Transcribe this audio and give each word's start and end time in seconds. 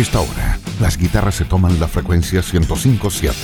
esta 0.00 0.20
hora, 0.20 0.58
las 0.80 0.96
guitarras 0.96 1.34
se 1.34 1.44
toman 1.44 1.78
la 1.78 1.86
frecuencia 1.86 2.40
105.7. 2.40 3.34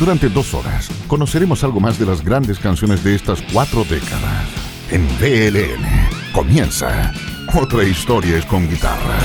Durante 0.00 0.28
dos 0.28 0.52
horas, 0.52 0.88
conoceremos 1.06 1.62
algo 1.62 1.78
más 1.78 1.96
de 1.96 2.06
las 2.06 2.24
grandes 2.24 2.58
canciones 2.58 3.04
de 3.04 3.14
estas 3.14 3.40
cuatro 3.52 3.84
décadas. 3.84 4.48
En 4.90 5.06
BLN 5.20 6.32
comienza 6.32 7.12
Otra 7.54 7.84
historia 7.84 8.36
es 8.36 8.44
con 8.46 8.68
guitarra. 8.68 9.18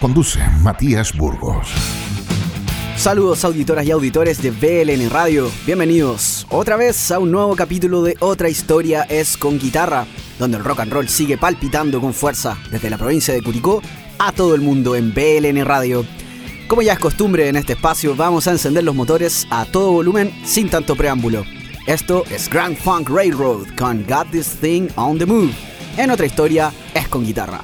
Conduce 0.00 0.40
Matías 0.60 1.16
Burgos. 1.16 1.68
Saludos 2.96 3.44
auditoras 3.44 3.86
y 3.86 3.92
auditores 3.92 4.42
de 4.42 4.50
BLN 4.50 5.08
Radio. 5.10 5.52
Bienvenidos 5.66 6.46
otra 6.50 6.76
vez 6.76 7.12
a 7.12 7.20
un 7.20 7.30
nuevo 7.30 7.54
capítulo 7.54 8.02
de 8.02 8.16
Otra 8.18 8.48
historia 8.48 9.02
es 9.02 9.36
con 9.36 9.58
guitarra, 9.58 10.06
donde 10.40 10.56
el 10.56 10.64
rock 10.64 10.80
and 10.80 10.92
roll 10.92 11.08
sigue 11.08 11.38
palpitando 11.38 12.00
con 12.00 12.12
fuerza 12.12 12.58
desde 12.72 12.90
la 12.90 12.98
provincia 12.98 13.32
de 13.32 13.42
Curicó 13.42 13.82
a 14.18 14.32
todo 14.32 14.54
el 14.54 14.60
mundo 14.60 14.96
en 14.96 15.12
BLN 15.12 15.64
Radio. 15.64 16.04
Como 16.68 16.82
ya 16.82 16.94
es 16.94 16.98
costumbre 16.98 17.48
en 17.48 17.56
este 17.56 17.74
espacio, 17.74 18.16
vamos 18.16 18.46
a 18.46 18.52
encender 18.52 18.84
los 18.84 18.94
motores 18.94 19.46
a 19.50 19.64
todo 19.64 19.92
volumen 19.92 20.32
sin 20.44 20.68
tanto 20.68 20.96
preámbulo. 20.96 21.44
Esto 21.86 22.24
es 22.30 22.48
Grand 22.50 22.76
Funk 22.76 23.08
Railroad 23.08 23.66
con 23.78 24.04
Got 24.06 24.30
This 24.32 24.56
Thing 24.60 24.88
on 24.96 25.18
the 25.18 25.26
Move. 25.26 25.52
En 25.96 26.10
otra 26.10 26.26
historia 26.26 26.72
es 26.94 27.08
con 27.08 27.24
guitarra. 27.24 27.60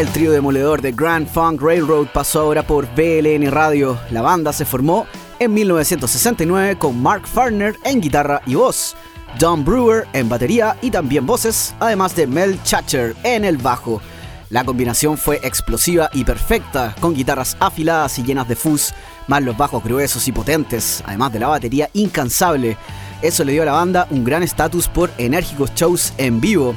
El 0.00 0.08
trío 0.08 0.32
demoledor 0.32 0.80
de 0.80 0.92
Grand 0.92 1.28
Funk 1.28 1.60
Railroad 1.60 2.06
pasó 2.06 2.40
ahora 2.40 2.66
por 2.66 2.88
BLN 2.94 3.50
Radio. 3.50 4.00
La 4.10 4.22
banda 4.22 4.50
se 4.50 4.64
formó 4.64 5.06
en 5.38 5.52
1969 5.52 6.78
con 6.78 7.02
Mark 7.02 7.26
Farner 7.26 7.76
en 7.84 8.00
guitarra 8.00 8.40
y 8.46 8.54
voz, 8.54 8.96
Don 9.38 9.62
Brewer 9.62 10.08
en 10.14 10.30
batería 10.30 10.74
y 10.80 10.90
también 10.90 11.26
voces, 11.26 11.74
además 11.80 12.16
de 12.16 12.26
Mel 12.26 12.58
Chacher 12.62 13.14
en 13.24 13.44
el 13.44 13.58
bajo. 13.58 14.00
La 14.48 14.64
combinación 14.64 15.18
fue 15.18 15.38
explosiva 15.42 16.08
y 16.14 16.24
perfecta, 16.24 16.94
con 16.98 17.12
guitarras 17.12 17.58
afiladas 17.60 18.18
y 18.18 18.22
llenas 18.22 18.48
de 18.48 18.56
fuzz, 18.56 18.94
más 19.28 19.42
los 19.42 19.58
bajos 19.58 19.84
gruesos 19.84 20.26
y 20.26 20.32
potentes, 20.32 21.04
además 21.04 21.30
de 21.30 21.40
la 21.40 21.48
batería 21.48 21.90
incansable. 21.92 22.78
Eso 23.20 23.44
le 23.44 23.52
dio 23.52 23.64
a 23.64 23.66
la 23.66 23.72
banda 23.72 24.08
un 24.08 24.24
gran 24.24 24.42
estatus 24.42 24.88
por 24.88 25.10
enérgicos 25.18 25.74
shows 25.74 26.14
en 26.16 26.40
vivo, 26.40 26.74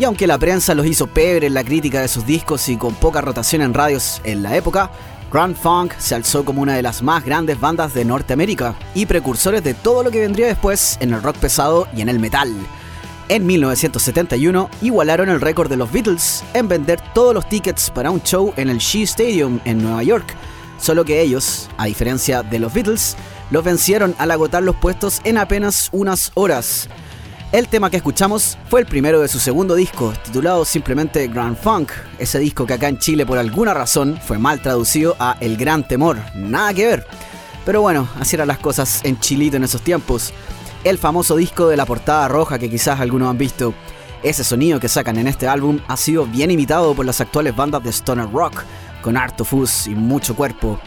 y 0.00 0.04
aunque 0.04 0.26
la 0.26 0.38
prensa 0.38 0.74
los 0.74 0.86
hizo 0.86 1.08
pebre 1.08 1.48
en 1.48 1.52
la 1.52 1.62
crítica 1.62 2.00
de 2.00 2.08
sus 2.08 2.24
discos 2.24 2.70
y 2.70 2.78
con 2.78 2.94
poca 2.94 3.20
rotación 3.20 3.60
en 3.60 3.74
radios 3.74 4.22
en 4.24 4.42
la 4.42 4.56
época, 4.56 4.90
Grand 5.30 5.54
Funk 5.54 5.92
se 5.98 6.14
alzó 6.14 6.42
como 6.42 6.62
una 6.62 6.74
de 6.74 6.80
las 6.80 7.02
más 7.02 7.22
grandes 7.22 7.60
bandas 7.60 7.92
de 7.92 8.06
Norteamérica 8.06 8.74
y 8.94 9.04
precursores 9.04 9.62
de 9.62 9.74
todo 9.74 10.02
lo 10.02 10.10
que 10.10 10.20
vendría 10.20 10.46
después 10.46 10.96
en 11.02 11.12
el 11.12 11.22
rock 11.22 11.36
pesado 11.36 11.86
y 11.94 12.00
en 12.00 12.08
el 12.08 12.18
metal. 12.18 12.50
En 13.28 13.44
1971 13.44 14.70
igualaron 14.80 15.28
el 15.28 15.38
récord 15.38 15.68
de 15.68 15.76
los 15.76 15.92
Beatles 15.92 16.44
en 16.54 16.66
vender 16.66 16.98
todos 17.12 17.34
los 17.34 17.46
tickets 17.46 17.90
para 17.90 18.10
un 18.10 18.22
show 18.22 18.54
en 18.56 18.70
el 18.70 18.78
Shea 18.78 19.04
Stadium 19.04 19.60
en 19.66 19.82
Nueva 19.82 20.02
York, 20.02 20.34
solo 20.78 21.04
que 21.04 21.20
ellos, 21.20 21.68
a 21.76 21.84
diferencia 21.84 22.42
de 22.42 22.58
los 22.58 22.72
Beatles, 22.72 23.18
los 23.50 23.62
vencieron 23.62 24.14
al 24.16 24.30
agotar 24.30 24.62
los 24.62 24.76
puestos 24.76 25.20
en 25.24 25.36
apenas 25.36 25.90
unas 25.92 26.32
horas. 26.32 26.88
El 27.52 27.66
tema 27.66 27.90
que 27.90 27.96
escuchamos 27.96 28.56
fue 28.68 28.78
el 28.78 28.86
primero 28.86 29.20
de 29.20 29.26
su 29.26 29.40
segundo 29.40 29.74
disco, 29.74 30.12
titulado 30.22 30.64
simplemente 30.64 31.26
Grand 31.26 31.56
Funk, 31.56 31.90
ese 32.20 32.38
disco 32.38 32.64
que 32.64 32.74
acá 32.74 32.86
en 32.86 32.98
Chile 32.98 33.26
por 33.26 33.38
alguna 33.38 33.74
razón 33.74 34.20
fue 34.24 34.38
mal 34.38 34.62
traducido 34.62 35.16
a 35.18 35.36
El 35.40 35.56
Gran 35.56 35.82
Temor, 35.82 36.18
nada 36.36 36.72
que 36.72 36.86
ver. 36.86 37.06
Pero 37.66 37.80
bueno, 37.82 38.08
así 38.20 38.36
eran 38.36 38.46
las 38.46 38.60
cosas 38.60 39.00
en 39.02 39.18
Chilito 39.18 39.56
en 39.56 39.64
esos 39.64 39.82
tiempos. 39.82 40.32
El 40.84 40.96
famoso 40.96 41.34
disco 41.34 41.66
de 41.66 41.76
la 41.76 41.86
portada 41.86 42.28
roja 42.28 42.56
que 42.56 42.70
quizás 42.70 43.00
algunos 43.00 43.28
han 43.28 43.38
visto. 43.38 43.74
Ese 44.22 44.44
sonido 44.44 44.78
que 44.78 44.88
sacan 44.88 45.18
en 45.18 45.26
este 45.26 45.48
álbum 45.48 45.80
ha 45.88 45.96
sido 45.96 46.26
bien 46.26 46.52
imitado 46.52 46.94
por 46.94 47.04
las 47.04 47.20
actuales 47.20 47.56
bandas 47.56 47.82
de 47.82 47.90
stoner 47.90 48.30
rock, 48.30 48.62
con 49.02 49.16
harto 49.16 49.44
fuzz 49.44 49.88
y 49.88 49.96
mucho 49.96 50.36
cuerpo. 50.36 50.78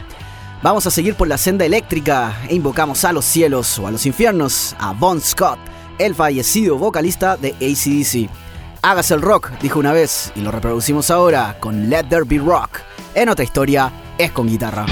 Vamos 0.62 0.86
a 0.86 0.90
seguir 0.90 1.14
por 1.14 1.28
la 1.28 1.36
senda 1.36 1.66
eléctrica 1.66 2.34
e 2.48 2.54
invocamos 2.54 3.04
a 3.04 3.12
los 3.12 3.26
cielos 3.26 3.78
o 3.78 3.86
a 3.86 3.90
los 3.90 4.06
infiernos, 4.06 4.74
a 4.78 4.94
Bon 4.94 5.20
Scott, 5.20 5.58
el 5.98 6.14
fallecido 6.14 6.78
vocalista 6.78 7.36
de 7.36 7.50
ACDC. 7.50 8.30
Hágase 8.82 9.14
el 9.14 9.22
rock, 9.22 9.50
dijo 9.62 9.78
una 9.78 9.92
vez, 9.92 10.32
y 10.34 10.40
lo 10.40 10.50
reproducimos 10.50 11.10
ahora 11.10 11.56
con 11.60 11.88
Let 11.88 12.04
There 12.04 12.24
Be 12.24 12.38
Rock. 12.38 12.80
En 13.14 13.28
otra 13.28 13.44
historia, 13.44 13.90
es 14.18 14.30
con 14.30 14.46
guitarra. 14.46 14.86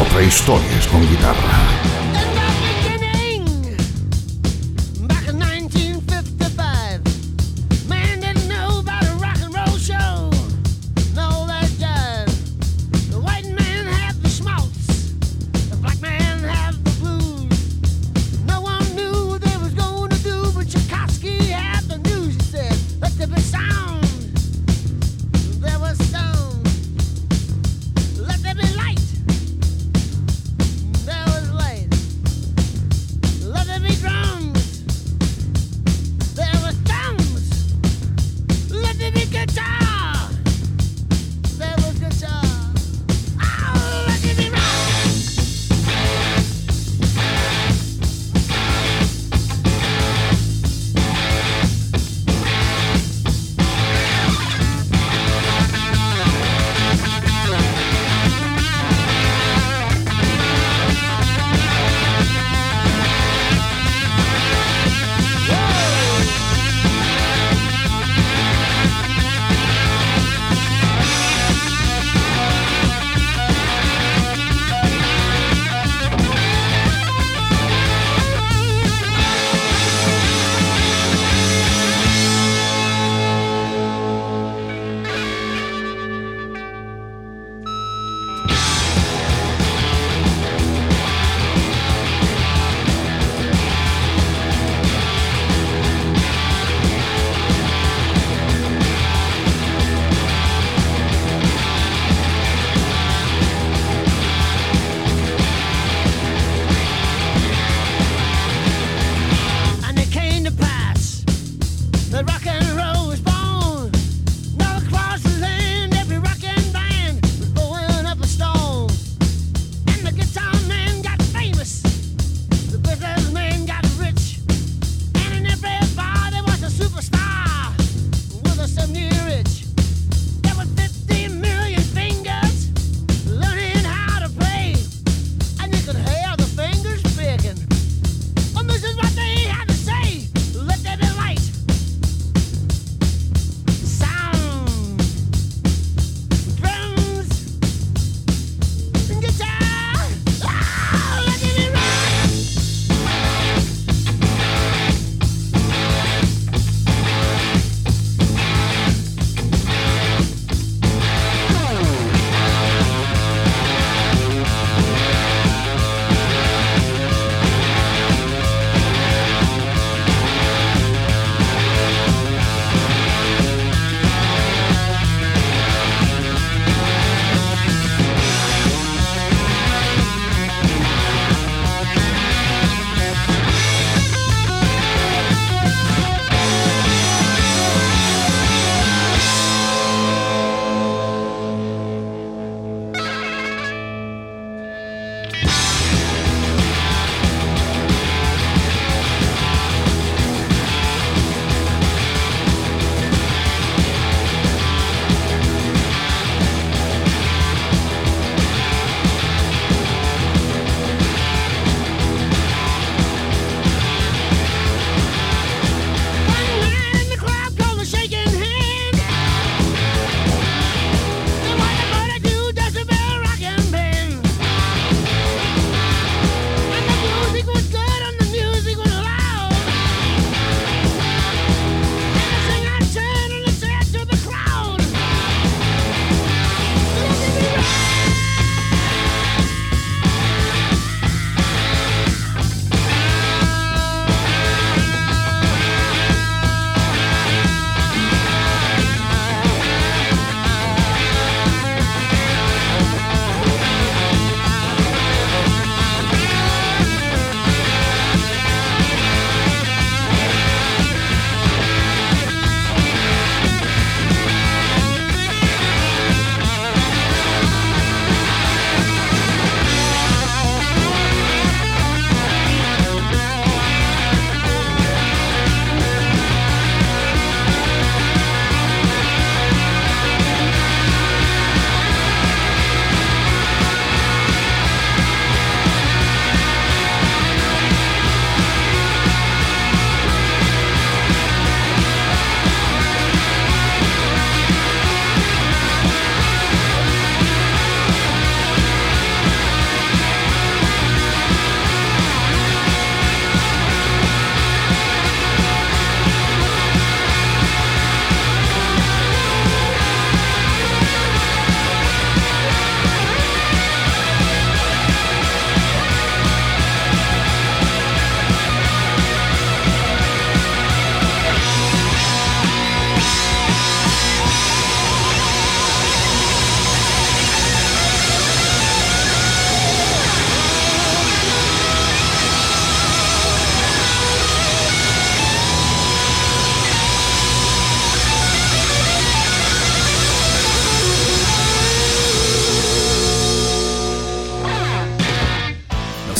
Otra 0.00 0.22
historia 0.22 0.78
es 0.78 0.86
con 0.86 1.00
guitarra. 1.02 1.93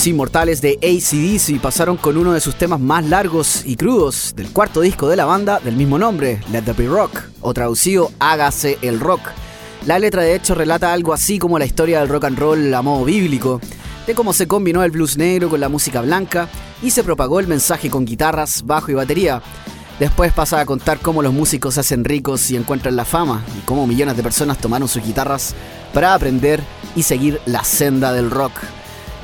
Los 0.04 0.10
inmortales 0.10 0.60
de 0.60 0.78
ACDC 0.82 1.62
pasaron 1.62 1.96
con 1.96 2.18
uno 2.18 2.34
de 2.34 2.40
sus 2.42 2.56
temas 2.56 2.78
más 2.78 3.06
largos 3.06 3.62
y 3.64 3.74
crudos 3.74 4.34
del 4.36 4.50
cuarto 4.50 4.82
disco 4.82 5.08
de 5.08 5.16
la 5.16 5.24
banda 5.24 5.60
del 5.60 5.76
mismo 5.76 5.98
nombre, 5.98 6.42
Let 6.52 6.64
the 6.64 6.74
Be 6.74 6.86
Rock, 6.86 7.22
o 7.40 7.54
traducido 7.54 8.12
Hágase 8.18 8.76
el 8.82 9.00
Rock. 9.00 9.22
La 9.86 9.98
letra 9.98 10.20
de 10.20 10.34
hecho 10.34 10.54
relata 10.54 10.92
algo 10.92 11.14
así 11.14 11.38
como 11.38 11.58
la 11.58 11.64
historia 11.64 12.00
del 12.00 12.10
rock 12.10 12.24
and 12.24 12.38
roll 12.38 12.74
a 12.74 12.82
modo 12.82 13.06
bíblico, 13.06 13.62
de 14.06 14.14
cómo 14.14 14.34
se 14.34 14.46
combinó 14.46 14.82
el 14.82 14.90
blues 14.90 15.16
negro 15.16 15.48
con 15.48 15.60
la 15.60 15.70
música 15.70 16.02
blanca 16.02 16.50
y 16.82 16.90
se 16.90 17.02
propagó 17.02 17.40
el 17.40 17.46
mensaje 17.46 17.88
con 17.88 18.04
guitarras, 18.04 18.66
bajo 18.66 18.90
y 18.90 18.94
batería. 18.94 19.40
Después 19.98 20.34
pasa 20.34 20.60
a 20.60 20.66
contar 20.66 20.98
cómo 20.98 21.22
los 21.22 21.32
músicos 21.32 21.72
se 21.72 21.80
hacen 21.80 22.04
ricos 22.04 22.50
y 22.50 22.56
encuentran 22.56 22.94
la 22.94 23.06
fama, 23.06 23.42
y 23.56 23.64
cómo 23.64 23.86
millones 23.86 24.18
de 24.18 24.22
personas 24.22 24.58
tomaron 24.58 24.86
sus 24.86 25.02
guitarras 25.02 25.54
para 25.94 26.12
aprender 26.12 26.62
y 26.94 27.04
seguir 27.04 27.40
la 27.46 27.64
senda 27.64 28.12
del 28.12 28.30
rock. 28.30 28.52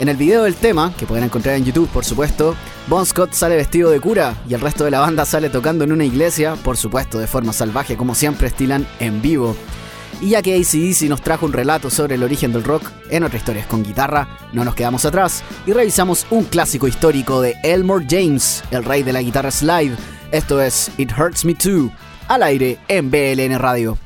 En 0.00 0.08
el 0.08 0.16
video 0.16 0.44
del 0.44 0.54
tema, 0.54 0.94
que 0.96 1.04
pueden 1.04 1.24
encontrar 1.24 1.56
en 1.56 1.64
YouTube 1.66 1.90
por 1.90 2.06
supuesto, 2.06 2.56
Bon 2.86 3.04
Scott 3.04 3.34
sale 3.34 3.56
vestido 3.56 3.90
de 3.90 4.00
cura 4.00 4.34
y 4.48 4.54
el 4.54 4.62
resto 4.62 4.86
de 4.86 4.90
la 4.90 5.00
banda 5.00 5.26
sale 5.26 5.50
tocando 5.50 5.84
en 5.84 5.92
una 5.92 6.06
iglesia, 6.06 6.54
por 6.54 6.78
supuesto 6.78 7.18
de 7.18 7.26
forma 7.26 7.52
salvaje 7.52 7.98
como 7.98 8.14
siempre 8.14 8.46
estilan 8.46 8.86
en 8.98 9.20
vivo. 9.20 9.54
Y 10.22 10.30
ya 10.30 10.40
que 10.40 10.54
ACDC 10.54 11.02
nos 11.10 11.20
trajo 11.20 11.44
un 11.44 11.52
relato 11.52 11.90
sobre 11.90 12.14
el 12.14 12.22
origen 12.22 12.50
del 12.50 12.64
rock 12.64 12.90
en 13.10 13.24
otras 13.24 13.42
historias 13.42 13.66
con 13.66 13.82
guitarra, 13.82 14.38
no 14.54 14.64
nos 14.64 14.74
quedamos 14.74 15.04
atrás 15.04 15.42
y 15.66 15.74
revisamos 15.74 16.26
un 16.30 16.44
clásico 16.44 16.88
histórico 16.88 17.42
de 17.42 17.56
Elmore 17.62 18.06
James, 18.08 18.64
el 18.70 18.84
rey 18.86 19.02
de 19.02 19.12
la 19.12 19.20
guitarra 19.20 19.50
slide. 19.50 19.92
Esto 20.32 20.62
es 20.62 20.90
It 20.96 21.12
Hurts 21.12 21.44
Me 21.44 21.54
Too, 21.54 21.92
al 22.26 22.42
aire 22.42 22.78
en 22.88 23.10
BLN 23.10 23.58
Radio. 23.58 23.98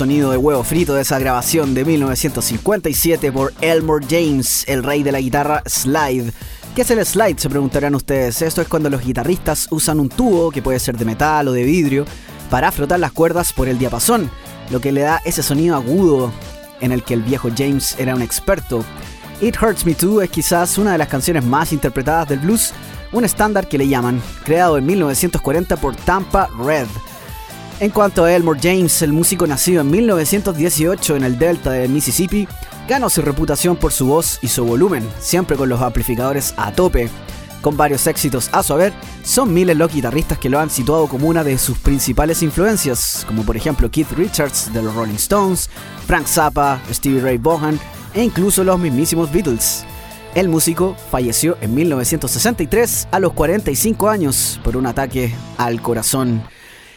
Sonido 0.00 0.30
de 0.30 0.38
huevo 0.38 0.64
frito 0.64 0.94
de 0.94 1.02
esa 1.02 1.18
grabación 1.18 1.74
de 1.74 1.84
1957 1.84 3.30
por 3.32 3.52
Elmore 3.60 4.06
James, 4.08 4.64
el 4.66 4.82
rey 4.82 5.02
de 5.02 5.12
la 5.12 5.20
guitarra 5.20 5.62
slide. 5.66 6.32
¿Qué 6.74 6.80
es 6.80 6.90
el 6.90 7.04
slide? 7.04 7.38
Se 7.38 7.50
preguntarán 7.50 7.94
ustedes. 7.94 8.40
Esto 8.40 8.62
es 8.62 8.68
cuando 8.68 8.88
los 8.88 9.04
guitarristas 9.04 9.68
usan 9.70 10.00
un 10.00 10.08
tubo, 10.08 10.52
que 10.52 10.62
puede 10.62 10.78
ser 10.78 10.96
de 10.96 11.04
metal 11.04 11.48
o 11.48 11.52
de 11.52 11.64
vidrio, 11.64 12.06
para 12.48 12.72
frotar 12.72 12.98
las 12.98 13.12
cuerdas 13.12 13.52
por 13.52 13.68
el 13.68 13.78
diapasón, 13.78 14.30
lo 14.70 14.80
que 14.80 14.90
le 14.90 15.02
da 15.02 15.20
ese 15.26 15.42
sonido 15.42 15.76
agudo 15.76 16.32
en 16.80 16.92
el 16.92 17.02
que 17.02 17.12
el 17.12 17.22
viejo 17.22 17.50
James 17.54 17.94
era 17.98 18.14
un 18.14 18.22
experto. 18.22 18.82
It 19.42 19.60
Hurts 19.60 19.84
Me 19.84 19.94
Too 19.94 20.22
es 20.22 20.30
quizás 20.30 20.78
una 20.78 20.92
de 20.92 20.98
las 20.98 21.08
canciones 21.08 21.44
más 21.44 21.74
interpretadas 21.74 22.26
del 22.26 22.38
blues, 22.38 22.72
un 23.12 23.26
estándar 23.26 23.68
que 23.68 23.76
le 23.76 23.86
llaman, 23.86 24.22
creado 24.44 24.78
en 24.78 24.86
1940 24.86 25.76
por 25.76 25.94
Tampa 25.94 26.48
Red. 26.58 26.86
En 27.80 27.90
cuanto 27.90 28.24
a 28.24 28.32
Elmore 28.34 28.60
James, 28.62 29.00
el 29.00 29.10
músico 29.10 29.46
nacido 29.46 29.80
en 29.80 29.90
1918 29.90 31.16
en 31.16 31.24
el 31.24 31.38
delta 31.38 31.70
del 31.70 31.90
Mississippi, 31.90 32.46
ganó 32.86 33.08
su 33.08 33.22
reputación 33.22 33.74
por 33.74 33.90
su 33.90 34.06
voz 34.06 34.38
y 34.42 34.48
su 34.48 34.66
volumen, 34.66 35.08
siempre 35.18 35.56
con 35.56 35.70
los 35.70 35.80
amplificadores 35.80 36.52
a 36.58 36.72
tope. 36.72 37.08
Con 37.62 37.78
varios 37.78 38.06
éxitos 38.06 38.50
a 38.52 38.62
su 38.62 38.74
haber, 38.74 38.92
son 39.24 39.54
miles 39.54 39.78
los 39.78 39.90
guitarristas 39.90 40.36
que 40.36 40.50
lo 40.50 40.60
han 40.60 40.68
situado 40.68 41.06
como 41.06 41.26
una 41.26 41.42
de 41.42 41.56
sus 41.56 41.78
principales 41.78 42.42
influencias, 42.42 43.24
como 43.26 43.44
por 43.44 43.56
ejemplo 43.56 43.90
Keith 43.90 44.12
Richards 44.12 44.70
de 44.74 44.82
los 44.82 44.94
Rolling 44.94 45.14
Stones, 45.14 45.70
Frank 46.06 46.26
Zappa, 46.26 46.82
Stevie 46.92 47.22
Ray 47.22 47.38
Vaughan 47.38 47.80
e 48.12 48.22
incluso 48.22 48.62
los 48.62 48.78
mismísimos 48.78 49.32
Beatles. 49.32 49.86
El 50.34 50.50
músico 50.50 50.96
falleció 51.10 51.56
en 51.62 51.74
1963 51.74 53.08
a 53.10 53.20
los 53.20 53.32
45 53.32 54.10
años 54.10 54.60
por 54.62 54.76
un 54.76 54.84
ataque 54.84 55.34
al 55.56 55.80
corazón. 55.80 56.42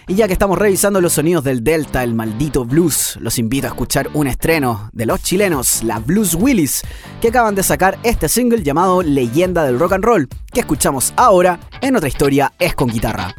Y 0.07 0.15
ya 0.15 0.27
que 0.27 0.33
estamos 0.33 0.57
revisando 0.57 0.99
los 0.99 1.13
sonidos 1.13 1.43
del 1.43 1.63
Delta, 1.63 2.03
el 2.03 2.13
maldito 2.13 2.65
blues, 2.65 3.17
los 3.21 3.39
invito 3.39 3.67
a 3.67 3.69
escuchar 3.69 4.09
un 4.13 4.27
estreno 4.27 4.89
de 4.91 5.05
los 5.05 5.21
chilenos, 5.21 5.83
la 5.83 5.99
Blues 5.99 6.35
Willis, 6.35 6.83
que 7.21 7.29
acaban 7.29 7.55
de 7.55 7.63
sacar 7.63 7.97
este 8.03 8.27
single 8.27 8.63
llamado 8.63 9.01
Leyenda 9.01 9.63
del 9.63 9.79
Rock 9.79 9.93
and 9.93 10.03
Roll, 10.03 10.27
que 10.51 10.59
escuchamos 10.59 11.13
ahora 11.15 11.59
en 11.81 11.95
otra 11.95 12.09
historia 12.09 12.51
es 12.59 12.75
con 12.75 12.89
guitarra. 12.89 13.33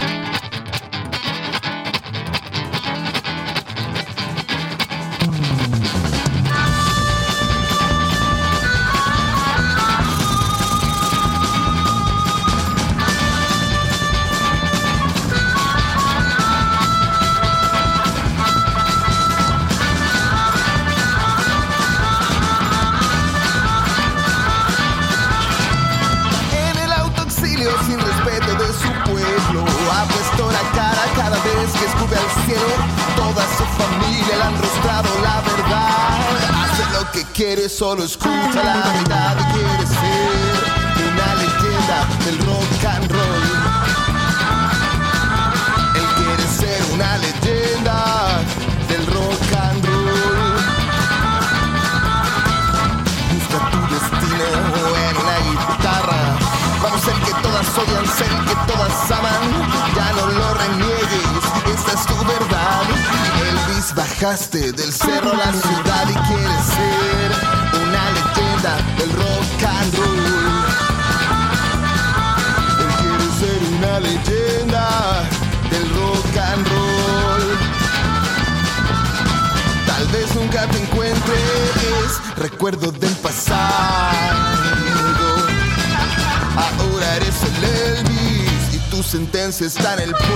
Solo 37.84 38.02
escucha 38.02 38.62
la 38.64 38.76
verdad 38.96 39.36
y 39.40 39.44
quiere 39.52 39.86
ser 39.86 40.56
una 41.12 41.28
leyenda 41.42 41.98
del 42.24 42.38
rock 42.46 42.84
and 42.94 43.10
roll. 43.12 43.44
Él 46.00 46.08
quiere 46.16 46.46
ser 46.60 46.80
una 46.94 47.18
leyenda 47.18 47.98
del 48.88 49.06
rock 49.14 49.52
and 49.68 49.84
roll. 49.84 50.54
Busca 53.34 53.58
tu 53.72 53.80
destino 53.94 54.48
en 55.04 55.14
una 55.24 55.38
guitarra. 55.46 56.22
Vamos 56.82 57.02
ser 57.02 57.16
que 57.26 57.34
todas 57.42 57.66
odian, 57.82 58.06
ser 58.16 58.34
que 58.48 58.56
todas 58.72 59.10
aman. 59.10 59.44
Ya 59.94 60.08
no 60.16 60.26
lo 60.38 60.54
reniegues, 60.54 61.42
esta 61.76 61.92
es 61.92 62.06
tu 62.06 62.16
verdad. 62.24 62.82
Elvis, 63.46 63.94
bajaste 63.94 64.72
del 64.72 64.90
cerro 64.90 65.32
a 65.32 65.36
la 65.36 65.52
ciudad 65.52 66.04
y 66.08 66.14
quieres 66.28 66.64
ser 66.64 67.13
and. 69.64 69.94
Él 72.80 72.90
quiere 73.00 73.26
ser 73.40 73.60
una 73.76 74.00
leyenda 74.00 74.86
del 75.70 75.88
rock 75.94 76.36
and 76.36 76.66
roll. 76.68 77.44
Tal 79.86 80.06
vez 80.08 80.34
nunca 80.34 80.66
te 80.68 80.78
encuentres, 80.82 82.20
recuerdo 82.36 82.92
del 82.92 83.14
pasado. 83.16 84.54
Ahora 86.56 87.16
eres 87.16 87.42
el 87.42 87.64
Elvis 87.64 88.74
y 88.74 88.78
tu 88.90 89.02
sentencia 89.02 89.66
está 89.66 89.94
en 89.94 90.00
el 90.00 90.12
puerto. 90.12 90.34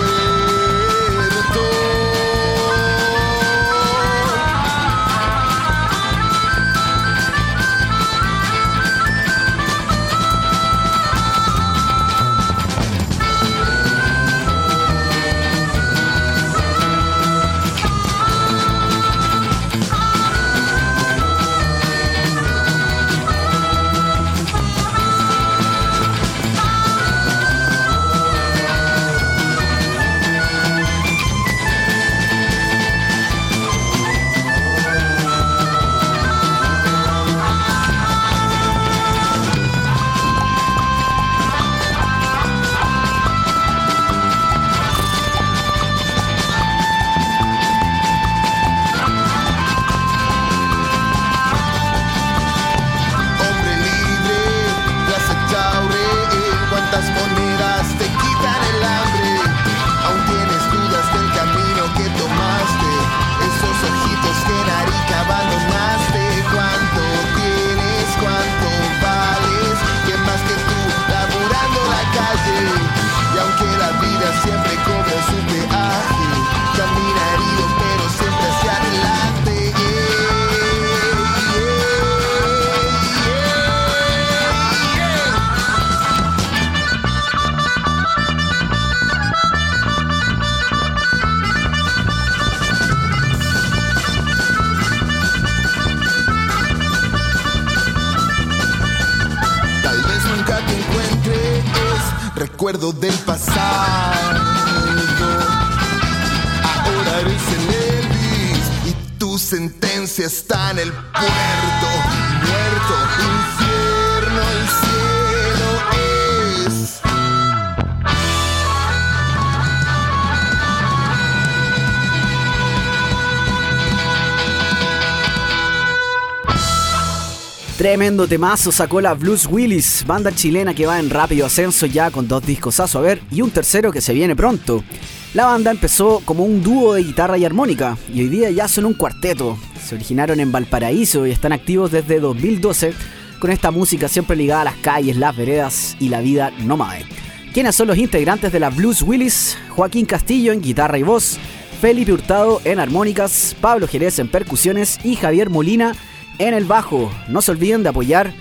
Tremendo 127.88 128.28
temazo 128.28 128.70
sacó 128.70 129.00
la 129.00 129.14
Blues 129.14 129.46
Willis, 129.50 130.04
banda 130.06 130.30
chilena 130.30 130.74
que 130.74 130.84
va 130.84 131.00
en 131.00 131.08
rápido 131.08 131.46
ascenso 131.46 131.86
ya 131.86 132.10
con 132.10 132.28
dos 132.28 132.44
discos 132.44 132.80
a 132.80 132.86
su 132.86 132.98
haber 132.98 133.22
y 133.30 133.40
un 133.40 133.50
tercero 133.50 133.90
que 133.90 134.02
se 134.02 134.12
viene 134.12 134.36
pronto. 134.36 134.84
La 135.32 135.46
banda 135.46 135.70
empezó 135.70 136.20
como 136.26 136.44
un 136.44 136.62
dúo 136.62 136.92
de 136.92 137.02
guitarra 137.02 137.38
y 137.38 137.46
armónica 137.46 137.96
y 138.12 138.20
hoy 138.20 138.28
día 138.28 138.50
ya 138.50 138.68
son 138.68 138.84
un 138.84 138.92
cuarteto. 138.92 139.56
Se 139.82 139.94
originaron 139.94 140.38
en 140.38 140.52
Valparaíso 140.52 141.26
y 141.26 141.30
están 141.30 141.52
activos 141.52 141.90
desde 141.90 142.20
2012 142.20 142.92
con 143.40 143.50
esta 143.50 143.70
música 143.70 144.06
siempre 144.06 144.36
ligada 144.36 144.60
a 144.60 144.64
las 144.64 144.76
calles, 144.76 145.16
las 145.16 145.34
veredas 145.34 145.96
y 145.98 146.10
la 146.10 146.20
vida 146.20 146.52
nómade. 146.58 147.06
¿Quiénes 147.54 147.74
son 147.74 147.88
los 147.88 147.96
integrantes 147.96 148.52
de 148.52 148.60
la 148.60 148.68
Blues 148.68 149.00
Willis? 149.00 149.56
Joaquín 149.70 150.04
Castillo 150.04 150.52
en 150.52 150.60
guitarra 150.60 150.98
y 150.98 151.04
voz, 151.04 151.38
Felipe 151.80 152.12
Hurtado 152.12 152.60
en 152.64 152.80
armónicas, 152.80 153.56
Pablo 153.62 153.88
Jerez 153.88 154.18
en 154.18 154.28
percusiones 154.28 154.98
y 155.04 155.16
Javier 155.16 155.48
Molina 155.48 155.94
en 155.94 156.07
el 156.38 156.64
bajo. 156.64 157.10
No 157.28 157.42
se 157.42 157.50
olviden 157.50 157.82
de 157.82 157.90
apoyar 157.90 158.32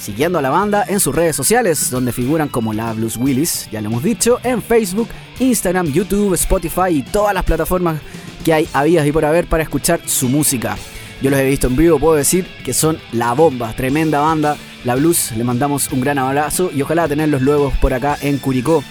siguiendo 0.00 0.38
a 0.38 0.42
la 0.42 0.50
banda 0.50 0.84
en 0.88 0.98
sus 0.98 1.14
redes 1.14 1.36
sociales, 1.36 1.90
donde 1.90 2.12
figuran 2.12 2.48
como 2.48 2.72
la 2.72 2.92
Blues 2.92 3.16
Willis, 3.16 3.68
ya 3.70 3.80
lo 3.80 3.88
hemos 3.88 4.02
dicho, 4.02 4.40
en 4.42 4.62
Facebook, 4.62 5.08
Instagram, 5.38 5.92
YouTube, 5.92 6.34
Spotify 6.34 6.88
y 6.90 7.02
todas 7.02 7.34
las 7.34 7.44
plataformas 7.44 8.00
que 8.44 8.54
hay 8.54 8.68
habidas 8.72 9.06
y 9.06 9.12
por 9.12 9.24
haber 9.24 9.46
para 9.46 9.62
escuchar 9.62 10.00
su 10.06 10.28
música. 10.28 10.76
Yo 11.20 11.28
los 11.28 11.38
he 11.38 11.44
visto 11.44 11.66
en 11.66 11.76
vivo, 11.76 11.98
puedo 11.98 12.14
decir 12.14 12.46
que 12.64 12.72
son 12.72 12.98
la 13.12 13.34
bomba, 13.34 13.74
tremenda 13.74 14.20
banda. 14.20 14.56
La 14.84 14.94
Blues, 14.94 15.32
le 15.36 15.44
mandamos 15.44 15.92
un 15.92 16.00
gran 16.00 16.18
abrazo 16.18 16.70
y 16.74 16.80
ojalá 16.80 17.06
tenerlos 17.06 17.42
luego 17.42 17.70
por 17.82 17.92
acá 17.92 18.16
en 18.22 18.38
Curicó. 18.38 18.82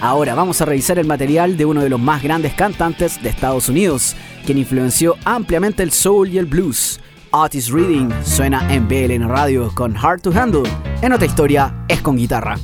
Ahora 0.00 0.36
vamos 0.36 0.60
a 0.60 0.64
revisar 0.64 1.00
el 1.00 1.06
material 1.06 1.56
de 1.56 1.64
uno 1.64 1.82
de 1.82 1.88
los 1.88 1.98
más 1.98 2.22
grandes 2.22 2.54
cantantes 2.54 3.20
de 3.20 3.30
Estados 3.30 3.68
Unidos, 3.68 4.14
quien 4.46 4.58
influenció 4.58 5.16
ampliamente 5.24 5.82
el 5.82 5.90
soul 5.90 6.28
y 6.28 6.38
el 6.38 6.46
blues. 6.46 7.00
Otis 7.36 7.72
Reading 7.72 8.12
suena 8.24 8.62
en 8.72 8.86
BLN 8.86 9.28
Radio 9.28 9.68
con 9.74 9.92
Hard 9.96 10.22
to 10.22 10.30
Handle. 10.30 10.62
En 11.02 11.12
otra 11.12 11.26
historia 11.26 11.74
es 11.88 12.00
con 12.00 12.16
guitarra. 12.16 12.56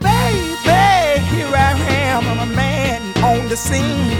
Baby, 0.00 1.20
here 1.30 1.54
I 1.54 1.72
am, 2.10 2.24
I'm 2.26 2.40
a 2.40 2.46
man 2.46 3.00
on 3.22 3.48
the 3.48 3.54
scene. 3.54 4.10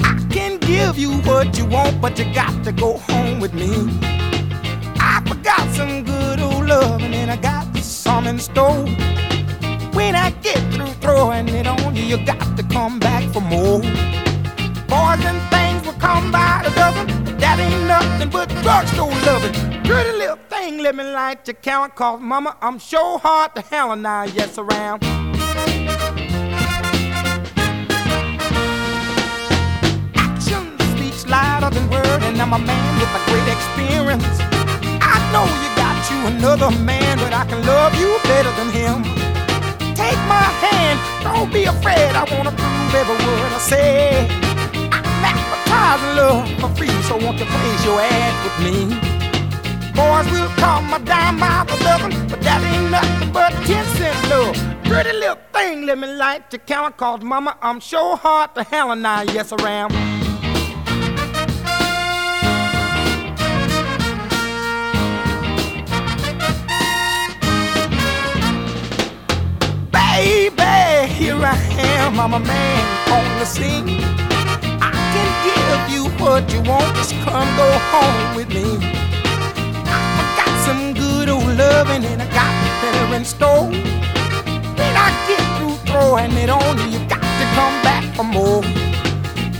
I 0.00 0.16
can 0.34 0.58
give 0.58 0.98
you 0.98 1.12
what 1.24 1.56
you 1.56 1.64
want, 1.66 2.00
but 2.00 2.18
you 2.18 2.24
got 2.34 2.64
to 2.64 2.72
go 2.72 2.98
home 3.08 3.38
with 3.38 3.54
me. 3.54 3.70
I 4.98 5.22
forgot 5.24 5.62
some 5.76 6.02
good 6.02 6.40
old 6.40 6.66
love, 6.66 7.04
and 7.04 7.14
then 7.14 7.30
I 7.30 7.36
got 7.36 7.72
some 7.78 8.26
in 8.26 8.40
store. 8.40 8.84
When 9.92 10.16
I 10.16 10.32
get 10.42 10.58
through 10.72 10.92
throwing 11.00 11.48
it 11.50 11.68
on 11.68 11.94
you, 11.94 12.02
you 12.02 12.16
got 12.26 12.56
to 12.56 12.64
come 12.64 12.98
back 12.98 13.32
for 13.32 13.42
more. 13.42 13.80
Boys 14.88 15.24
and 15.24 15.40
things 15.50 15.63
come 16.04 16.30
by 16.30 16.60
the 16.64 16.70
dozen. 16.80 17.06
That 17.42 17.56
ain't 17.64 17.84
nothing 17.94 18.28
but 18.36 18.48
drugstore 18.62 19.14
loving. 19.28 19.54
Pretty 19.88 20.12
little 20.22 20.40
thing, 20.52 20.78
let 20.84 20.94
me 20.94 21.04
light 21.04 21.48
your 21.48 21.58
count, 21.68 21.94
cause 21.94 22.20
mama, 22.20 22.50
I'm 22.60 22.78
sure 22.78 23.18
hard 23.18 23.54
to 23.56 23.62
hell 23.62 23.96
now, 23.96 24.24
yes, 24.24 24.58
around. 24.58 24.98
Action 30.26 30.64
speaks 30.92 31.22
louder 31.26 31.70
than 31.74 31.84
word, 31.88 32.20
and 32.28 32.36
I'm 32.42 32.52
a 32.52 32.58
man 32.58 32.90
with 33.00 33.20
a 33.20 33.22
great 33.28 33.48
experience. 33.56 34.36
I 35.12 35.16
know 35.32 35.46
you 35.62 35.70
got 35.84 35.96
you 36.10 36.18
another 36.32 36.70
man, 36.84 37.16
but 37.24 37.32
I 37.32 37.44
can 37.50 37.60
love 37.72 37.92
you 38.00 38.10
better 38.30 38.52
than 38.58 38.68
him. 38.80 38.96
Take 40.02 40.20
my 40.36 40.48
hand, 40.64 40.96
don't 41.24 41.50
be 41.50 41.64
afraid, 41.64 42.12
I 42.20 42.24
wanna 42.32 42.52
prove 42.60 42.94
every 43.00 43.18
word 43.24 43.52
I 43.52 43.62
say. 43.72 44.43
I'm 45.74 46.16
love 46.16 46.48
for 46.60 46.68
free, 46.76 46.94
so 47.02 47.16
won't 47.16 47.38
you 47.40 47.46
praise 47.46 47.84
your 47.84 48.00
ad 48.00 48.34
with 48.44 48.58
me? 48.66 48.76
Boys 49.98 50.26
will 50.30 50.48
call 50.62 50.82
my 50.82 50.98
dime 50.98 51.38
by 51.38 51.64
the 51.68 51.76
dozen, 51.82 52.12
but 52.28 52.40
that 52.42 52.60
ain't 52.62 52.90
nothing 52.92 53.32
but 53.32 53.50
10 53.66 53.84
cent 53.96 54.18
love. 54.30 54.56
Pretty 54.84 55.12
little 55.12 55.38
thing, 55.52 55.86
let 55.86 55.98
me 55.98 56.06
light 56.06 56.52
your 56.52 56.60
count, 56.60 56.96
cause 56.96 57.22
mama, 57.22 57.58
I'm 57.60 57.80
sure 57.80 58.16
hard 58.16 58.54
to 58.54 58.62
hell 58.62 58.92
and 58.92 59.04
I, 59.04 59.24
yes, 59.24 59.52
I 59.52 59.70
am. 59.70 59.90
Baby, 69.90 71.12
here 71.12 71.36
I 71.36 71.56
am, 71.78 72.20
I'm 72.20 72.34
a 72.34 72.38
man 72.38 73.12
on 73.12 73.38
the 73.40 73.44
scene. 73.44 74.23
Give 75.68 75.88
you 75.94 76.04
what 76.22 76.52
you 76.52 76.60
want, 76.62 76.94
just 76.96 77.14
come 77.24 77.48
go 77.56 77.68
home 77.92 78.36
with 78.36 78.48
me. 78.48 78.66
I 79.86 80.22
got 80.38 80.54
some 80.66 80.94
good 80.94 81.28
old 81.28 81.46
loving 81.56 82.04
and 82.04 82.20
I 82.22 82.26
got 82.40 82.52
better 82.82 83.14
in 83.16 83.24
store. 83.24 83.68
When 84.78 84.94
I 85.06 85.08
get 85.28 85.42
through 85.56 85.76
throwing 85.88 86.32
it 86.32 86.50
on 86.50 86.78
you, 86.78 86.98
you 86.98 87.00
got 87.08 87.22
to 87.40 87.46
come 87.58 87.76
back 87.82 88.04
for 88.16 88.24
more. 88.24 88.62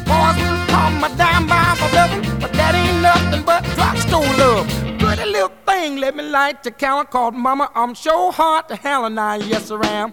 Boys 0.08 0.36
will 0.42 0.60
call 0.72 0.90
my 1.02 1.10
dime 1.16 1.46
by 1.46 1.76
my 1.80 1.88
loving, 1.92 2.24
but 2.40 2.52
that 2.52 2.74
ain't 2.74 3.00
nothing 3.02 3.42
but 3.44 3.64
drugstore 3.76 4.30
love. 4.36 4.66
Pretty 4.98 5.24
little 5.30 5.52
thing, 5.66 5.96
let 5.96 6.14
me 6.16 6.22
light 6.24 6.62
the 6.62 6.70
count 6.70 7.10
called 7.10 7.34
Mama. 7.34 7.70
I'm 7.74 7.94
sure 7.94 8.32
hard 8.32 8.68
to 8.68 8.76
hell 8.76 9.04
and 9.06 9.18
I, 9.18 9.36
yes, 9.36 9.70
I 9.70 9.86
am. 9.86 10.10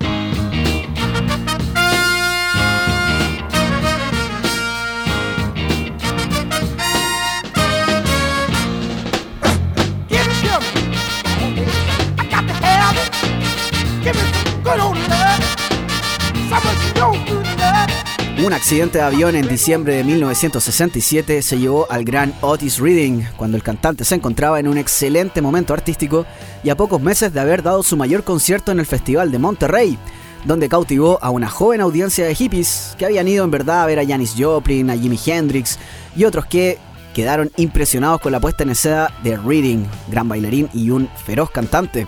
Un 18.43 18.53
accidente 18.53 18.97
de 18.97 19.03
avión 19.03 19.35
en 19.35 19.47
diciembre 19.47 19.97
de 19.97 20.03
1967 20.03 21.43
se 21.43 21.59
llevó 21.59 21.85
al 21.91 22.03
gran 22.03 22.33
Otis 22.41 22.79
Reading 22.79 23.21
cuando 23.37 23.57
el 23.57 23.63
cantante 23.63 24.03
se 24.03 24.15
encontraba 24.15 24.59
en 24.59 24.67
un 24.67 24.79
excelente 24.79 25.41
momento 25.41 25.75
artístico 25.75 26.25
y 26.63 26.71
a 26.71 26.75
pocos 26.75 26.99
meses 26.99 27.31
de 27.31 27.39
haber 27.41 27.61
dado 27.61 27.83
su 27.83 27.95
mayor 27.95 28.23
concierto 28.23 28.71
en 28.71 28.79
el 28.79 28.87
Festival 28.87 29.31
de 29.31 29.37
Monterrey, 29.37 29.99
donde 30.45 30.67
cautivó 30.67 31.19
a 31.21 31.29
una 31.29 31.49
joven 31.49 31.81
audiencia 31.81 32.25
de 32.25 32.33
hippies 32.33 32.95
que 32.97 33.05
habían 33.05 33.27
ido 33.27 33.43
en 33.43 33.51
verdad 33.51 33.83
a 33.83 33.85
ver 33.85 33.99
a 33.99 34.05
Janis 34.07 34.33
Joplin, 34.35 34.89
a 34.89 34.97
Jimi 34.97 35.19
Hendrix 35.23 35.77
y 36.15 36.23
otros 36.23 36.47
que 36.47 36.79
quedaron 37.13 37.51
impresionados 37.57 38.21
con 38.21 38.31
la 38.31 38.39
puesta 38.39 38.63
en 38.63 38.71
escena 38.71 39.09
de 39.23 39.37
Reading, 39.37 39.85
gran 40.09 40.27
bailarín 40.27 40.69
y 40.73 40.89
un 40.89 41.07
feroz 41.25 41.51
cantante. 41.51 42.07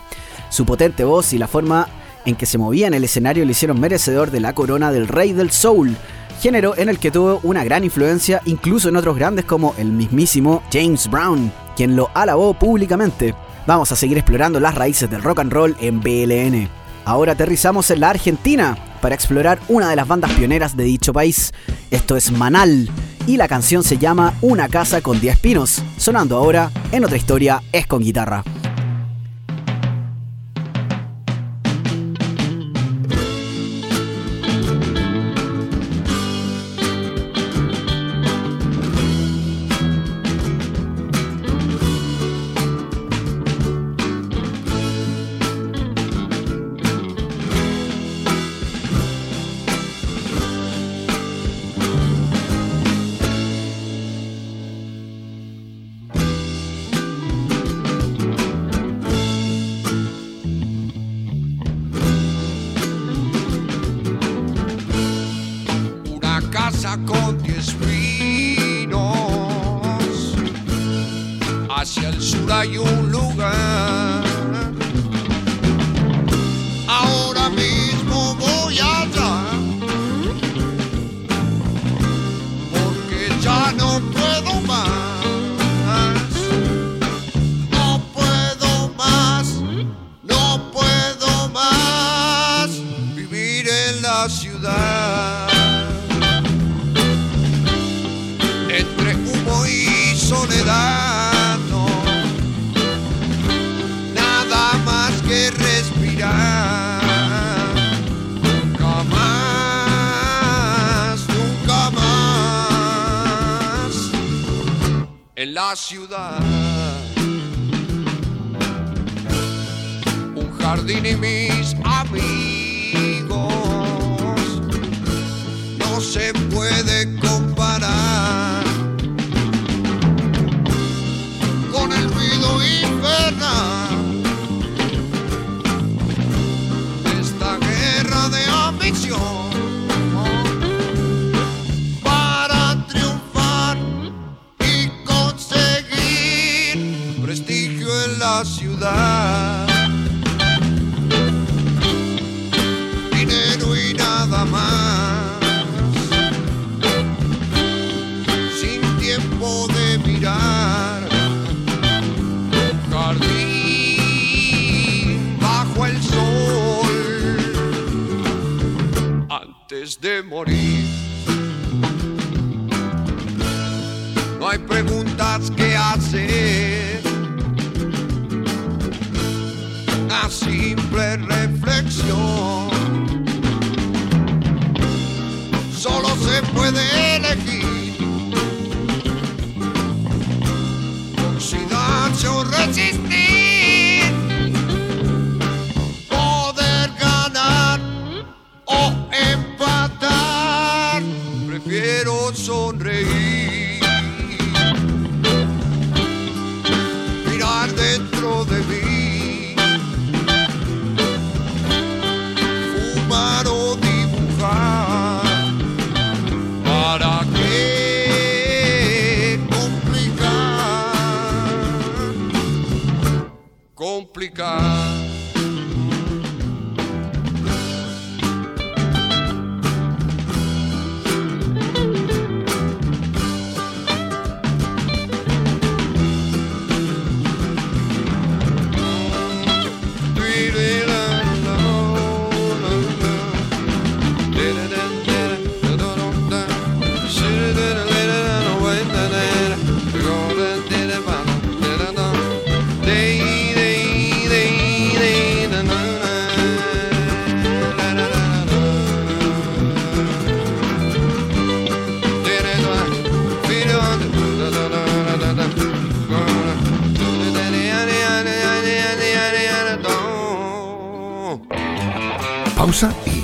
Su 0.54 0.68
potente 0.68 1.04
voz 1.04 1.34
y 1.34 1.40
la 1.40 1.48
forma 1.48 1.88
en 2.28 2.36
que 2.36 2.46
se 2.46 2.60
movía 2.60 2.86
en 2.86 2.94
el 2.94 3.04
escenario 3.04 3.44
le 3.44 3.54
hicieron 3.54 3.80
merecedor 3.80 4.30
de 4.30 4.40
la 4.40 4.54
corona 4.54 4.92
del 4.92 5.08
rey 5.08 5.34
del 5.34 5.50
soul, 5.50 5.98
género 6.42 6.78
en 6.78 6.90
el 6.90 7.00
que 7.00 7.10
tuvo 7.10 7.40
una 7.42 7.64
gran 7.64 7.84
influencia 7.84 8.40
incluso 8.46 8.88
en 8.88 8.96
otros 8.96 9.16
grandes 9.16 9.46
como 9.46 9.74
el 9.80 9.88
mismísimo 9.88 10.62
James 10.72 11.10
Brown, 11.10 11.52
quien 11.76 11.96
lo 11.96 12.12
alabó 12.14 12.54
públicamente. 12.54 13.34
Vamos 13.66 13.92
a 13.92 13.96
seguir 13.96 14.16
explorando 14.16 14.60
las 14.60 14.76
raíces 14.76 15.10
del 15.10 15.24
rock 15.24 15.40
and 15.40 15.52
roll 15.52 15.76
en 15.82 16.02
BLN. 16.02 16.70
Ahora 17.04 17.32
aterrizamos 17.32 17.90
en 17.90 18.02
la 18.02 18.12
Argentina 18.12 18.78
para 19.02 19.16
explorar 19.16 19.60
una 19.70 19.90
de 19.90 19.96
las 19.96 20.08
bandas 20.08 20.34
pioneras 20.34 20.78
de 20.78 20.84
dicho 20.84 21.14
país. 21.14 21.52
Esto 21.90 22.16
es 22.16 22.32
Manal 22.32 22.92
y 23.26 23.38
la 23.38 23.48
canción 23.48 23.82
se 23.82 23.98
llama 23.98 24.36
Una 24.42 24.70
casa 24.70 25.02
con 25.02 25.20
10 25.20 25.40
pinos, 25.40 25.82
sonando 25.98 26.38
ahora 26.38 26.70
en 26.92 27.06
otra 27.06 27.18
historia 27.18 27.64
es 27.72 27.88
con 27.88 28.04
guitarra. 28.04 28.44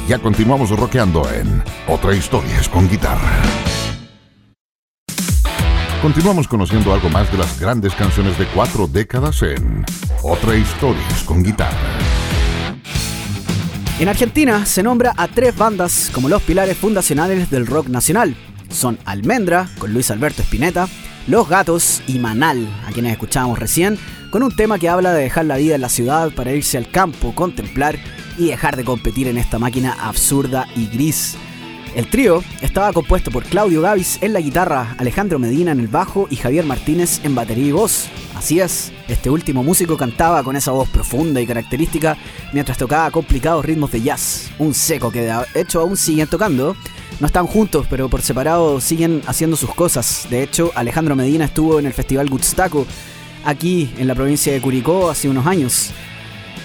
Ya 0.10 0.17
continuamos 0.17 0.72
rockeando 0.72 1.22
en 1.32 1.62
Otra 1.88 2.15
Historia 2.15 2.60
es 2.60 2.67
con 2.67 2.89
guitarra. 2.89 3.43
Continuamos 6.02 6.48
conociendo 6.48 6.91
algo 6.95 7.10
más 7.10 7.32
de 7.32 7.38
las 7.38 7.60
grandes 7.60 7.93
canciones 7.93 8.36
de 8.39 8.48
cuatro 8.48 8.88
décadas 8.88 9.43
en 9.43 9.86
Otra 10.24 10.56
Historia 10.56 11.04
es 11.15 11.22
con 11.22 11.43
guitarra. 11.43 11.78
En 14.00 14.10
Argentina 14.10 14.65
se 14.65 14.82
nombra 14.82 15.13
a 15.15 15.28
tres 15.28 15.56
bandas 15.56 16.10
como 16.12 16.28
los 16.28 16.41
pilares 16.41 16.76
fundacionales 16.76 17.52
del 17.52 17.67
rock 17.67 17.89
nacional. 17.89 18.36
Son 18.72 18.98
Almendra, 19.06 19.69
con 19.78 19.93
Luis 19.93 20.10
Alberto 20.10 20.41
Spinetta, 20.41 20.88
Los 21.28 21.48
Gatos 21.48 22.02
y 22.08 22.17
Manal, 22.17 22.67
a 22.88 22.91
quienes 22.91 23.12
escuchábamos 23.12 23.60
recién, 23.60 24.00
con 24.32 24.41
un 24.41 24.56
tema 24.56 24.80
que 24.80 24.89
habla 24.89 25.13
de 25.13 25.22
dejar 25.22 25.45
la 25.45 25.58
vida 25.58 25.76
en 25.76 25.82
la 25.82 25.89
ciudad 25.89 26.32
para 26.32 26.52
irse 26.52 26.80
al 26.80 26.89
campo, 26.89 27.36
contemplar 27.36 28.00
y 28.39 28.47
dejar 28.47 28.75
de 28.78 28.84
competir 28.84 29.28
en 29.28 29.38
esta 29.38 29.60
máquina 29.60 29.95
absurda 29.99 30.67
y 30.75 30.88
gris. 30.88 31.36
El 31.95 32.08
trío 32.08 32.43
estaba 32.62 32.93
compuesto 32.93 33.32
por 33.32 33.43
Claudio 33.43 33.82
Gavis 33.82 34.19
en 34.21 34.32
la 34.34 34.39
guitarra, 34.39 34.95
Alejandro 34.99 35.39
Medina 35.39 35.71
en 35.71 35.80
el 35.80 35.88
bajo 35.88 36.28
y 36.30 36.36
Javier 36.36 36.63
Martínez 36.65 37.19
en 37.23 37.36
batería 37.36 37.65
y 37.65 37.71
voz. 37.71 38.08
Así 38.36 38.60
es, 38.60 38.91
este 39.08 39.30
último 39.30 39.63
músico 39.63 39.97
cantaba 39.97 40.43
con 40.43 40.56
esa 40.56 40.71
voz 40.71 40.88
profunda 40.89 41.41
y 41.41 41.47
característica 41.47 42.15
mientras 42.54 42.78
tocaba 42.78 43.12
complicados 43.12 43.65
ritmos 43.65 43.91
de 43.91 44.02
jazz, 44.02 44.49
un 44.60 44.73
seco 44.73 45.12
que 45.12 45.21
de 45.21 45.34
hecho 45.56 45.82
aún 45.82 45.97
siguen 45.97 46.28
tocando. 46.28 46.75
No 47.19 47.28
están 47.28 47.47
juntos, 47.47 47.86
pero 47.89 48.08
por 48.08 48.21
separado 48.21 48.80
siguen 48.80 49.21
haciendo 49.28 49.58
sus 49.58 49.73
cosas. 49.75 50.28
De 50.30 50.41
hecho, 50.41 50.71
Alejandro 50.75 51.15
Medina 51.17 51.45
estuvo 51.45 51.80
en 51.80 51.86
el 51.86 51.93
Festival 51.93 52.30
Gutstaco, 52.30 52.86
aquí 53.43 53.91
en 53.97 54.08
la 54.08 54.15
provincia 54.15 54.54
de 54.54 54.62
Curicó, 54.62 55.10
hace 55.10 55.28
unos 55.28 55.45
años. 55.45 55.91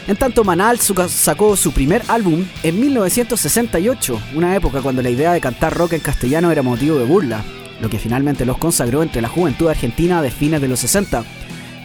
En 0.07 0.17
tanto, 0.17 0.45
Manal 0.45 0.79
sacó 0.81 1.57
su 1.57 1.73
primer 1.73 2.03
álbum 2.09 2.45
en 2.63 2.79
1968, 2.79 4.21
una 4.35 4.55
época 4.55 4.83
cuando 4.83 5.01
la 5.01 5.09
idea 5.09 5.33
de 5.33 5.41
cantar 5.41 5.75
rock 5.75 5.95
en 5.95 6.01
castellano 6.01 6.51
era 6.51 6.61
motivo 6.61 6.99
de 6.99 7.07
burla, 7.07 7.43
lo 7.81 7.89
que 7.89 7.99
finalmente 7.99 8.45
los 8.45 8.59
consagró 8.59 9.03
entre 9.03 9.23
la 9.23 9.31
juventud 9.31 9.69
argentina 9.69 10.21
de 10.21 10.31
fines 10.31 10.61
de 10.61 10.69
los 10.69 10.81
60. 10.81 11.25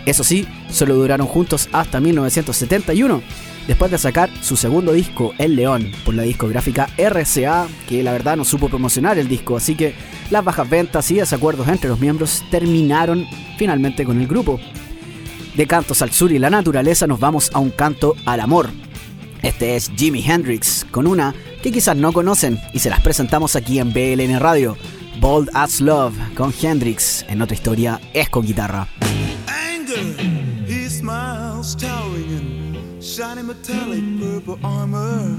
Eso 0.06 0.26
sí, 0.26 0.46
solo 0.70 0.96
duraron 0.96 1.28
juntos 1.28 1.70
hasta 1.72 2.02
1971, 2.02 3.22
después 3.68 3.90
de 3.90 3.98
sacar 3.98 4.30
su 4.42 4.58
segundo 4.58 4.92
disco, 4.92 5.34
El 5.38 5.56
León, 5.56 5.90
por 6.04 6.14
la 6.14 6.24
discográfica 6.24 6.90
RCA, 6.98 7.68
que 7.88 8.04
la 8.04 8.12
verdad 8.12 8.36
no 8.36 8.44
supo 8.44 8.68
promocionar 8.68 9.18
el 9.18 9.30
disco, 9.30 9.56
así 9.56 9.76
que 9.76 9.96
las 10.30 10.44
bajas 10.44 10.70
ventas 10.70 11.10
y 11.12 11.16
desacuerdos 11.16 11.70
entre 11.70 11.90
los 11.90 12.02
miembros 12.02 12.44
terminaron 12.52 13.26
finalmente 13.58 14.04
con 14.04 14.20
el 14.20 14.28
grupo. 14.28 14.60
De 15.56 15.68
cantos 15.68 16.02
al 16.02 16.12
sur 16.12 16.32
y 16.32 16.40
la 16.40 16.50
naturaleza 16.50 17.08
nos 17.08 17.20
vamos 17.20 17.50
a 17.54 17.60
un 17.60 17.72
canto 17.72 18.16
al 18.26 18.40
amor. 18.40 18.70
Este 19.42 19.76
es 19.76 19.92
Jimi 19.96 20.24
Hendrix, 20.24 20.86
con 20.92 21.08
una 21.08 21.34
que 21.62 21.72
quizás 21.72 21.96
no 21.96 22.14
conocen 22.14 22.60
y 22.74 22.80
se 22.80 22.90
las 22.90 23.02
presentamos 23.02 23.56
aquí 23.56 23.80
en 23.80 23.94
BLN 23.94 24.40
Radio. 24.40 24.78
Bold 25.20 25.50
as 25.54 25.82
Love 25.82 26.16
con 26.36 26.54
Hendrix, 26.62 27.26
en 27.28 27.42
otra 27.42 27.56
historia 27.56 28.00
es 28.14 28.30
con 28.30 28.46
guitarra. 28.46 28.88
anger. 29.90 30.24
He 30.66 30.88
smiles, 30.88 31.76
towering 31.76 32.30
in 32.30 33.02
shiny 33.02 33.44
metallic 33.44 34.04
purple 34.20 34.60
armor. 34.64 35.36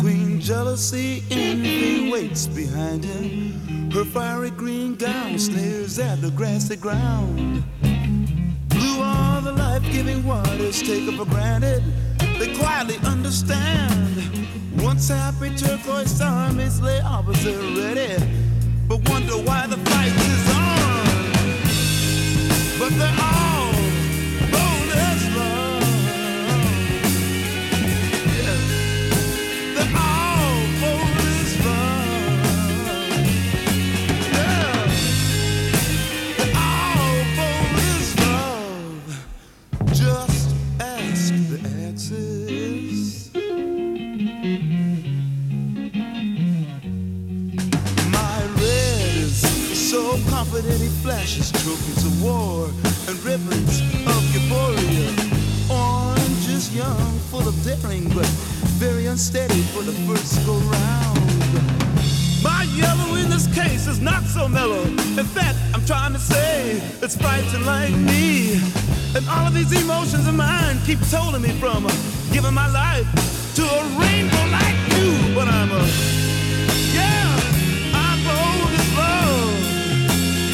Queen 0.00 0.40
jealousy, 0.40 1.22
envy 1.30 2.10
waits 2.10 2.46
behind 2.46 3.04
him. 3.04 3.90
Her 3.90 4.04
fiery 4.04 4.50
green 4.50 4.96
gown 4.96 5.38
sneers 5.38 5.98
at 5.98 6.20
the 6.20 6.30
grassy 6.30 6.76
ground. 6.76 7.64
Are 9.16 9.40
the 9.40 9.52
life-giving 9.52 10.24
waters 10.24 10.82
taken 10.82 11.16
for 11.16 11.24
granted. 11.24 11.82
They 12.38 12.54
quietly 12.56 12.98
understand. 13.04 14.20
Once 14.78 15.08
happy 15.08 15.50
turquoise 15.56 16.20
armies 16.20 16.80
lay 16.80 17.00
opposite 17.00 17.58
ready, 17.76 18.14
but 18.88 19.08
wonder 19.08 19.36
why 19.48 19.66
the 19.66 19.78
fight 19.88 20.14
is 20.32 20.44
on. 20.64 21.06
But 22.78 22.90
they're 22.98 23.20
all 23.20 23.55
so 50.50 50.58
any 50.58 50.78
he 50.78 50.88
flashes 51.02 51.50
trophies 51.50 52.04
of 52.04 52.22
war 52.22 52.66
and 53.08 53.16
ribbons 53.24 53.80
of 54.06 54.22
euphoria. 54.34 55.10
Orange 55.70 56.48
is 56.48 56.74
young, 56.74 57.18
full 57.30 57.46
of 57.46 57.54
daring, 57.64 58.08
but 58.14 58.26
very 58.78 59.06
unsteady 59.06 59.62
for 59.72 59.82
the 59.82 59.92
first 60.06 60.44
go 60.46 60.54
round. 60.54 61.16
My 62.42 62.62
yellow 62.74 63.16
in 63.16 63.28
this 63.28 63.46
case 63.54 63.86
is 63.86 64.00
not 64.00 64.24
so 64.24 64.48
mellow. 64.48 64.82
In 64.82 65.26
fact, 65.36 65.58
I'm 65.74 65.84
trying 65.84 66.12
to 66.12 66.18
say 66.18 66.80
it's 67.02 67.16
fighting 67.16 67.64
like 67.64 67.94
me. 67.94 68.60
And 69.14 69.26
all 69.28 69.46
of 69.46 69.54
these 69.54 69.72
emotions 69.82 70.26
of 70.28 70.34
mine 70.34 70.78
keep 70.84 70.98
holding 70.98 71.42
me 71.42 71.52
from 71.58 71.86
giving 72.32 72.54
my 72.54 72.68
life 72.70 73.06
to 73.56 73.62
a 73.62 73.82
rainbow 73.98 74.44
like 74.52 74.78
you. 74.94 75.34
But 75.34 75.48
I'm 75.48 75.70
a, 75.72 76.25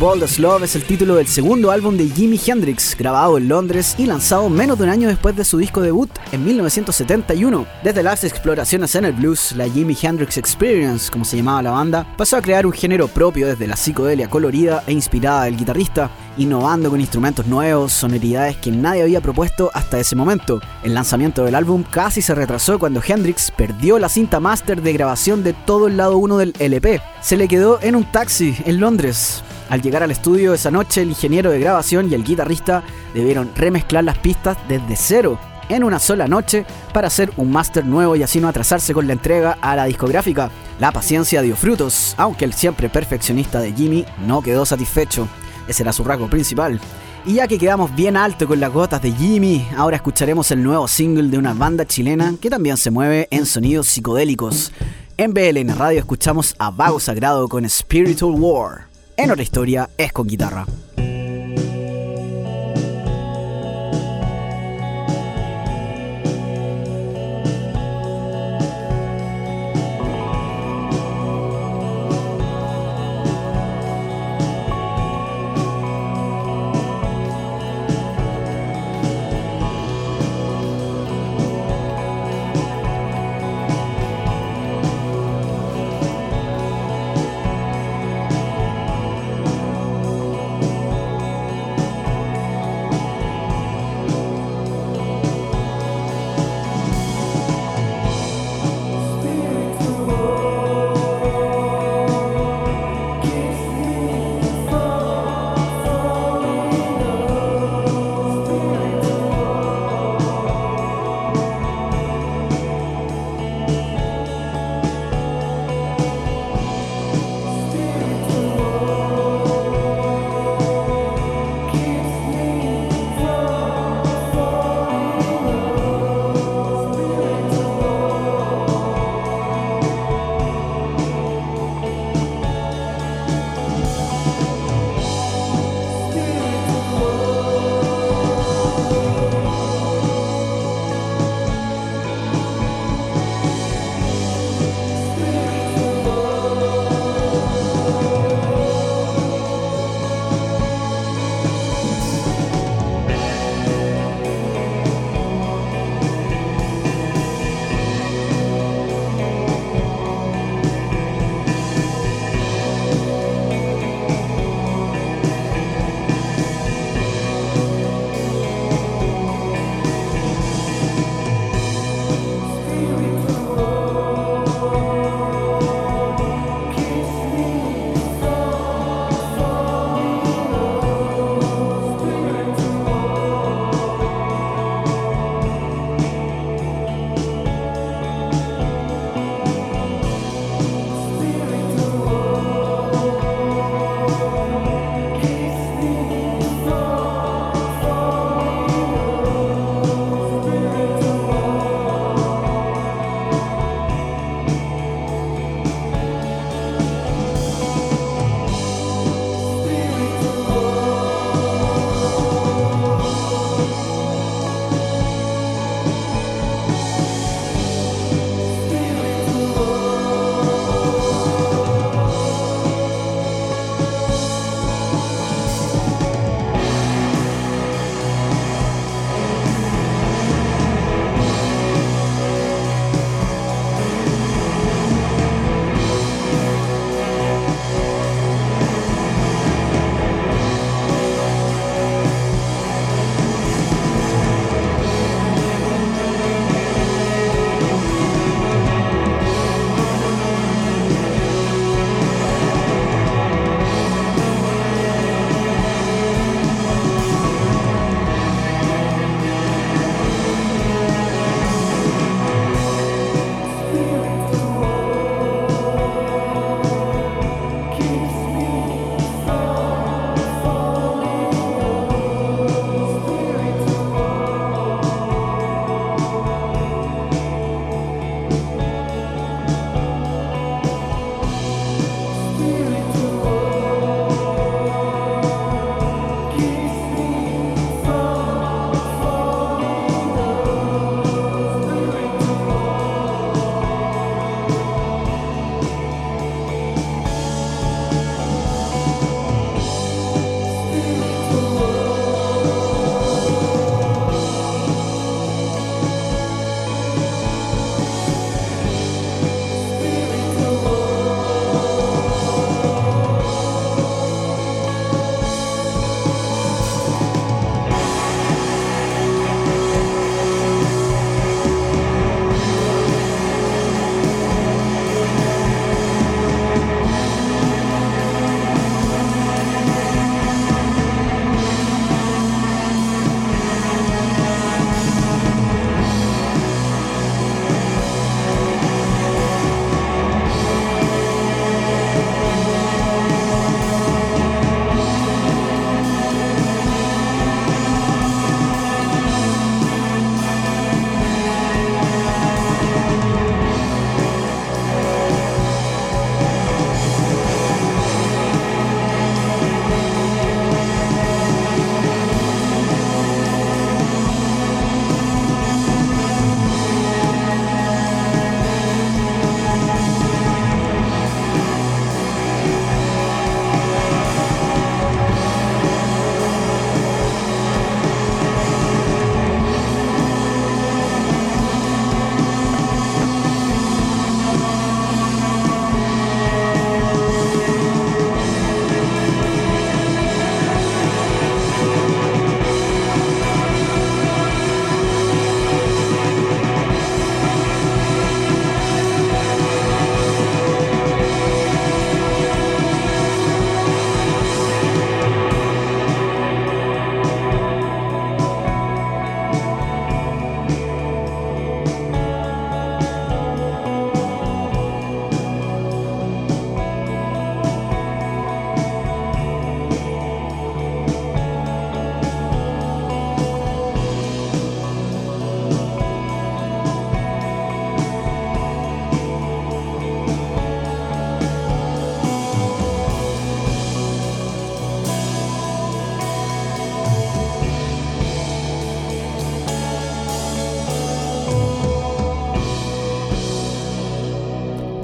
Bold 0.00 0.24
as 0.24 0.40
Love 0.40 0.64
es 0.64 0.74
el 0.74 0.82
título 0.82 1.14
del 1.14 1.28
segundo 1.28 1.70
álbum 1.70 1.96
de 1.96 2.08
Jimi 2.08 2.40
Hendrix, 2.44 2.96
grabado 2.98 3.38
en 3.38 3.46
Londres 3.46 3.94
y 3.98 4.06
lanzado 4.06 4.48
menos 4.48 4.76
de 4.76 4.82
un 4.82 4.90
año 4.90 5.06
después 5.06 5.36
de 5.36 5.44
su 5.44 5.58
disco 5.58 5.80
debut 5.80 6.10
en 6.32 6.44
1971. 6.44 7.66
Desde 7.84 8.02
las 8.02 8.24
exploraciones 8.24 8.96
en 8.96 9.04
el 9.04 9.12
blues, 9.12 9.52
la 9.52 9.68
Jimi 9.68 9.96
Hendrix 10.02 10.38
Experience, 10.38 11.08
como 11.08 11.24
se 11.24 11.36
llamaba 11.36 11.62
la 11.62 11.70
banda, 11.70 12.04
pasó 12.16 12.36
a 12.36 12.42
crear 12.42 12.66
un 12.66 12.72
género 12.72 13.06
propio 13.06 13.46
desde 13.46 13.68
la 13.68 13.76
psicodelia 13.76 14.28
colorida 14.28 14.82
e 14.88 14.92
inspirada 14.92 15.44
del 15.44 15.56
guitarrista, 15.56 16.10
innovando 16.36 16.90
con 16.90 17.00
instrumentos 17.00 17.46
nuevos, 17.46 17.92
sonoridades 17.92 18.56
que 18.56 18.72
nadie 18.72 19.02
había 19.02 19.20
propuesto 19.20 19.70
hasta 19.72 20.00
ese 20.00 20.16
momento. 20.16 20.60
El 20.82 20.94
lanzamiento 20.94 21.44
del 21.44 21.54
álbum 21.54 21.84
casi 21.88 22.22
se 22.22 22.34
retrasó 22.34 22.80
cuando 22.80 23.00
Hendrix 23.06 23.52
perdió 23.52 24.00
la 24.00 24.08
cinta 24.08 24.40
máster 24.40 24.82
de 24.82 24.92
grabación 24.94 25.44
de 25.44 25.52
todo 25.52 25.86
el 25.86 25.96
lado 25.96 26.18
1 26.18 26.38
del 26.38 26.54
LP. 26.58 27.00
Se 27.20 27.36
le 27.36 27.46
quedó 27.46 27.78
en 27.82 27.94
un 27.94 28.10
taxi 28.10 28.56
en 28.64 28.80
Londres. 28.80 29.44
Al 29.70 29.80
llegar 29.80 30.02
al 30.02 30.10
estudio 30.10 30.52
esa 30.52 30.72
noche, 30.72 31.02
el 31.02 31.10
ingeniero 31.10 31.50
de 31.50 31.60
grabación 31.60 32.10
y 32.10 32.14
el 32.14 32.24
guitarrista 32.24 32.82
debieron 33.14 33.52
remezclar 33.54 34.02
las 34.02 34.18
pistas 34.18 34.58
desde 34.68 34.96
cero 34.96 35.38
en 35.68 35.84
una 35.84 36.00
sola 36.00 36.26
noche 36.26 36.66
para 36.92 37.06
hacer 37.06 37.30
un 37.36 37.52
máster 37.52 37.86
nuevo 37.86 38.16
y 38.16 38.24
así 38.24 38.40
no 38.40 38.48
atrasarse 38.48 38.92
con 38.92 39.06
la 39.06 39.12
entrega 39.12 39.56
a 39.60 39.76
la 39.76 39.84
discográfica. 39.84 40.50
La 40.80 40.90
paciencia 40.90 41.40
dio 41.40 41.54
frutos, 41.54 42.14
aunque 42.18 42.44
el 42.44 42.52
siempre 42.52 42.88
perfeccionista 42.88 43.60
de 43.60 43.72
Jimmy 43.72 44.04
no 44.26 44.42
quedó 44.42 44.66
satisfecho. 44.66 45.28
Ese 45.68 45.84
era 45.84 45.92
su 45.92 46.02
rasgo 46.02 46.28
principal. 46.28 46.80
Y 47.24 47.34
ya 47.34 47.46
que 47.46 47.58
quedamos 47.58 47.94
bien 47.94 48.16
alto 48.16 48.48
con 48.48 48.58
las 48.58 48.72
gotas 48.72 49.02
de 49.02 49.12
Jimmy, 49.12 49.68
ahora 49.76 49.96
escucharemos 49.96 50.50
el 50.50 50.64
nuevo 50.64 50.88
single 50.88 51.28
de 51.28 51.38
una 51.38 51.54
banda 51.54 51.86
chilena 51.86 52.34
que 52.40 52.50
también 52.50 52.76
se 52.76 52.90
mueve 52.90 53.28
en 53.30 53.46
sonidos 53.46 53.86
psicodélicos. 53.86 54.72
En 55.16 55.32
BLN 55.32 55.76
Radio 55.76 56.00
escuchamos 56.00 56.56
a 56.58 56.70
Vago 56.70 56.98
Sagrado 56.98 57.46
con 57.46 57.68
Spiritual 57.68 58.32
War. 58.36 58.89
En 59.20 59.30
otra 59.30 59.42
historia 59.42 59.90
es 59.98 60.14
con 60.14 60.26
guitarra. 60.26 60.64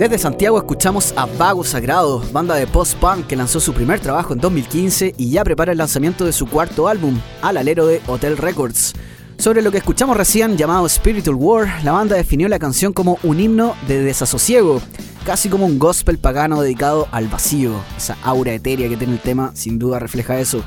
Desde 0.07 0.19
Santiago 0.19 0.57
escuchamos 0.57 1.13
a 1.17 1.27
Vago 1.27 1.65
Sagrado, 1.65 2.23
banda 2.31 2.55
de 2.55 2.69
post-punk 2.69 3.27
que 3.27 3.35
lanzó 3.35 3.59
su 3.59 3.75
primer 3.75 3.99
trabajo 3.99 4.35
en 4.35 4.39
2015 4.39 5.17
y 5.19 5.31
ya 5.31 5.43
prepara 5.43 5.73
el 5.73 5.79
lanzamiento 5.79 6.25
de 6.25 6.33
su 6.33 6.47
cuarto 6.47 6.87
álbum, 6.87 7.19
al 7.43 7.57
alero 7.57 7.89
de 7.89 8.01
Hotel 8.07 8.37
Records. 8.37 8.93
Sobre 9.37 9.63
lo 9.63 9.73
que 9.73 9.79
escuchamos 9.79 10.17
recién 10.17 10.57
llamado 10.57 10.89
Spiritual 10.89 11.35
War, 11.35 11.83
la 11.83 11.91
banda 11.91 12.15
definió 12.15 12.47
la 12.49 12.61
canción 12.61 12.93
como 12.93 13.19
un 13.25 13.41
himno 13.41 13.75
de 13.89 14.01
desasosiego, 14.01 14.81
casi 15.25 15.49
como 15.49 15.67
un 15.67 15.77
gospel 15.77 16.19
pagano 16.19 16.63
dedicado 16.63 17.09
al 17.11 17.27
vacío. 17.27 17.73
Esa 17.97 18.17
aura 18.23 18.53
etérea 18.53 18.89
que 18.89 18.97
tiene 18.97 19.15
el 19.15 19.21
tema 19.21 19.51
sin 19.57 19.77
duda 19.77 19.99
refleja 19.99 20.39
eso. 20.39 20.63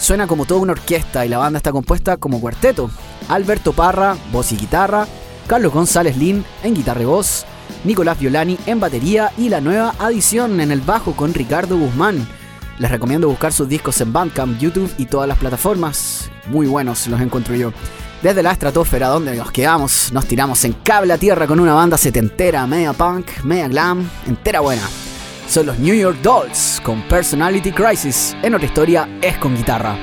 Suena 0.00 0.26
como 0.26 0.44
toda 0.44 0.62
una 0.62 0.72
orquesta 0.72 1.24
y 1.24 1.28
la 1.28 1.38
banda 1.38 1.58
está 1.58 1.70
compuesta 1.70 2.16
como 2.16 2.40
cuarteto. 2.40 2.90
Alberto 3.28 3.72
Parra, 3.72 4.16
voz 4.32 4.50
y 4.50 4.56
guitarra, 4.56 5.06
Carlos 5.46 5.72
González 5.72 6.16
Lin 6.16 6.44
en 6.64 6.74
guitarra 6.74 7.02
y 7.02 7.04
voz, 7.04 7.46
Nicolás 7.86 8.18
Violani 8.18 8.58
en 8.66 8.80
batería 8.80 9.30
y 9.38 9.48
la 9.48 9.60
nueva 9.60 9.94
adición 9.98 10.60
en 10.60 10.72
el 10.72 10.80
bajo 10.80 11.12
con 11.14 11.32
Ricardo 11.32 11.78
Guzmán. 11.78 12.26
Les 12.78 12.90
recomiendo 12.90 13.28
buscar 13.28 13.52
sus 13.52 13.68
discos 13.68 14.00
en 14.00 14.12
Bandcamp, 14.12 14.58
YouTube 14.58 14.92
y 14.98 15.06
todas 15.06 15.28
las 15.28 15.38
plataformas. 15.38 16.28
Muy 16.48 16.66
buenos 16.66 17.06
los 17.06 17.20
encuentro 17.20 17.54
yo. 17.54 17.72
Desde 18.22 18.42
la 18.42 18.50
estratosfera 18.50 19.08
donde 19.08 19.36
nos 19.36 19.52
quedamos, 19.52 20.12
nos 20.12 20.26
tiramos 20.26 20.64
en 20.64 20.72
cable 20.72 21.12
a 21.12 21.18
tierra 21.18 21.46
con 21.46 21.60
una 21.60 21.74
banda 21.74 21.96
setentera, 21.96 22.66
media 22.66 22.92
punk, 22.92 23.28
media 23.44 23.68
glam, 23.68 24.08
entera 24.26 24.60
buena. 24.60 24.82
Son 25.48 25.66
los 25.66 25.78
New 25.78 25.94
York 25.94 26.18
Dolls 26.22 26.80
con 26.82 27.02
Personality 27.02 27.70
Crisis. 27.70 28.36
En 28.42 28.54
otra 28.54 28.66
historia 28.66 29.08
es 29.22 29.38
con 29.38 29.54
guitarra. 29.54 29.96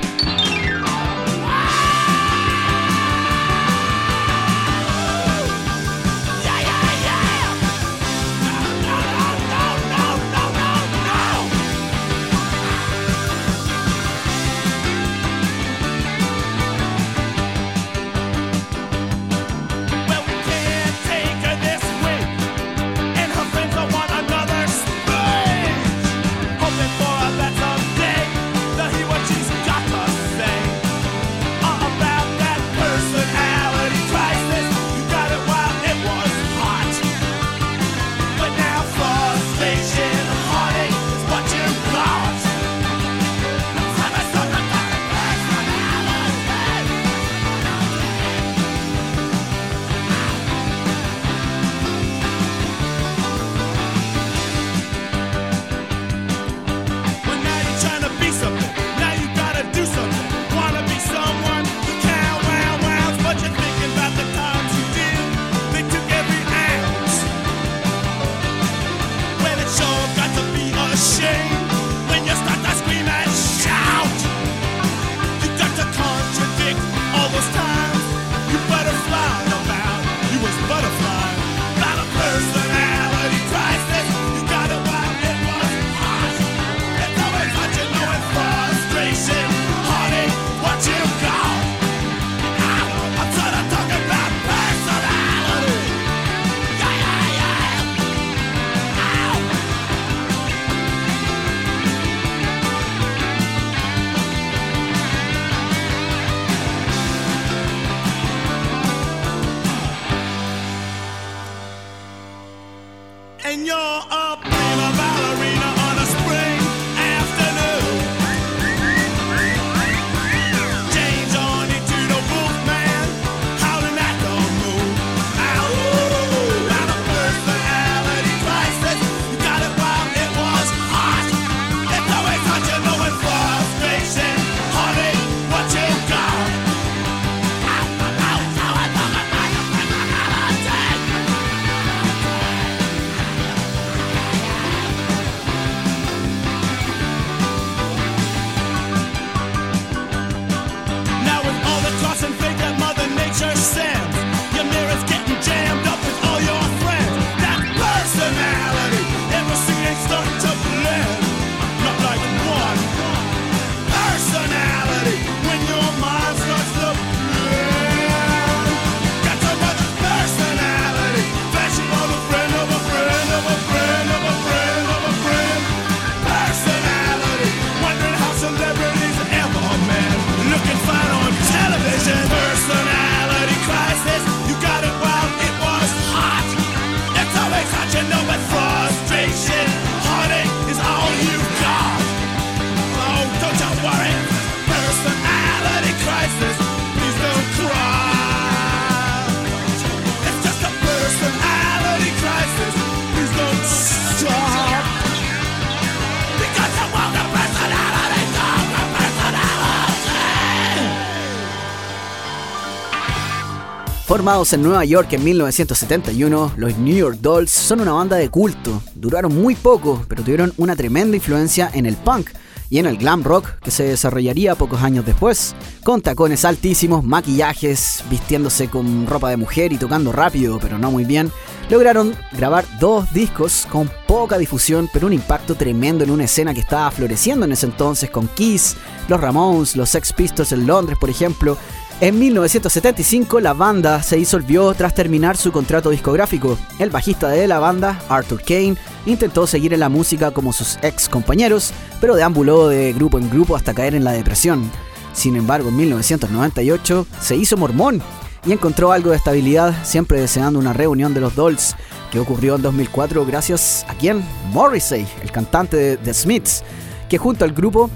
Formados 214.24 214.54
en 214.54 214.62
Nueva 214.62 214.86
York 214.86 215.12
en 215.12 215.22
1971, 215.22 216.52
los 216.56 216.78
New 216.78 216.96
York 216.96 217.18
Dolls 217.20 217.50
son 217.50 217.82
una 217.82 217.92
banda 217.92 218.16
de 218.16 218.30
culto. 218.30 218.82
Duraron 218.94 219.34
muy 219.34 219.54
poco, 219.54 220.02
pero 220.08 220.22
tuvieron 220.22 220.50
una 220.56 220.74
tremenda 220.74 221.14
influencia 221.14 221.70
en 221.74 221.84
el 221.84 221.94
punk 221.94 222.30
y 222.70 222.78
en 222.78 222.86
el 222.86 222.96
glam 222.96 223.22
rock 223.22 223.60
que 223.60 223.70
se 223.70 223.84
desarrollaría 223.84 224.54
pocos 224.54 224.82
años 224.82 225.04
después, 225.04 225.54
con 225.82 226.00
tacones 226.00 226.46
altísimos, 226.46 227.04
maquillajes, 227.04 228.02
vistiéndose 228.08 228.68
con 228.68 229.06
ropa 229.06 229.28
de 229.28 229.36
mujer 229.36 229.74
y 229.74 229.76
tocando 229.76 230.10
rápido, 230.10 230.58
pero 230.58 230.78
no 230.78 230.90
muy 230.90 231.04
bien. 231.04 231.30
Lograron 231.68 232.14
grabar 232.32 232.64
dos 232.80 233.12
discos 233.12 233.66
con 233.70 233.90
poca 234.06 234.38
difusión, 234.38 234.88
pero 234.90 235.06
un 235.06 235.12
impacto 235.12 235.54
tremendo 235.54 236.02
en 236.02 236.10
una 236.10 236.24
escena 236.24 236.54
que 236.54 236.60
estaba 236.60 236.90
floreciendo 236.90 237.44
en 237.44 237.52
ese 237.52 237.66
entonces 237.66 238.08
con 238.08 238.28
Kiss, 238.28 238.74
los 239.08 239.20
Ramones, 239.20 239.76
los 239.76 239.90
Sex 239.90 240.14
Pistols 240.14 240.52
en 240.52 240.66
Londres, 240.66 240.96
por 240.98 241.10
ejemplo, 241.10 241.58
En 242.00 242.18
1975 242.18 243.38
la 243.38 243.52
banda 243.52 244.02
se 244.02 244.16
disolvió 244.16 244.74
tras 244.74 244.94
terminar 244.94 245.36
su 245.36 245.52
contrato 245.52 245.90
discográfico. 245.90 246.58
El 246.80 246.90
bajista 246.90 247.28
de 247.28 247.46
la 247.46 247.60
banda, 247.60 248.00
Arthur 248.08 248.42
Kane, 248.42 248.76
intentó 249.06 249.46
seguir 249.46 249.72
en 249.72 249.80
la 249.80 249.88
música 249.88 250.32
como 250.32 250.52
sus 250.52 250.76
ex 250.82 251.08
compañeros, 251.08 251.72
pero 252.00 252.16
deambuló 252.16 252.68
de 252.68 252.92
grupo 252.92 253.18
en 253.18 253.30
grupo 253.30 253.54
hasta 253.54 253.74
caer 253.74 253.94
en 253.94 254.02
la 254.02 254.10
depresión. 254.10 254.70
Sin 255.12 255.36
embargo, 255.36 255.68
en 255.68 255.76
1998 255.76 257.06
se 257.20 257.36
hizo 257.36 257.56
mormón 257.56 258.02
y 258.44 258.52
encontró 258.52 258.90
algo 258.90 259.10
de 259.10 259.16
estabilidad, 259.16 259.72
siempre 259.84 260.20
deseando 260.20 260.58
una 260.58 260.72
reunión 260.72 261.14
de 261.14 261.20
los 261.20 261.36
Dolls, 261.36 261.76
que 262.10 262.18
ocurrió 262.18 262.56
en 262.56 262.62
2004 262.62 263.24
gracias 263.24 263.86
a 263.88 263.94
quien? 263.94 264.22
Morrissey, 264.50 265.06
el 265.22 265.30
cantante 265.30 265.76
de 265.76 265.96
The 265.96 266.12
Smiths, 266.12 266.64
que 267.08 267.18
junto 267.18 267.44
al 267.44 267.52
grupo 267.52 267.88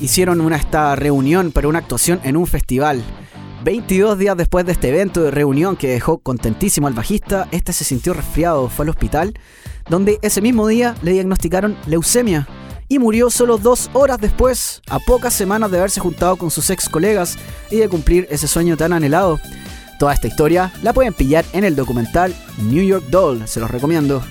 hicieron 0.00 0.40
una, 0.40 0.56
esta 0.56 0.96
reunión 0.96 1.52
para 1.52 1.68
una 1.68 1.78
actuación 1.78 2.20
en 2.24 2.36
un 2.36 2.48
festival. 2.48 3.02
22 3.64 4.18
días 4.18 4.36
después 4.36 4.64
de 4.64 4.72
este 4.72 4.88
evento 4.88 5.22
de 5.22 5.30
reunión 5.30 5.76
que 5.76 5.88
dejó 5.88 6.18
contentísimo 6.18 6.86
al 6.86 6.94
bajista, 6.94 7.48
este 7.50 7.72
se 7.72 7.84
sintió 7.84 8.14
resfriado, 8.14 8.68
fue 8.68 8.84
al 8.84 8.90
hospital, 8.90 9.34
donde 9.88 10.18
ese 10.22 10.40
mismo 10.40 10.66
día 10.68 10.94
le 11.02 11.12
diagnosticaron 11.12 11.76
leucemia 11.86 12.46
y 12.88 12.98
murió 12.98 13.30
solo 13.30 13.58
dos 13.58 13.90
horas 13.92 14.18
después, 14.20 14.80
a 14.88 14.98
pocas 15.00 15.34
semanas 15.34 15.70
de 15.70 15.78
haberse 15.78 16.00
juntado 16.00 16.36
con 16.36 16.50
sus 16.50 16.70
ex 16.70 16.88
colegas 16.88 17.36
y 17.70 17.76
de 17.76 17.88
cumplir 17.88 18.26
ese 18.30 18.46
sueño 18.46 18.76
tan 18.76 18.92
anhelado. 18.92 19.38
Toda 19.98 20.14
esta 20.14 20.28
historia 20.28 20.72
la 20.82 20.92
pueden 20.92 21.12
pillar 21.12 21.44
en 21.52 21.64
el 21.64 21.74
documental 21.74 22.34
New 22.62 22.84
York 22.84 23.06
Doll, 23.10 23.46
se 23.48 23.60
los 23.60 23.70
recomiendo. 23.70 24.22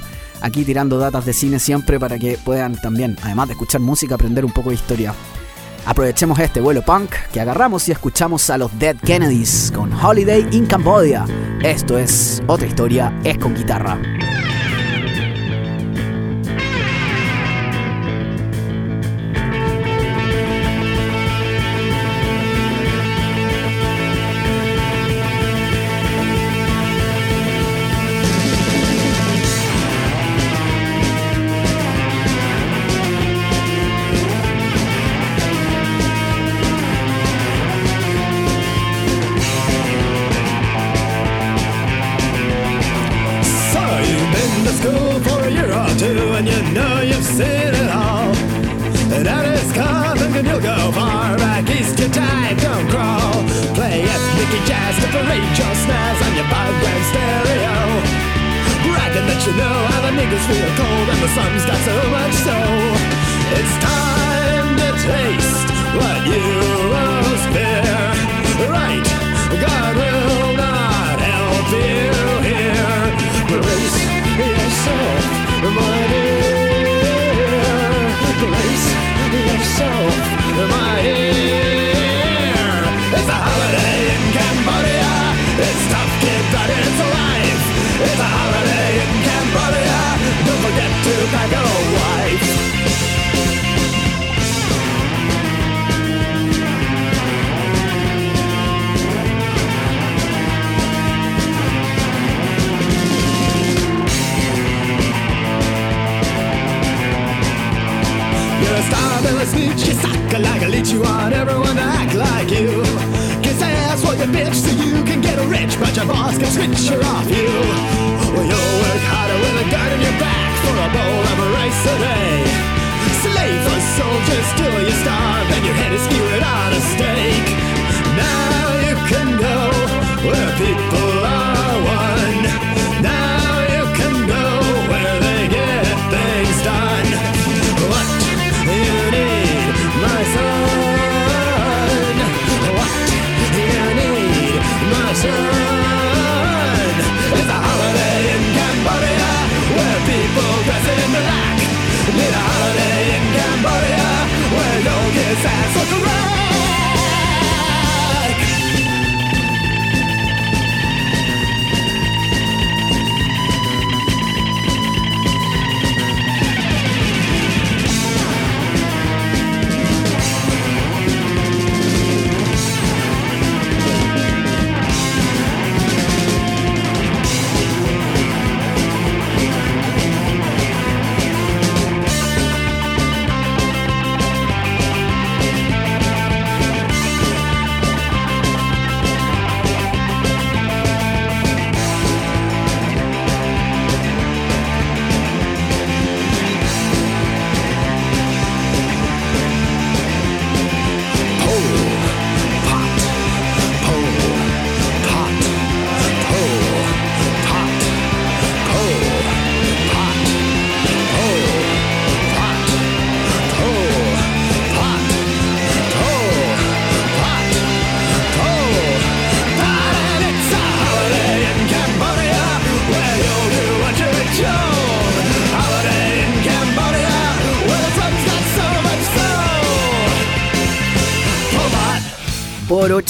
Aquí 0.41 0.63
tirando 0.63 0.97
datas 0.97 1.25
de 1.25 1.33
cine 1.33 1.59
siempre 1.59 1.99
para 1.99 2.17
que 2.17 2.37
puedan 2.43 2.79
también, 2.79 3.17
además 3.23 3.47
de 3.47 3.53
escuchar 3.53 3.81
música, 3.81 4.15
aprender 4.15 4.45
un 4.45 4.51
poco 4.51 4.69
de 4.69 4.75
historia. 4.75 5.13
Aprovechemos 5.87 6.37
este 6.39 6.59
vuelo 6.59 6.81
punk 6.81 7.11
que 7.31 7.39
agarramos 7.39 7.87
y 7.87 7.93
escuchamos 7.93 8.49
a 8.49 8.57
los 8.57 8.77
Dead 8.77 8.97
Kennedys 8.97 9.71
con 9.73 9.93
Holiday 9.93 10.45
in 10.51 10.65
Cambodia. 10.65 11.25
Esto 11.63 11.97
es 11.97 12.43
otra 12.45 12.67
historia, 12.67 13.17
es 13.23 13.37
con 13.37 13.55
guitarra. 13.55 13.97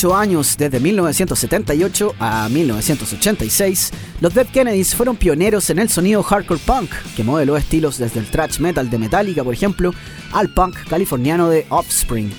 Años, 0.05 0.55
desde 0.57 0.79
1978 0.79 2.15
a 2.19 2.47
1986, 2.49 3.91
los 4.21 4.33
Dead 4.33 4.45
Kennedys 4.45 4.93
fueron 4.93 5.15
pioneros 5.15 5.71
en 5.71 5.79
el 5.79 5.89
sonido 5.89 6.21
hardcore 6.21 6.61
punk, 6.63 6.91
que 7.15 7.23
modeló 7.23 7.57
estilos 7.57 7.97
desde 7.97 8.19
el 8.19 8.27
thrash 8.27 8.59
metal 8.59 8.91
de 8.91 8.99
Metallica, 8.99 9.43
por 9.43 9.55
ejemplo, 9.55 9.91
al 10.33 10.53
punk 10.53 10.77
californiano 10.87 11.49
de 11.49 11.65
Offspring. 11.69 12.31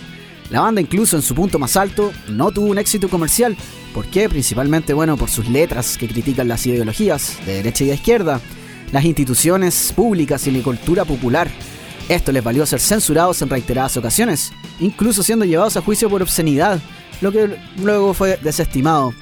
La 0.50 0.61
banda 0.61 0.80
incluso 0.80 1.16
en 1.16 1.22
su 1.22 1.34
punto 1.34 1.59
más 1.59 1.76
alto 1.76 2.12
no 2.28 2.52
tuvo 2.52 2.66
un 2.66 2.78
éxito 2.78 3.09
comercial. 3.09 3.56
¿Por 3.92 4.06
qué? 4.06 4.28
Principalmente 4.28 4.94
bueno 4.94 5.16
por 5.16 5.28
sus 5.28 5.48
letras 5.48 5.98
que 5.98 6.06
critican 6.06 6.46
las 6.46 6.64
ideologías 6.64 7.38
de 7.44 7.54
derecha 7.54 7.82
y 7.82 7.88
de 7.88 7.94
izquierda, 7.94 8.40
las 8.92 9.04
instituciones 9.04 9.92
públicas 9.96 10.46
y 10.46 10.52
la 10.52 10.62
cultura 10.62 11.04
popular. 11.04 11.50
Esto 12.09 12.30
les 12.30 12.44
valió 12.44 12.64
ser 12.66 12.78
censurados 12.78 13.42
en 13.42 13.50
reiteradas 13.50 13.96
ocasiones, 13.96 14.52
incluso 14.78 15.24
siendo 15.24 15.44
llevados 15.44 15.76
a 15.76 15.82
juicio 15.82 16.09
por 16.09 16.22
obscenidad, 16.22 16.80
lo 17.21 17.33
que 17.33 17.57
luego 17.83 18.14
fue 18.14 18.39
desestimado. 18.43 19.14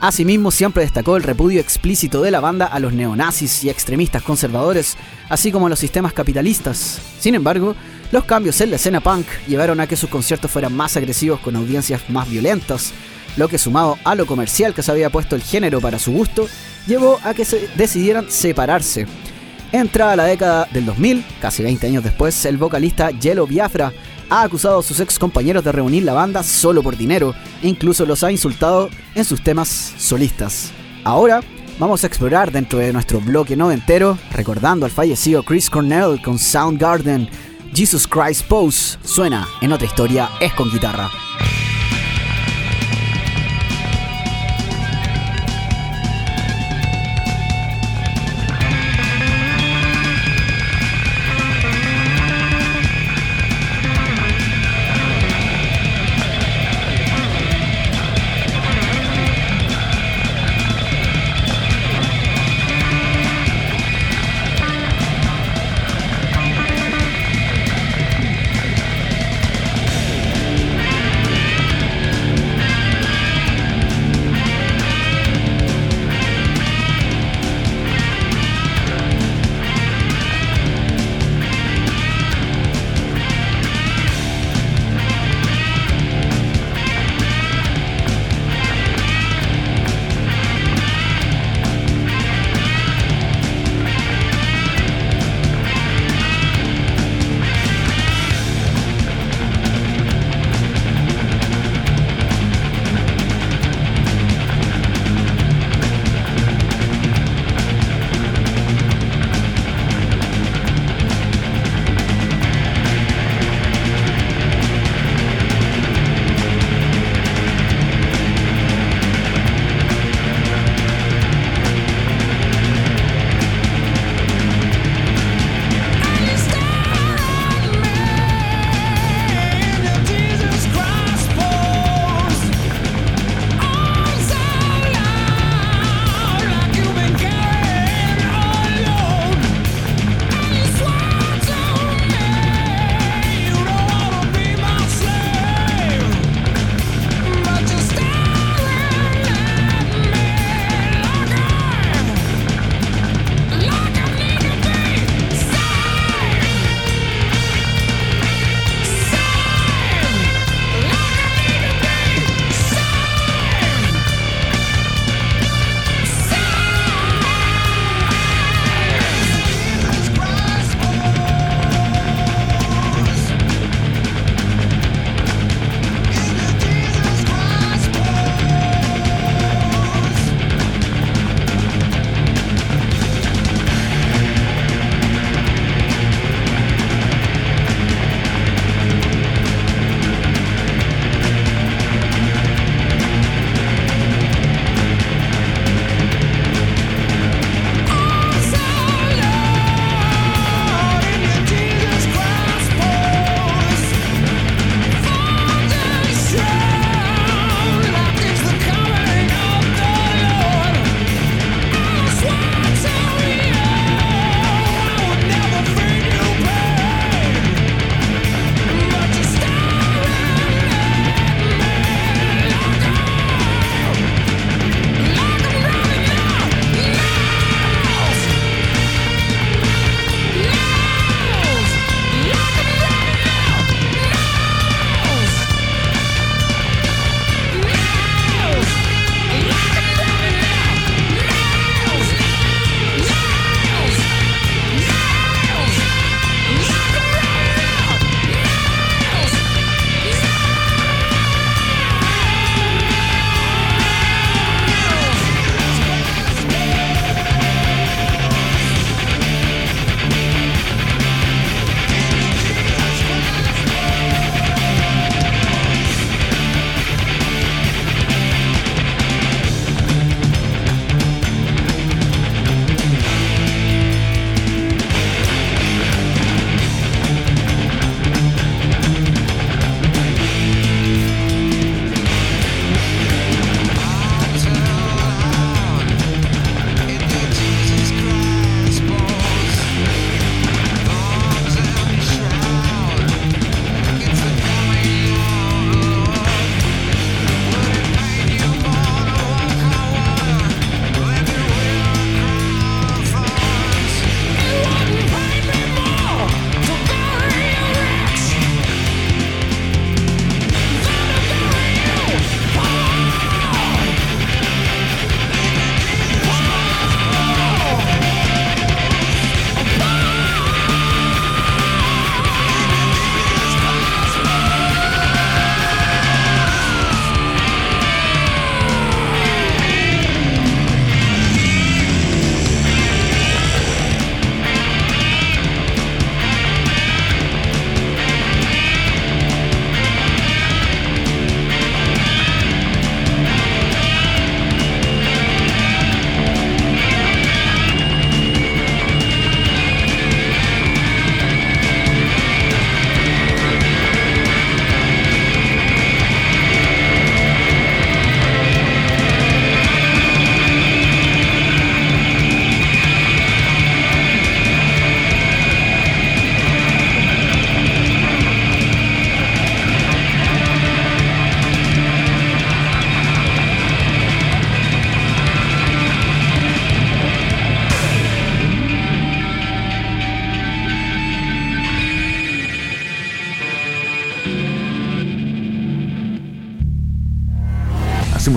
Asimismo, 0.00 0.50
siempre 0.50 0.82
destacó 0.82 1.16
el 1.16 1.22
repudio 1.22 1.60
explícito 1.60 2.22
de 2.22 2.32
la 2.32 2.40
banda 2.40 2.66
a 2.66 2.80
los 2.80 2.92
neonazis 2.92 3.62
y 3.62 3.70
extremistas 3.70 4.24
conservadores, 4.24 4.96
así 5.28 5.52
como 5.52 5.66
a 5.66 5.68
los 5.68 5.78
sistemas 5.78 6.12
capitalistas. 6.12 7.00
Sin 7.20 7.36
embargo, 7.36 7.76
los 8.10 8.24
cambios 8.24 8.60
en 8.60 8.70
la 8.70 8.76
escena 8.76 9.00
punk 9.00 9.26
llevaron 9.46 9.78
a 9.78 9.86
que 9.86 9.96
sus 9.96 10.10
conciertos 10.10 10.50
fueran 10.50 10.74
más 10.74 10.96
agresivos 10.96 11.38
con 11.38 11.54
audiencias 11.54 12.10
más 12.10 12.28
violentas, 12.28 12.92
lo 13.36 13.46
que 13.46 13.58
sumado 13.58 13.96
a 14.02 14.16
lo 14.16 14.26
comercial 14.26 14.74
que 14.74 14.82
se 14.82 14.90
había 14.90 15.08
puesto 15.08 15.36
el 15.36 15.42
género 15.42 15.80
para 15.80 16.00
su 16.00 16.10
gusto, 16.10 16.48
llevó 16.88 17.20
a 17.22 17.32
que 17.32 17.44
se 17.44 17.68
decidieran 17.76 18.28
separarse. 18.28 19.06
Entrada 19.70 20.16
la 20.16 20.24
década 20.24 20.68
del 20.72 20.84
2000, 20.84 21.24
casi 21.40 21.62
20 21.62 21.86
años 21.86 22.04
después, 22.04 22.44
el 22.44 22.58
vocalista 22.58 23.10
Yellow 23.10 23.46
Biafra 23.46 23.92
ha 24.32 24.44
acusado 24.44 24.78
a 24.78 24.82
sus 24.82 24.98
ex 24.98 25.18
compañeros 25.18 25.62
de 25.62 25.72
reunir 25.72 26.04
la 26.04 26.14
banda 26.14 26.42
solo 26.42 26.82
por 26.82 26.96
dinero 26.96 27.34
e 27.62 27.68
incluso 27.68 28.06
los 28.06 28.24
ha 28.24 28.32
insultado 28.32 28.88
en 29.14 29.26
sus 29.26 29.42
temas 29.42 29.68
solistas. 29.98 30.72
Ahora 31.04 31.42
vamos 31.78 32.02
a 32.02 32.06
explorar 32.06 32.50
dentro 32.50 32.78
de 32.78 32.94
nuestro 32.94 33.20
bloque 33.20 33.56
noventero, 33.56 34.16
recordando 34.32 34.86
al 34.86 34.90
fallecido 34.90 35.42
Chris 35.42 35.68
Cornell 35.68 36.22
con 36.22 36.38
Soundgarden 36.38 37.28
Jesus 37.74 38.08
Christ 38.08 38.46
Pose 38.48 38.98
suena 39.04 39.46
en 39.60 39.72
otra 39.72 39.86
historia, 39.86 40.30
es 40.40 40.54
con 40.54 40.70
guitarra. 40.70 41.10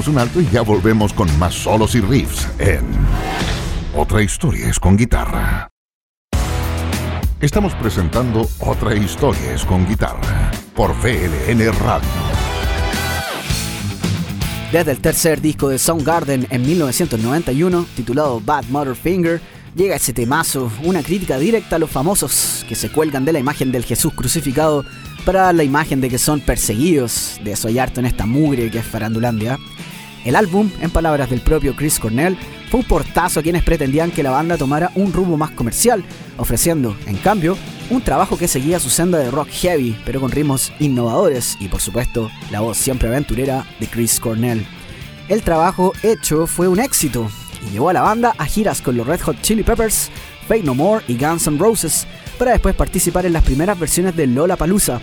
Un 0.08 0.20
alto 0.20 0.39
y 0.39 0.47
ya 0.49 0.62
volvemos 0.62 1.14
con 1.14 1.28
más 1.39 1.56
solos 1.56 1.95
y 1.95 2.01
riffs 2.01 2.47
en 2.60 2.86
Otra 3.95 4.22
historia 4.22 4.68
es 4.68 4.80
con 4.80 4.95
guitarra. 4.95 5.68
Estamos 7.41 7.74
presentando 7.74 8.47
Otra 8.60 8.95
historia 8.95 9.53
es 9.53 9.66
con 9.66 9.88
guitarra 9.88 10.51
por 10.76 10.91
VLN 10.91 11.74
Radio. 11.80 12.08
Desde 14.72 14.91
el 14.91 14.99
tercer 14.99 15.41
disco 15.41 15.70
de 15.70 15.80
Soundgarden 15.80 16.45
en 16.51 16.62
1991, 16.62 17.88
titulado 17.95 18.39
Bad 18.41 18.66
Mother 18.66 18.95
Finger, 18.95 19.41
llega 19.76 19.95
ese 19.95 20.14
temazo, 20.14 20.72
una 20.84 21.01
crítica 21.01 21.39
directa 21.39 21.78
a 21.78 21.80
los 21.80 21.89
famosos 21.89 22.64
que 22.70 22.76
se 22.76 22.91
cuelgan 22.91 23.26
de 23.26 23.34
la 23.34 23.39
imagen 23.39 23.72
del 23.72 23.86
Jesús 23.86 24.14
crucificado 24.14 24.86
para 25.26 25.41
dar 25.41 25.56
la 25.56 25.64
imagen 25.64 25.99
de 25.99 26.10
que 26.10 26.20
son 26.20 26.41
perseguidos, 26.41 27.39
de 27.43 27.53
eso 27.53 27.70
harto 27.80 28.01
en 28.01 28.06
esta 28.06 28.28
mugre 28.28 28.70
que 28.70 28.80
es 28.80 28.86
Farandulandia. 28.86 29.58
El 30.26 30.36
álbum, 30.36 30.71
en 30.82 30.89
palabras 30.89 31.30
del 31.30 31.41
propio 31.41 31.76
Chris 31.76 31.99
Cornell, 31.99 32.36
fue 32.71 32.80
un 32.80 32.86
portazo 32.88 33.39
a 33.39 33.43
quienes 33.43 33.63
pretendían 33.63 34.09
que 34.09 34.23
la 34.23 34.32
banda 34.32 34.57
tomara 34.57 34.91
un 34.95 35.13
rumbo 35.13 35.38
más 35.38 35.51
comercial, 35.51 36.03
ofreciendo, 36.38 36.97
en 37.05 37.17
cambio, 37.17 37.55
un 37.91 38.01
trabajo 38.01 38.36
que 38.36 38.47
seguía 38.47 38.80
su 38.80 38.89
senda 38.89 39.19
de 39.19 39.30
rock 39.30 39.49
heavy, 39.49 39.95
pero 40.03 40.19
con 40.19 40.32
ritmos 40.32 40.73
innovadores 40.80 41.55
y 41.59 41.67
por 41.67 41.80
supuesto 41.80 42.32
la 42.49 42.61
voz 42.61 42.78
siempre 42.78 43.07
aventurera 43.07 43.67
de 43.80 43.86
Chris 43.86 44.19
Cornell. 44.19 44.65
El 45.30 45.43
trabajo 45.43 45.93
hecho 46.01 46.47
fue 46.47 46.67
un 46.67 46.80
éxito 46.80 47.30
y 47.67 47.73
llevó 47.73 47.89
a 47.89 47.93
la 47.93 48.01
banda 48.01 48.34
a 48.39 48.45
giras 48.45 48.82
con 48.82 48.97
los 48.97 49.05
Red 49.05 49.21
Hot 49.21 49.41
Chili 49.41 49.61
Peppers, 49.61 50.09
Fate 50.47 50.63
No 50.63 50.73
More 50.73 51.05
y 51.07 51.17
Guns 51.17 51.45
N' 51.45 51.59
Roses, 51.59 52.07
para 52.39 52.51
después 52.51 52.73
participar 52.73 53.28
en 53.28 53.34
las 53.34 53.43
primeras 53.43 53.80
versiones 53.80 54.15
de 54.15 54.26
Lola 54.26 54.55
Palusa. 54.55 54.99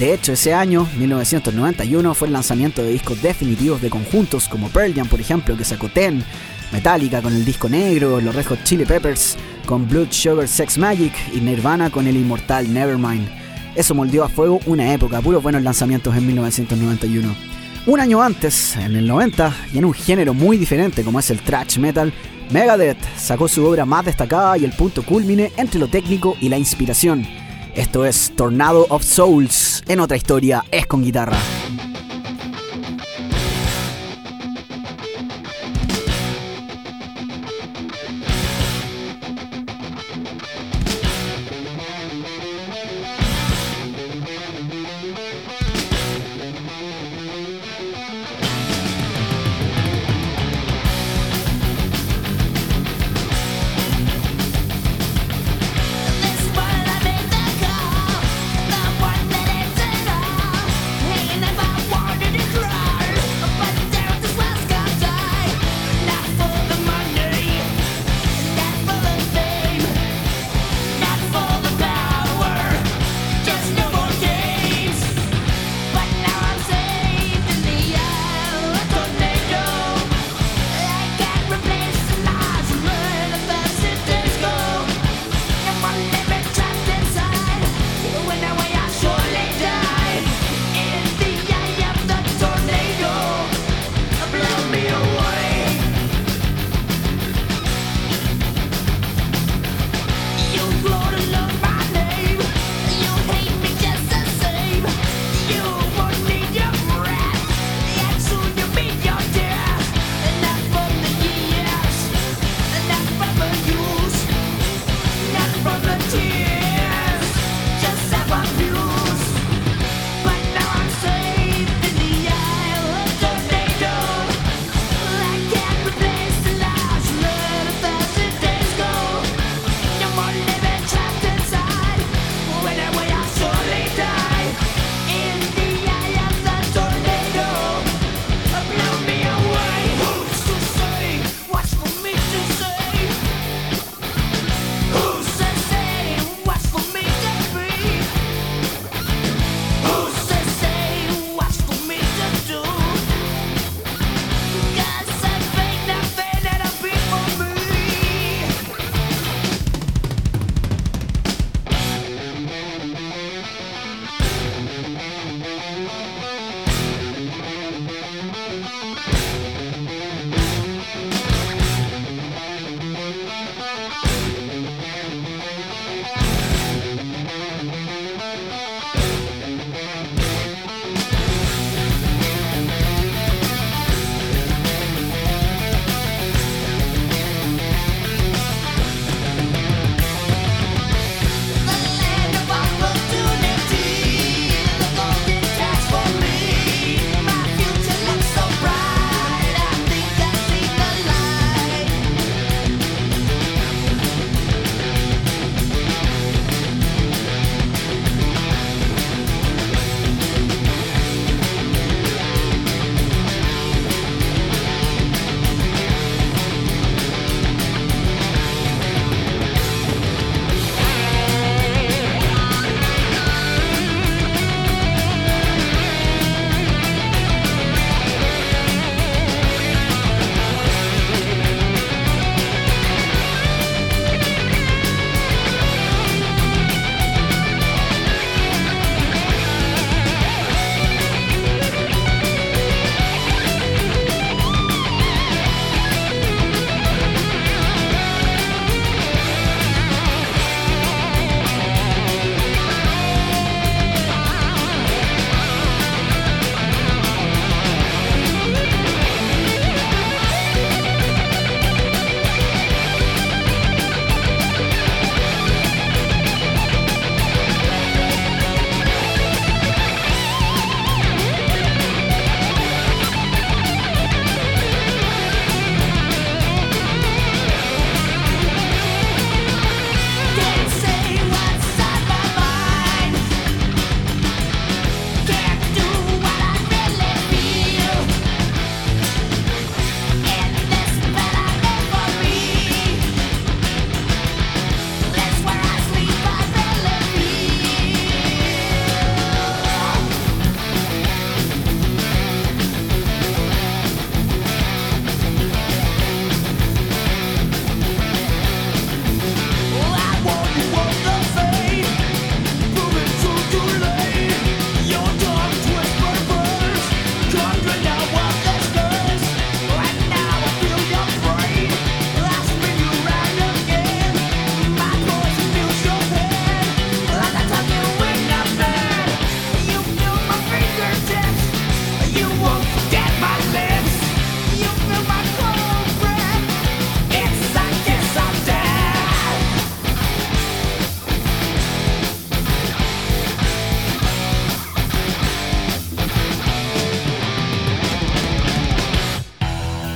De 0.00 0.14
hecho, 0.14 0.32
ese 0.32 0.54
año, 0.54 0.88
1991, 0.96 2.14
fue 2.14 2.28
el 2.28 2.32
lanzamiento 2.32 2.82
de 2.82 2.90
discos 2.90 3.20
definitivos 3.20 3.82
de 3.82 3.90
conjuntos 3.90 4.48
como 4.48 4.70
Pearl 4.70 4.94
Jam, 4.94 5.06
por 5.06 5.20
ejemplo, 5.20 5.58
que 5.58 5.64
sacó 5.66 5.90
Ten, 5.90 6.24
Metallica 6.72 7.20
con 7.20 7.34
el 7.34 7.44
disco 7.44 7.68
negro, 7.68 8.18
los 8.18 8.34
Red 8.34 8.46
Chili 8.64 8.86
Peppers 8.86 9.36
con 9.66 9.86
Blood 9.86 10.06
Sugar 10.10 10.48
Sex 10.48 10.78
Magic 10.78 11.12
y 11.34 11.40
Nirvana 11.40 11.90
con 11.90 12.06
el 12.06 12.16
inmortal 12.16 12.72
Nevermind. 12.72 13.28
Eso 13.74 13.94
moldeó 13.94 14.24
a 14.24 14.30
fuego 14.30 14.60
una 14.64 14.90
época, 14.94 15.20
puros 15.20 15.42
buenos 15.42 15.62
lanzamientos 15.62 16.16
en 16.16 16.26
1991. 16.28 17.36
Un 17.84 18.00
año 18.00 18.22
antes, 18.22 18.76
en 18.76 18.96
el 18.96 19.06
90, 19.06 19.54
y 19.74 19.78
en 19.78 19.84
un 19.84 19.92
género 19.92 20.32
muy 20.32 20.56
diferente 20.56 21.04
como 21.04 21.20
es 21.20 21.28
el 21.30 21.42
thrash 21.42 21.76
metal, 21.76 22.10
Megadeth 22.50 23.04
sacó 23.18 23.48
su 23.48 23.66
obra 23.66 23.84
más 23.84 24.06
destacada 24.06 24.56
y 24.56 24.64
el 24.64 24.72
punto 24.72 25.02
culmine 25.02 25.52
entre 25.58 25.78
lo 25.78 25.88
técnico 25.88 26.38
y 26.40 26.48
la 26.48 26.56
inspiración. 26.56 27.49
Esto 27.74 28.04
es 28.04 28.32
Tornado 28.36 28.86
of 28.90 29.04
Souls, 29.04 29.82
en 29.86 30.00
otra 30.00 30.16
historia 30.16 30.64
es 30.70 30.86
con 30.86 31.02
guitarra. 31.02 31.38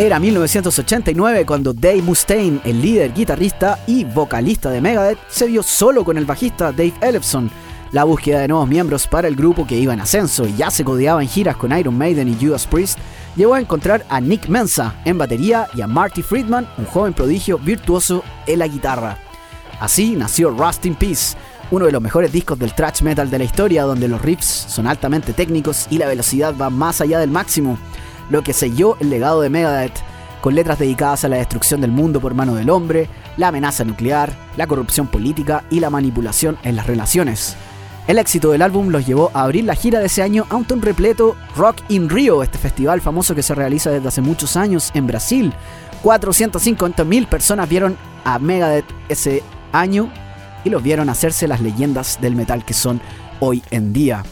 Era 0.05 0.21
1989 0.21 1.47
cuando 1.47 1.73
Dave 1.73 2.03
Mustaine, 2.03 2.61
el 2.67 2.83
líder 2.83 3.15
guitarrista 3.15 3.79
y 3.87 4.05
vocalista 4.05 4.69
de 4.69 4.83
Megadeth, 4.83 5.19
se 5.31 5.47
vio 5.47 5.63
solo 5.63 6.05
con 6.05 6.19
el 6.19 6.27
bajista 6.27 6.73
Dave 6.73 6.93
Ellefson. 7.01 7.51
La 7.91 8.05
búsqueda 8.05 8.41
de 8.41 8.49
nuevos 8.49 8.69
miembros 8.69 9.07
para 9.07 9.29
el 9.29 9.35
grupo 9.35 9.67
que 9.67 9.79
iba 9.79 9.95
en 9.95 10.03
ascenso 10.03 10.47
y 10.47 10.57
ya 10.57 10.71
se 10.71 10.85
codeaba 10.85 11.23
en 11.23 11.29
giras 11.31 11.57
con 11.57 11.75
Iron 11.75 11.97
Maiden 11.97 12.29
y 12.29 12.37
Judas 12.39 12.67
Priest, 12.67 12.99
llevó 13.35 13.55
a 13.55 13.61
encontrar 13.61 14.05
a 14.11 14.21
Nick 14.21 14.47
Mensa 14.47 14.95
en 15.07 15.17
batería 15.17 15.69
y 15.75 15.81
a 15.81 15.87
Marty 15.87 16.21
Friedman, 16.21 16.69
un 16.77 16.85
joven 16.85 17.15
prodigio 17.15 17.57
virtuoso 17.59 18.23
en 18.47 18.59
la 18.59 18.67
guitarra. 18.67 19.17
Así 19.81 20.17
nació 20.17 20.51
Rust 20.51 20.85
in 20.85 20.97
Peace, 20.97 21.35
uno 21.71 21.87
de 21.87 21.93
los 21.93 22.03
mejores 22.03 22.31
discos 22.31 22.59
del 22.59 22.75
thrash 22.75 23.01
metal 23.01 23.31
de 23.31 23.39
la 23.39 23.45
historia, 23.45 23.85
donde 23.85 24.09
los 24.09 24.21
riffs 24.21 24.67
son 24.69 24.87
altamente 24.87 25.33
técnicos 25.33 25.87
y 25.89 25.97
la 25.97 26.09
velocidad 26.09 26.55
va 26.61 26.69
más 26.69 27.01
allá 27.01 27.19
del 27.19 27.31
máximo 27.31 27.79
lo 28.31 28.43
que 28.43 28.53
selló 28.53 28.97
el 29.01 29.11
legado 29.11 29.41
de 29.41 29.51
Megadeth, 29.51 29.99
con 30.41 30.55
letras 30.55 30.79
dedicadas 30.79 31.25
a 31.25 31.29
la 31.29 31.37
destrucción 31.37 31.81
del 31.81 31.91
mundo 31.91 32.21
por 32.21 32.35
mano 32.35 32.55
del 32.55 32.71
hombre, 32.71 33.09
la 33.37 33.49
amenaza 33.49 33.85
nuclear, 33.85 34.33
la 34.57 34.67
corrupción 34.67 35.07
política 35.07 35.65
y 35.71 35.81
la 35.81 35.91
manipulación 35.91 36.59
en 36.63 36.77
las 36.77 36.87
relaciones. 36.87 37.57
El 38.07 38.19
éxito 38.19 38.51
del 38.51 38.61
álbum 38.61 38.89
los 38.89 39.07
llevó 39.07 39.31
a 39.33 39.45
abrir 39.45 39.65
la 39.65 39.75
gira 39.75 39.99
de 39.99 40.07
ese 40.07 40.23
año 40.23 40.47
a 40.51 40.57
un 40.57 40.67
repleto 40.83 41.37
Rock 41.57 41.79
in 41.89 42.11
Rio, 42.11 42.43
este 42.43 42.59
festival 42.59 43.01
famoso 43.01 43.35
que 43.35 43.43
se 43.43 43.55
realiza 43.55 43.91
desde 43.91 44.09
hace 44.09 44.21
muchos 44.21 44.59
años 44.59 44.91
en 44.93 45.07
Brasil. 45.07 45.55
450.000 46.03 47.27
personas 47.27 47.67
vieron 47.67 47.97
a 48.25 48.39
Megadeth 48.39 48.85
ese 49.09 49.43
año 49.73 50.11
y 50.65 50.69
los 50.71 50.83
vieron 50.83 51.09
hacerse 51.09 51.49
las 51.49 51.63
leyendas 51.63 52.19
del 52.21 52.37
metal 52.37 52.67
que 52.67 52.75
son 52.75 53.01
hoy 53.41 53.63
en 53.71 53.95
día. 53.95 54.23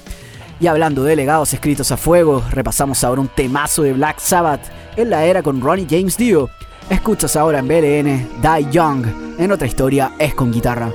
Y 0.62 0.68
hablando 0.68 1.02
de 1.02 1.16
legados 1.16 1.52
escritos 1.52 1.90
a 1.90 1.96
fuego, 1.96 2.40
repasamos 2.52 3.02
ahora 3.02 3.20
un 3.20 3.26
temazo 3.26 3.82
de 3.82 3.94
Black 3.94 4.20
Sabbath 4.20 4.60
en 4.94 5.10
la 5.10 5.24
era 5.24 5.42
con 5.42 5.60
Ronnie 5.60 5.88
James 5.90 6.16
Dio. 6.16 6.50
Escuchas 6.88 7.34
ahora 7.34 7.58
en 7.58 7.66
BLN 7.66 8.28
Die 8.40 8.70
Young, 8.70 9.04
en 9.40 9.50
otra 9.50 9.66
historia 9.66 10.12
es 10.20 10.36
con 10.36 10.52
guitarra. 10.52 10.92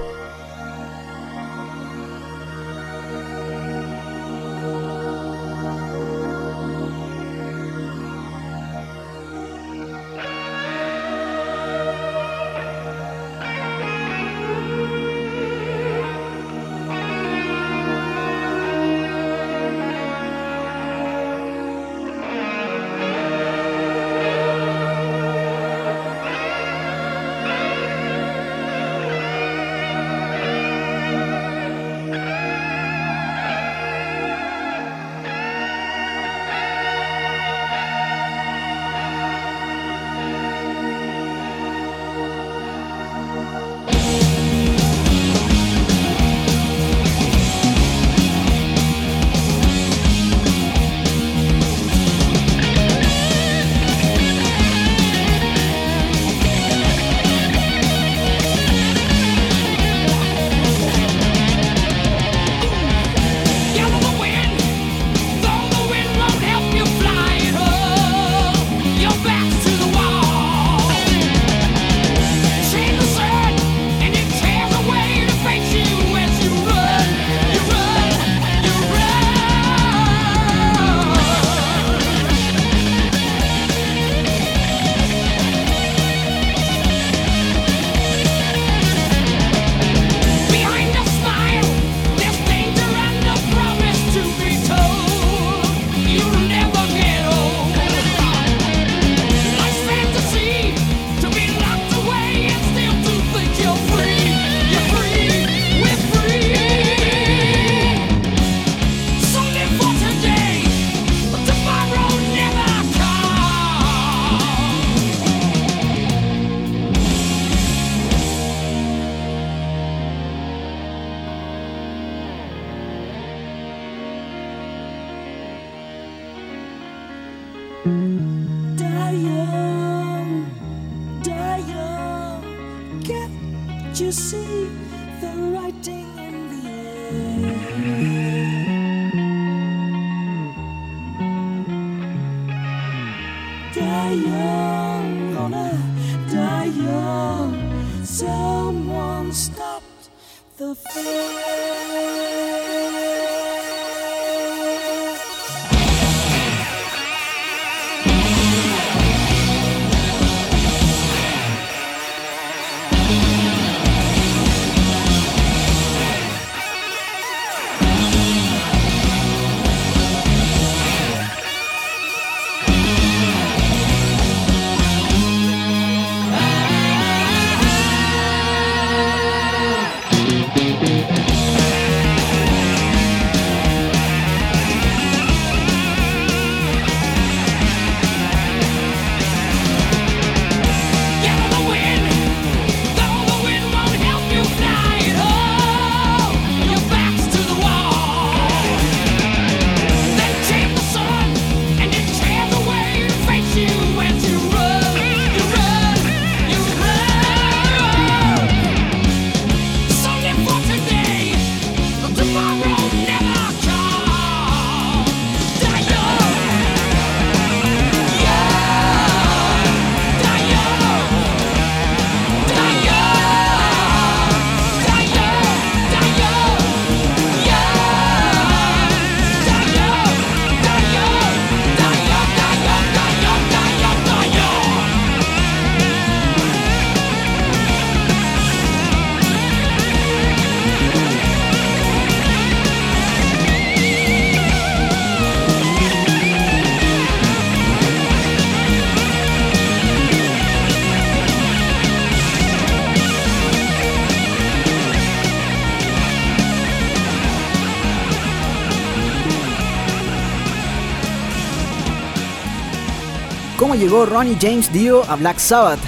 Llegó 263.77 264.05
Ronnie 264.05 264.37
James 264.41 264.71
Dio 264.73 265.03
a 265.09 265.15
Black 265.15 265.37
Sabbath. 265.37 265.79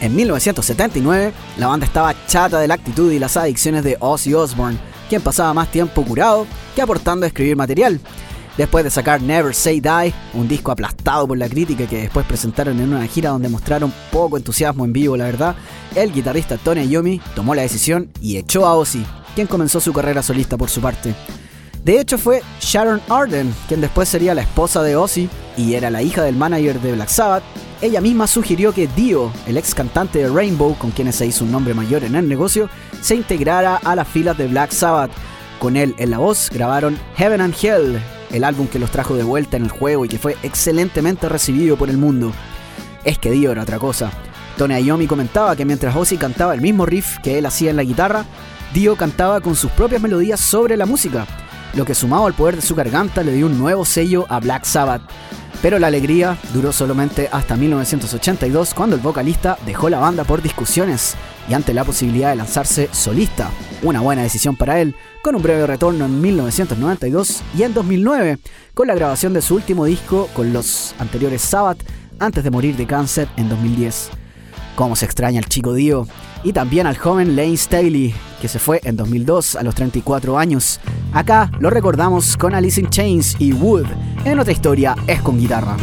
En 0.00 0.14
1979, 0.14 1.32
la 1.58 1.66
banda 1.66 1.84
estaba 1.84 2.14
chata 2.26 2.58
de 2.58 2.68
la 2.68 2.74
actitud 2.74 3.12
y 3.12 3.18
las 3.18 3.36
adicciones 3.36 3.84
de 3.84 3.96
Ozzy 4.00 4.32
Osbourne, 4.32 4.78
quien 5.08 5.20
pasaba 5.20 5.52
más 5.52 5.70
tiempo 5.70 6.02
curado 6.04 6.46
que 6.74 6.82
aportando 6.82 7.24
a 7.24 7.28
escribir 7.28 7.56
material. 7.56 8.00
Después 8.56 8.84
de 8.84 8.90
sacar 8.90 9.20
Never 9.20 9.54
Say 9.54 9.80
Die, 9.80 10.14
un 10.32 10.48
disco 10.48 10.72
aplastado 10.72 11.28
por 11.28 11.36
la 11.36 11.48
crítica 11.48 11.86
que 11.86 12.02
después 12.02 12.24
presentaron 12.24 12.80
en 12.80 12.94
una 12.94 13.06
gira 13.06 13.30
donde 13.30 13.50
mostraron 13.50 13.92
poco 14.10 14.38
entusiasmo 14.38 14.86
en 14.86 14.94
vivo, 14.94 15.16
la 15.16 15.26
verdad, 15.26 15.56
el 15.94 16.12
guitarrista 16.12 16.56
Tony 16.56 16.86
Iommi 16.86 17.20
tomó 17.34 17.54
la 17.54 17.62
decisión 17.62 18.10
y 18.20 18.38
echó 18.38 18.66
a 18.66 18.74
Ozzy, 18.74 19.04
quien 19.34 19.46
comenzó 19.46 19.80
su 19.80 19.92
carrera 19.92 20.22
solista 20.22 20.56
por 20.56 20.70
su 20.70 20.80
parte. 20.80 21.14
De 21.84 22.00
hecho 22.00 22.16
fue 22.16 22.42
Sharon 22.60 23.02
Arden, 23.08 23.54
quien 23.68 23.82
después 23.82 24.08
sería 24.08 24.34
la 24.34 24.42
esposa 24.42 24.82
de 24.82 24.96
Ozzy 24.96 25.28
y 25.56 25.74
era 25.74 25.90
la 25.90 26.02
hija 26.02 26.22
del 26.22 26.36
manager 26.36 26.80
de 26.80 26.92
Black 26.92 27.08
Sabbath. 27.08 27.42
Ella 27.80 28.00
misma 28.00 28.26
sugirió 28.26 28.72
que 28.72 28.88
Dio, 28.88 29.32
el 29.46 29.56
ex 29.56 29.74
cantante 29.74 30.18
de 30.18 30.28
Rainbow, 30.28 30.76
con 30.78 30.90
quienes 30.90 31.16
se 31.16 31.26
hizo 31.26 31.44
un 31.44 31.52
nombre 31.52 31.74
mayor 31.74 32.04
en 32.04 32.14
el 32.14 32.28
negocio, 32.28 32.70
se 33.00 33.14
integrara 33.14 33.76
a 33.76 33.94
las 33.94 34.08
filas 34.08 34.36
de 34.38 34.48
Black 34.48 34.70
Sabbath. 34.70 35.10
Con 35.58 35.76
él 35.76 35.94
en 35.98 36.10
la 36.10 36.18
voz 36.18 36.50
grabaron 36.50 36.98
Heaven 37.16 37.40
and 37.40 37.54
Hell, 37.60 38.00
el 38.30 38.44
álbum 38.44 38.66
que 38.66 38.78
los 38.78 38.90
trajo 38.90 39.14
de 39.14 39.22
vuelta 39.22 39.56
en 39.56 39.64
el 39.64 39.70
juego 39.70 40.04
y 40.04 40.08
que 40.08 40.18
fue 40.18 40.36
excelentemente 40.42 41.28
recibido 41.28 41.76
por 41.76 41.90
el 41.90 41.98
mundo. 41.98 42.32
Es 43.04 43.18
que 43.18 43.30
Dio 43.30 43.52
era 43.52 43.62
otra 43.62 43.78
cosa. 43.78 44.10
Tony 44.56 44.80
Iommi 44.80 45.06
comentaba 45.06 45.54
que 45.54 45.64
mientras 45.64 45.94
Ozzy 45.94 46.16
cantaba 46.16 46.54
el 46.54 46.60
mismo 46.60 46.86
riff 46.86 47.18
que 47.22 47.38
él 47.38 47.46
hacía 47.46 47.70
en 47.70 47.76
la 47.76 47.82
guitarra, 47.82 48.24
Dio 48.72 48.96
cantaba 48.96 49.40
con 49.40 49.54
sus 49.54 49.70
propias 49.70 50.02
melodías 50.02 50.40
sobre 50.40 50.76
la 50.76 50.86
música, 50.86 51.26
lo 51.74 51.84
que 51.84 51.94
sumado 51.94 52.26
al 52.26 52.32
poder 52.32 52.56
de 52.56 52.62
su 52.62 52.74
garganta 52.74 53.22
le 53.22 53.32
dio 53.32 53.46
un 53.46 53.58
nuevo 53.58 53.84
sello 53.84 54.24
a 54.30 54.40
Black 54.40 54.64
Sabbath. 54.64 55.02
Pero 55.62 55.78
la 55.78 55.86
alegría 55.86 56.38
duró 56.52 56.72
solamente 56.72 57.28
hasta 57.32 57.56
1982 57.56 58.74
cuando 58.74 58.96
el 58.96 59.02
vocalista 59.02 59.58
dejó 59.66 59.88
la 59.88 59.98
banda 59.98 60.24
por 60.24 60.42
discusiones 60.42 61.16
y 61.48 61.54
ante 61.54 61.74
la 61.74 61.84
posibilidad 61.84 62.30
de 62.30 62.36
lanzarse 62.36 62.88
solista. 62.92 63.50
Una 63.82 64.00
buena 64.00 64.22
decisión 64.22 64.56
para 64.56 64.80
él, 64.80 64.94
con 65.22 65.34
un 65.34 65.42
breve 65.42 65.66
retorno 65.66 66.04
en 66.04 66.20
1992 66.20 67.42
y 67.56 67.62
en 67.62 67.74
2009, 67.74 68.38
con 68.74 68.86
la 68.86 68.94
grabación 68.94 69.32
de 69.32 69.42
su 69.42 69.54
último 69.54 69.84
disco 69.86 70.28
con 70.34 70.52
los 70.52 70.94
anteriores 70.98 71.42
Sabbath 71.42 71.78
antes 72.18 72.44
de 72.44 72.50
morir 72.50 72.76
de 72.76 72.86
cáncer 72.86 73.28
en 73.36 73.48
2010. 73.48 74.10
Cómo 74.76 74.94
se 74.94 75.06
extraña 75.06 75.40
el 75.40 75.46
chico 75.46 75.74
Dio. 75.74 76.06
Y 76.44 76.52
también 76.52 76.86
al 76.86 76.96
joven 76.96 77.34
Lane 77.34 77.56
Staley, 77.56 78.14
que 78.40 78.46
se 78.46 78.60
fue 78.60 78.80
en 78.84 78.96
2002 78.96 79.56
a 79.56 79.62
los 79.64 79.74
34 79.74 80.38
años. 80.38 80.78
Acá 81.12 81.50
lo 81.58 81.70
recordamos 81.70 82.36
con 82.36 82.54
Alice 82.54 82.80
in 82.80 82.88
Chains 82.88 83.36
y 83.40 83.52
Wood. 83.52 83.86
En 84.24 84.38
otra 84.38 84.52
historia 84.52 84.94
es 85.08 85.20
con 85.22 85.38
guitarra. 85.38 85.76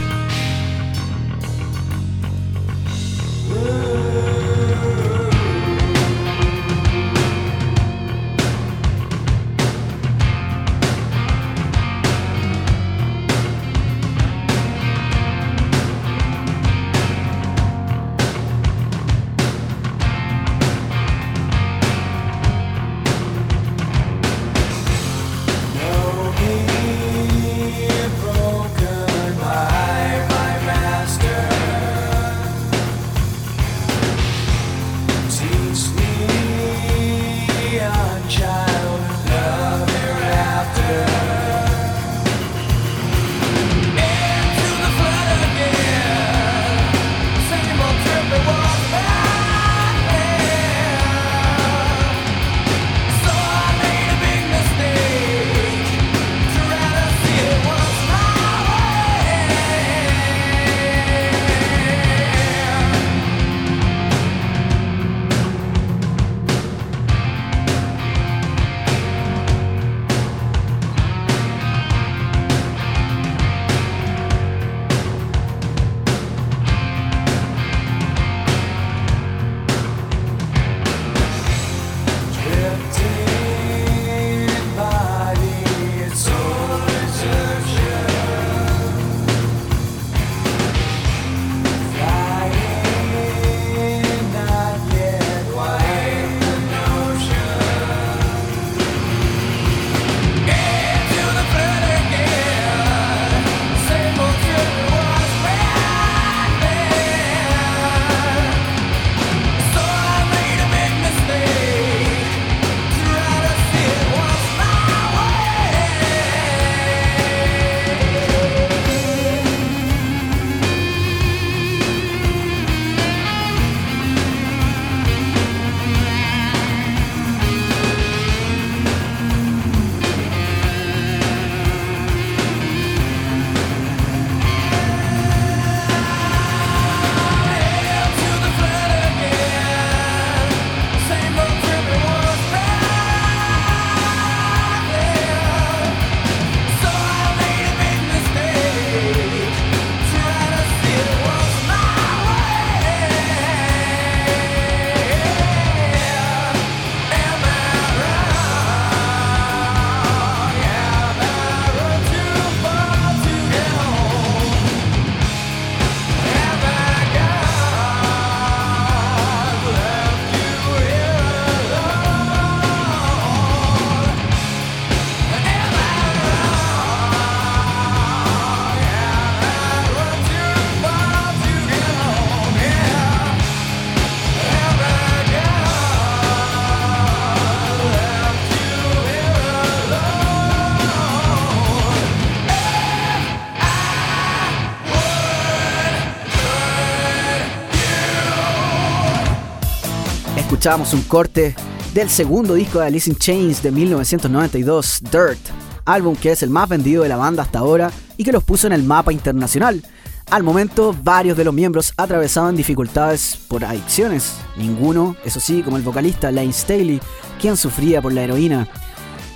Escuchábamos 200.64 200.94
un 200.94 201.02
corte 201.02 201.56
del 201.94 202.10
segundo 202.10 202.53
disco 202.53 202.80
de 202.80 202.85
Alice 202.85 203.10
in 203.10 203.18
Chains 203.18 203.61
de 203.61 203.69
1992, 203.69 205.02
Dirt, 205.11 205.38
álbum 205.84 206.15
que 206.15 206.31
es 206.31 206.41
el 206.41 206.49
más 206.52 206.69
vendido 206.69 207.03
de 207.03 207.10
la 207.10 207.18
banda 207.18 207.44
hasta 207.44 207.60
ahora 207.60 207.91
y 208.15 208.23
que 208.23 208.31
los 208.31 208.45
puso 208.45 208.68
en 208.68 208.72
el 208.72 208.81
mapa 208.81 209.11
internacional. 209.11 209.84
Al 210.31 210.41
momento, 210.41 210.95
varios 211.03 211.35
de 211.35 211.44
los 211.44 211.53
miembros 211.53 211.91
atravesaban 211.98 212.56
dificultades 212.56 213.38
por 213.49 213.65
adicciones. 213.65 214.35
Ninguno, 214.56 215.18
eso 215.26 215.41
sí, 215.41 215.64
como 215.64 215.76
el 215.76 215.84
vocalista 215.84 216.31
Lane 216.31 216.53
Staley, 216.53 217.02
quien 217.41 217.57
sufría 217.57 218.02
por 218.02 218.14
la 218.14 218.23
heroína. 218.23 218.69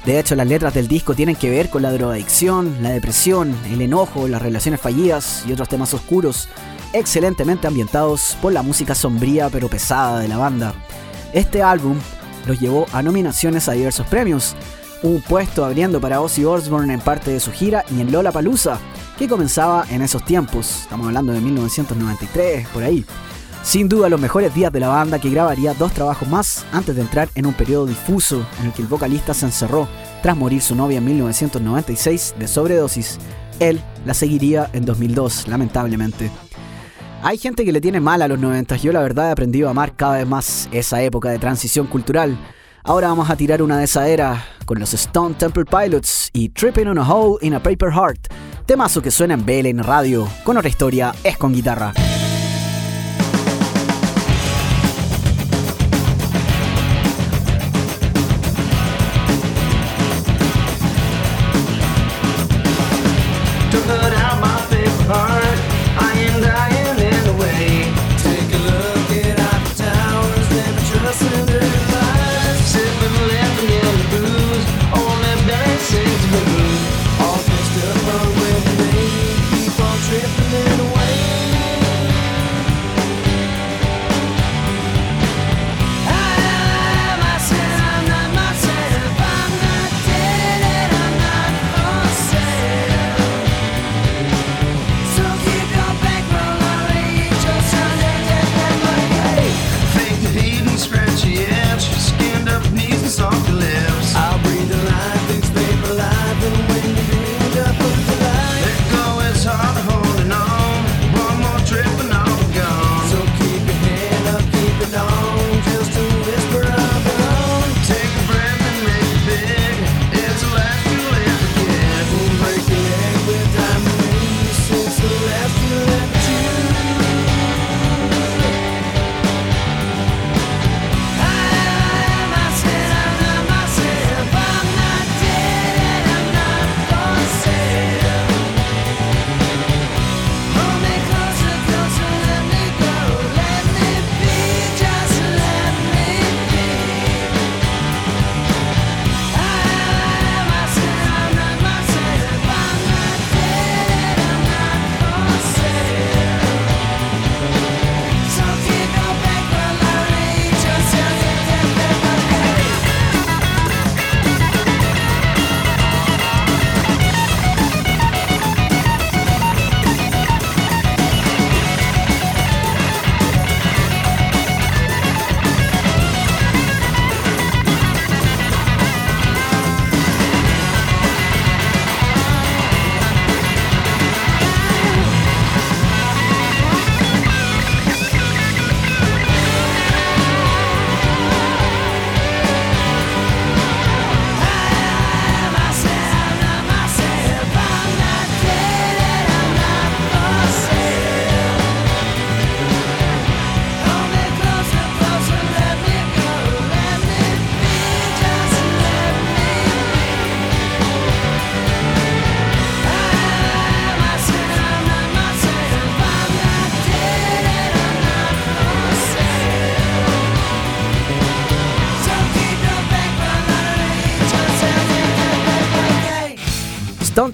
De 0.05 0.21
hecho, 0.21 0.33
las 0.33 0.47
letras 0.47 0.75
del 0.75 0.87
disco 0.87 1.13
tienen 1.13 1.35
que 1.35 1.49
ver 1.49 1.69
con 1.69 1.81
la 1.81 1.91
drogadicción, 1.91 2.77
la 2.81 2.91
depresión, 2.91 3.53
el 3.69 3.81
enojo, 3.81 4.29
las 4.29 4.41
relaciones 4.41 4.79
fallidas 4.79 5.43
y 5.45 5.51
otros 5.51 5.67
temas 5.67 5.93
oscuros, 5.93 6.47
excelentemente 6.93 7.67
ambientados 7.67 8.37
por 8.41 8.53
la 8.53 8.61
música 8.61 8.95
sombría 8.95 9.49
pero 9.49 9.67
pesada 9.67 10.21
de 10.21 10.29
la 10.29 10.37
banda. 10.37 10.73
Este 11.33 11.61
álbum 11.61 11.97
los 12.45 12.59
llevó 12.59 12.85
a 12.93 13.03
nominaciones 13.03 13.67
a 13.67 13.73
diversos 13.73 14.07
premios, 14.07 14.55
un 15.03 15.21
puesto 15.21 15.65
abriendo 15.65 15.99
para 15.99 16.21
Ozzy 16.21 16.45
Osbourne 16.45 16.93
en 16.93 17.01
parte 17.01 17.31
de 17.31 17.39
su 17.39 17.51
gira 17.51 17.83
y 17.95 18.01
en 18.01 18.11
Lola 18.11 18.31
Palusa, 18.31 18.79
que 19.17 19.27
comenzaba 19.27 19.85
en 19.89 20.01
esos 20.01 20.23
tiempos, 20.23 20.83
estamos 20.83 21.07
hablando 21.07 21.33
de 21.33 21.41
1993, 21.41 22.67
por 22.69 22.83
ahí. 22.83 23.05
Sin 23.63 23.89
duda 23.89 24.07
los 24.07 24.21
mejores 24.21 24.53
días 24.53 24.71
de 24.71 24.79
la 24.79 24.87
banda 24.87 25.19
que 25.19 25.29
grabaría 25.29 25.73
dos 25.73 25.91
trabajos 25.91 26.27
más 26.29 26.65
antes 26.71 26.95
de 26.95 27.01
entrar 27.01 27.27
en 27.35 27.45
un 27.45 27.53
periodo 27.53 27.85
difuso 27.85 28.45
en 28.61 28.67
el 28.67 28.73
que 28.73 28.81
el 28.81 28.87
vocalista 28.87 29.33
se 29.33 29.45
encerró 29.45 29.89
tras 30.23 30.37
morir 30.37 30.61
su 30.61 30.73
novia 30.73 30.99
en 30.99 31.05
1996 31.05 32.35
de 32.39 32.47
sobredosis. 32.47 33.17
Él 33.59 33.81
la 34.05 34.13
seguiría 34.13 34.69
en 34.71 34.85
2002, 34.85 35.49
lamentablemente. 35.49 36.31
Hay 37.23 37.37
gente 37.37 37.65
que 37.65 37.71
le 37.71 37.81
tiene 37.81 37.99
mal 37.99 38.21
a 38.21 38.27
los 38.27 38.39
90, 38.39 38.77
yo 38.77 38.91
la 38.91 39.01
verdad 39.01 39.29
he 39.29 39.31
aprendido 39.31 39.67
a 39.67 39.71
amar 39.71 39.95
cada 39.95 40.17
vez 40.17 40.27
más 40.27 40.69
esa 40.71 41.01
época 41.01 41.29
de 41.29 41.39
transición 41.39 41.87
cultural. 41.87 42.37
Ahora 42.83 43.07
vamos 43.07 43.29
a 43.29 43.35
tirar 43.35 43.61
una 43.61 43.79
de 43.79 43.85
esa 43.85 44.07
era 44.07 44.45
con 44.65 44.79
los 44.79 44.93
Stone 44.93 45.35
Temple 45.35 45.65
Pilots 45.65 46.29
y 46.31 46.49
Tripping 46.49 46.87
on 46.87 46.99
a 46.99 47.13
Hole 47.13 47.39
in 47.41 47.53
a 47.55 47.61
Paper 47.61 47.91
Heart, 47.91 48.27
temazo 48.65 49.01
que 49.01 49.11
suena 49.11 49.33
en 49.33 49.45
BLN 49.45 49.83
Radio, 49.83 50.27
con 50.43 50.57
otra 50.57 50.69
historia 50.69 51.13
es 51.23 51.37
con 51.37 51.53
guitarra. 51.53 51.93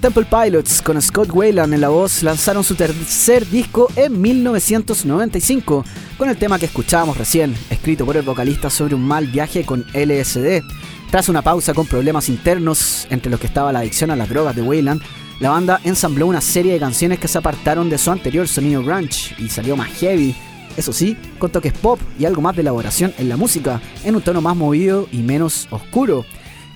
Temple 0.04 0.26
Pilots 0.26 0.82
con 0.82 1.00
Scott 1.00 1.30
Wayland 1.32 1.72
en 1.72 1.80
la 1.80 1.88
voz 1.88 2.22
lanzaron 2.22 2.62
su 2.62 2.74
tercer 2.74 3.48
disco 3.48 3.88
en 3.96 4.20
1995 4.20 5.82
con 6.18 6.28
el 6.28 6.36
tema 6.36 6.58
que 6.58 6.66
escuchábamos 6.66 7.16
recién, 7.16 7.54
escrito 7.70 8.04
por 8.04 8.18
el 8.18 8.22
vocalista 8.22 8.68
sobre 8.68 8.94
un 8.94 9.00
mal 9.00 9.26
viaje 9.28 9.64
con 9.64 9.80
LSD. 9.94 10.62
Tras 11.10 11.30
una 11.30 11.40
pausa 11.40 11.72
con 11.72 11.86
problemas 11.86 12.28
internos 12.28 13.06
entre 13.08 13.30
los 13.30 13.40
que 13.40 13.46
estaba 13.46 13.72
la 13.72 13.78
adicción 13.78 14.10
a 14.10 14.16
las 14.16 14.28
drogas 14.28 14.54
de 14.54 14.60
Wayland, 14.60 15.00
la 15.40 15.48
banda 15.48 15.80
ensambló 15.84 16.26
una 16.26 16.42
serie 16.42 16.74
de 16.74 16.80
canciones 16.80 17.18
que 17.18 17.26
se 17.26 17.38
apartaron 17.38 17.88
de 17.88 17.96
su 17.96 18.10
anterior 18.10 18.46
sonido 18.46 18.84
grunge 18.84 19.34
y 19.38 19.48
salió 19.48 19.74
más 19.74 19.88
heavy, 19.92 20.36
eso 20.76 20.92
sí, 20.92 21.16
con 21.38 21.50
toques 21.50 21.72
pop 21.72 21.98
y 22.18 22.26
algo 22.26 22.42
más 22.42 22.54
de 22.54 22.60
elaboración 22.60 23.14
en 23.16 23.30
la 23.30 23.38
música, 23.38 23.80
en 24.04 24.16
un 24.16 24.20
tono 24.20 24.42
más 24.42 24.54
movido 24.54 25.08
y 25.12 25.22
menos 25.22 25.66
oscuro. 25.70 26.26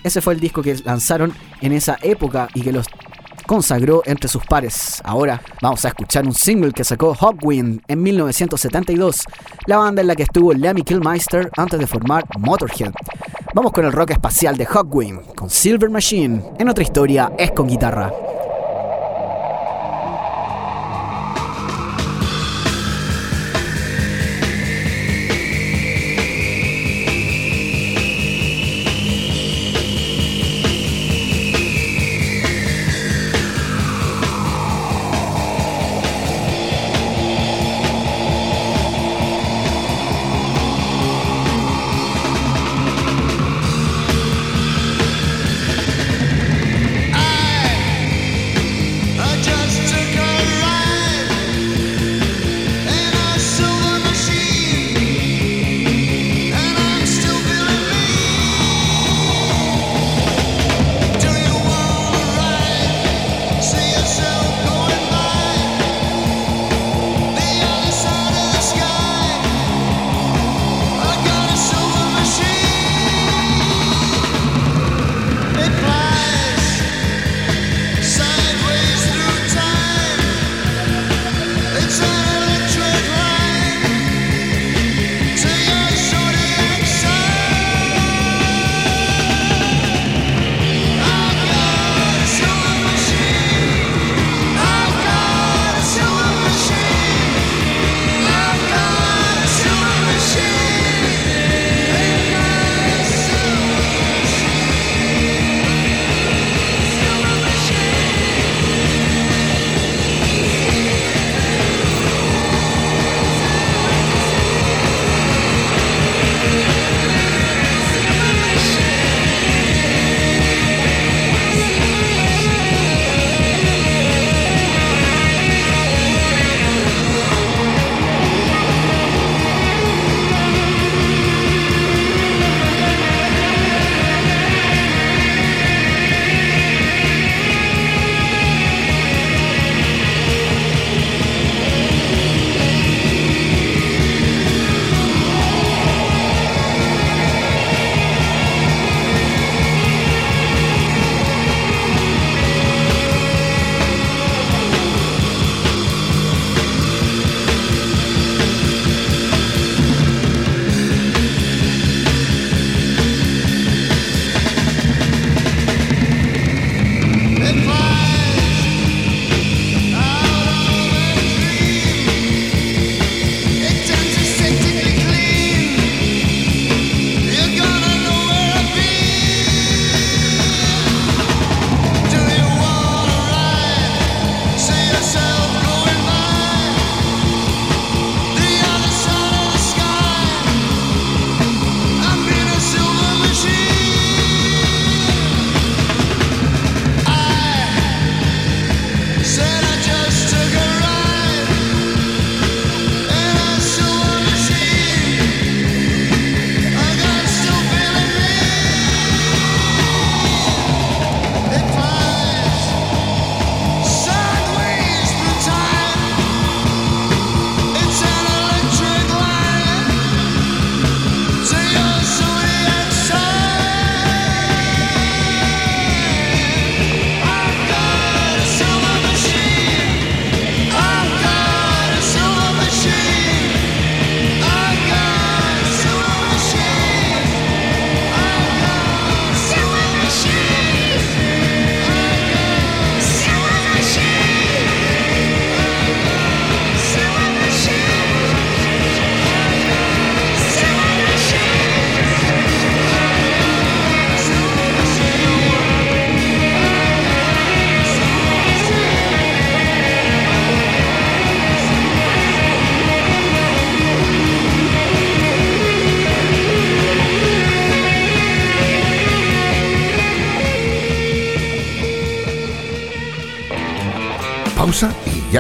Ese 0.03 0.23
fue 0.23 0.33
el 0.33 0.41
disco 0.41 0.63
que 0.63 0.77
lanzaron 0.85 1.35
en 1.61 1.73
esa 1.73 1.99
época 2.01 2.49
y 2.55 2.63
que 2.63 2.73
los 2.73 2.87
consagró 3.49 4.03
entre 4.05 4.29
sus 4.29 4.45
pares. 4.45 5.01
Ahora 5.05 5.41
vamos 5.63 5.83
a 5.87 5.89
escuchar 5.89 6.27
un 6.27 6.35
single 6.35 6.73
que 6.73 6.85
sacó 6.85 7.15
Hawkwind 7.15 7.81
en 7.89 8.03
1972, 8.03 9.25
la 9.67 9.79
banda 9.79 10.03
en 10.03 10.07
la 10.07 10.15
que 10.15 10.25
estuvo 10.25 10.53
Lemmy 10.53 10.83
Kilmeister 10.83 11.51
antes 11.57 11.81
de 11.81 11.87
formar 11.87 12.25
Motorhead. 12.39 12.93
Vamos 13.55 13.73
con 13.73 13.87
el 13.87 13.93
rock 13.93 14.11
espacial 14.11 14.59
de 14.59 14.67
Hawkwind, 14.67 15.35
con 15.35 15.49
Silver 15.49 15.89
Machine. 15.89 16.43
En 16.59 16.69
otra 16.69 16.85
historia 16.85 17.33
es 17.39 17.51
con 17.53 17.67
guitarra. 17.67 18.13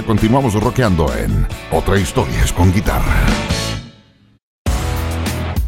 Continuamos 0.05 0.55
rockeando 0.55 1.13
en 1.17 1.47
Otra 1.73 1.99
Historia 1.99 2.43
es 2.43 2.53
con 2.53 2.73
Guitarra. 2.73 3.27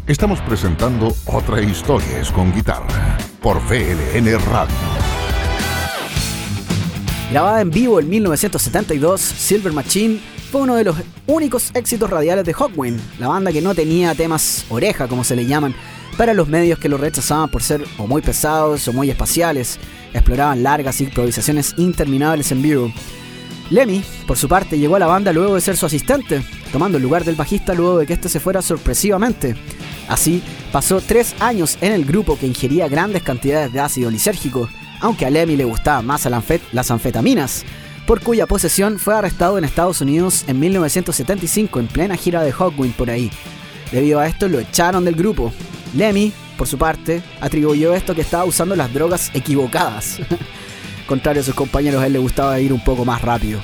Estamos 0.07 0.39
presentando 0.41 1.13
Otra 1.25 1.61
Historia 1.61 2.19
es 2.19 2.31
con 2.31 2.53
Guitarra 2.53 3.17
por 3.41 3.59
VLN 3.59 4.39
Radio. 4.49 4.75
Grabada 7.31 7.61
en 7.61 7.71
vivo 7.71 7.99
en 7.99 8.09
1972, 8.09 9.21
Silver 9.21 9.73
Machine 9.73 10.19
fue 10.51 10.61
uno 10.61 10.75
de 10.75 10.83
los 10.83 10.97
únicos 11.27 11.71
éxitos 11.73 12.09
radiales 12.09 12.45
de 12.45 12.53
Hawkwind, 12.53 12.99
la 13.19 13.29
banda 13.29 13.51
que 13.51 13.61
no 13.61 13.73
tenía 13.73 14.15
temas 14.15 14.65
oreja, 14.69 15.07
como 15.07 15.23
se 15.23 15.35
le 15.35 15.45
llaman, 15.45 15.73
para 16.17 16.33
los 16.33 16.47
medios 16.47 16.77
que 16.77 16.89
lo 16.89 16.97
rechazaban 16.97 17.49
por 17.49 17.63
ser 17.63 17.85
o 17.97 18.07
muy 18.07 18.21
pesados 18.21 18.87
o 18.87 18.93
muy 18.93 19.09
espaciales, 19.09 19.79
exploraban 20.13 20.63
largas 20.63 20.99
improvisaciones 21.01 21.73
interminables 21.77 22.51
en 22.51 22.61
vivo. 22.61 22.91
Lemmy, 23.71 24.03
por 24.27 24.37
su 24.37 24.49
parte, 24.49 24.77
llegó 24.77 24.97
a 24.97 24.99
la 24.99 25.07
banda 25.07 25.31
luego 25.31 25.55
de 25.55 25.61
ser 25.61 25.77
su 25.77 25.85
asistente, 25.85 26.43
tomando 26.73 26.97
el 26.97 27.03
lugar 27.03 27.23
del 27.23 27.35
bajista 27.35 27.73
luego 27.73 27.99
de 27.99 28.05
que 28.05 28.13
este 28.13 28.27
se 28.27 28.41
fuera 28.41 28.61
sorpresivamente. 28.61 29.55
Así, 30.09 30.43
pasó 30.73 30.99
tres 30.99 31.33
años 31.39 31.77
en 31.79 31.93
el 31.93 32.03
grupo 32.03 32.37
que 32.37 32.47
ingería 32.47 32.89
grandes 32.89 33.23
cantidades 33.23 33.71
de 33.71 33.79
ácido 33.79 34.11
lisérgico, 34.11 34.67
aunque 34.99 35.25
a 35.25 35.29
Lemmy 35.29 35.55
le 35.55 35.63
gustaban 35.63 36.05
más 36.05 36.27
las 36.73 36.91
anfetaminas, 36.91 37.63
por 38.05 38.19
cuya 38.19 38.45
posesión 38.45 38.99
fue 38.99 39.15
arrestado 39.15 39.57
en 39.57 39.63
Estados 39.63 40.01
Unidos 40.01 40.43
en 40.47 40.59
1975 40.59 41.79
en 41.79 41.87
plena 41.87 42.17
gira 42.17 42.43
de 42.43 42.51
Hawkwind 42.51 42.95
por 42.95 43.09
ahí. 43.09 43.31
Debido 43.89 44.19
a 44.19 44.27
esto 44.27 44.49
lo 44.49 44.59
echaron 44.59 45.05
del 45.05 45.15
grupo. 45.15 45.53
Lemmy, 45.95 46.33
por 46.57 46.67
su 46.67 46.77
parte, 46.77 47.23
atribuyó 47.39 47.93
esto 47.93 48.13
que 48.13 48.21
estaba 48.21 48.43
usando 48.43 48.75
las 48.75 48.93
drogas 48.93 49.31
equivocadas. 49.33 50.19
Contrario 51.11 51.41
a 51.41 51.43
sus 51.43 51.55
compañeros, 51.55 52.01
a 52.01 52.07
él 52.07 52.13
le 52.13 52.19
gustaba 52.19 52.57
ir 52.61 52.71
un 52.71 52.81
poco 52.81 53.03
más 53.03 53.21
rápido. 53.21 53.59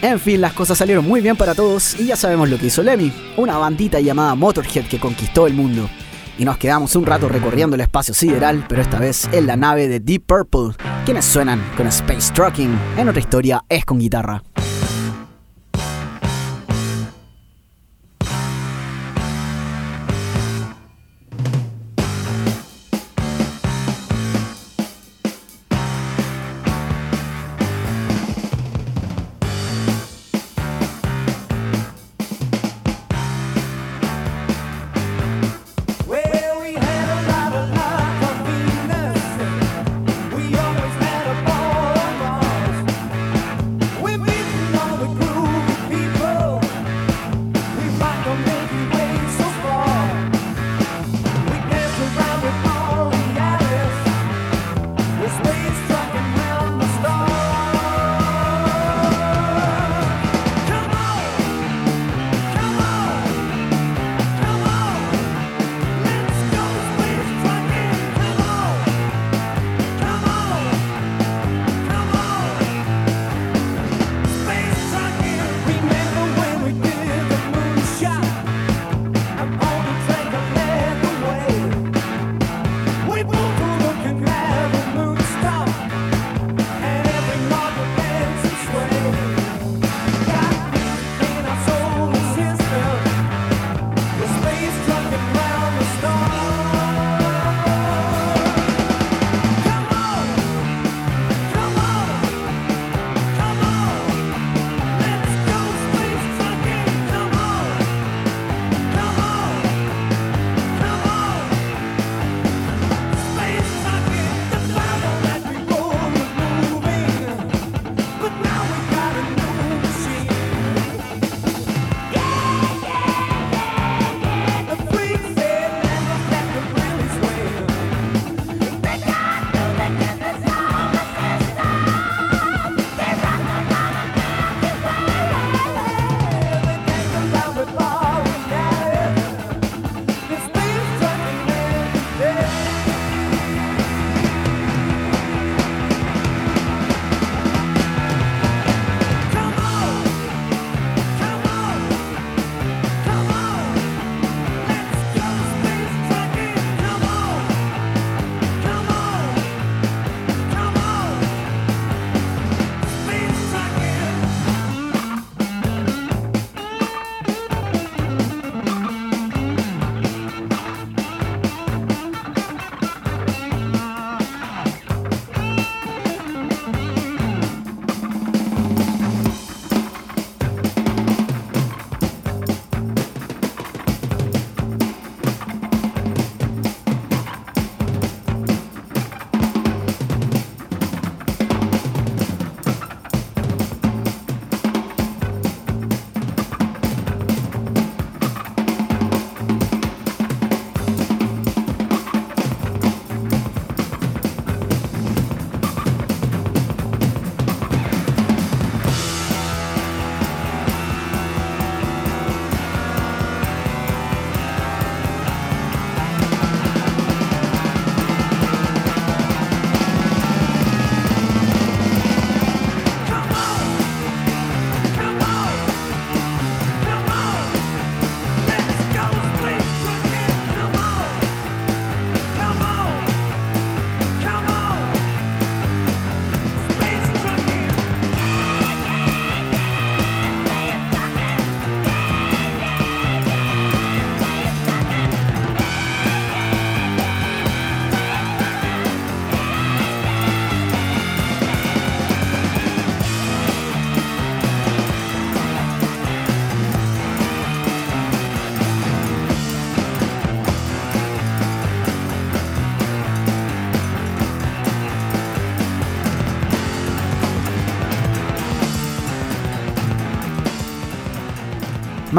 En 0.00 0.20
fin, 0.20 0.40
las 0.40 0.52
cosas 0.52 0.78
salieron 0.78 1.04
muy 1.04 1.20
bien 1.20 1.34
para 1.34 1.52
todos 1.52 1.98
y 1.98 2.06
ya 2.06 2.14
sabemos 2.14 2.48
lo 2.48 2.56
que 2.56 2.66
hizo 2.66 2.84
Lemmy, 2.84 3.12
una 3.36 3.58
bandita 3.58 3.98
llamada 3.98 4.36
Motorhead 4.36 4.86
que 4.86 5.00
conquistó 5.00 5.48
el 5.48 5.54
mundo. 5.54 5.90
Y 6.38 6.44
nos 6.44 6.56
quedamos 6.56 6.94
un 6.94 7.04
rato 7.04 7.28
recorriendo 7.28 7.74
el 7.74 7.80
espacio 7.80 8.14
sideral, 8.14 8.64
pero 8.68 8.80
esta 8.80 9.00
vez 9.00 9.28
en 9.32 9.48
la 9.48 9.56
nave 9.56 9.88
de 9.88 9.98
Deep 9.98 10.22
Purple, 10.24 10.76
quienes 11.04 11.24
suenan 11.24 11.60
con 11.76 11.88
Space 11.88 12.32
Trucking, 12.32 12.78
en 12.96 13.08
otra 13.08 13.20
historia 13.20 13.64
es 13.68 13.84
con 13.84 13.98
guitarra. 13.98 14.44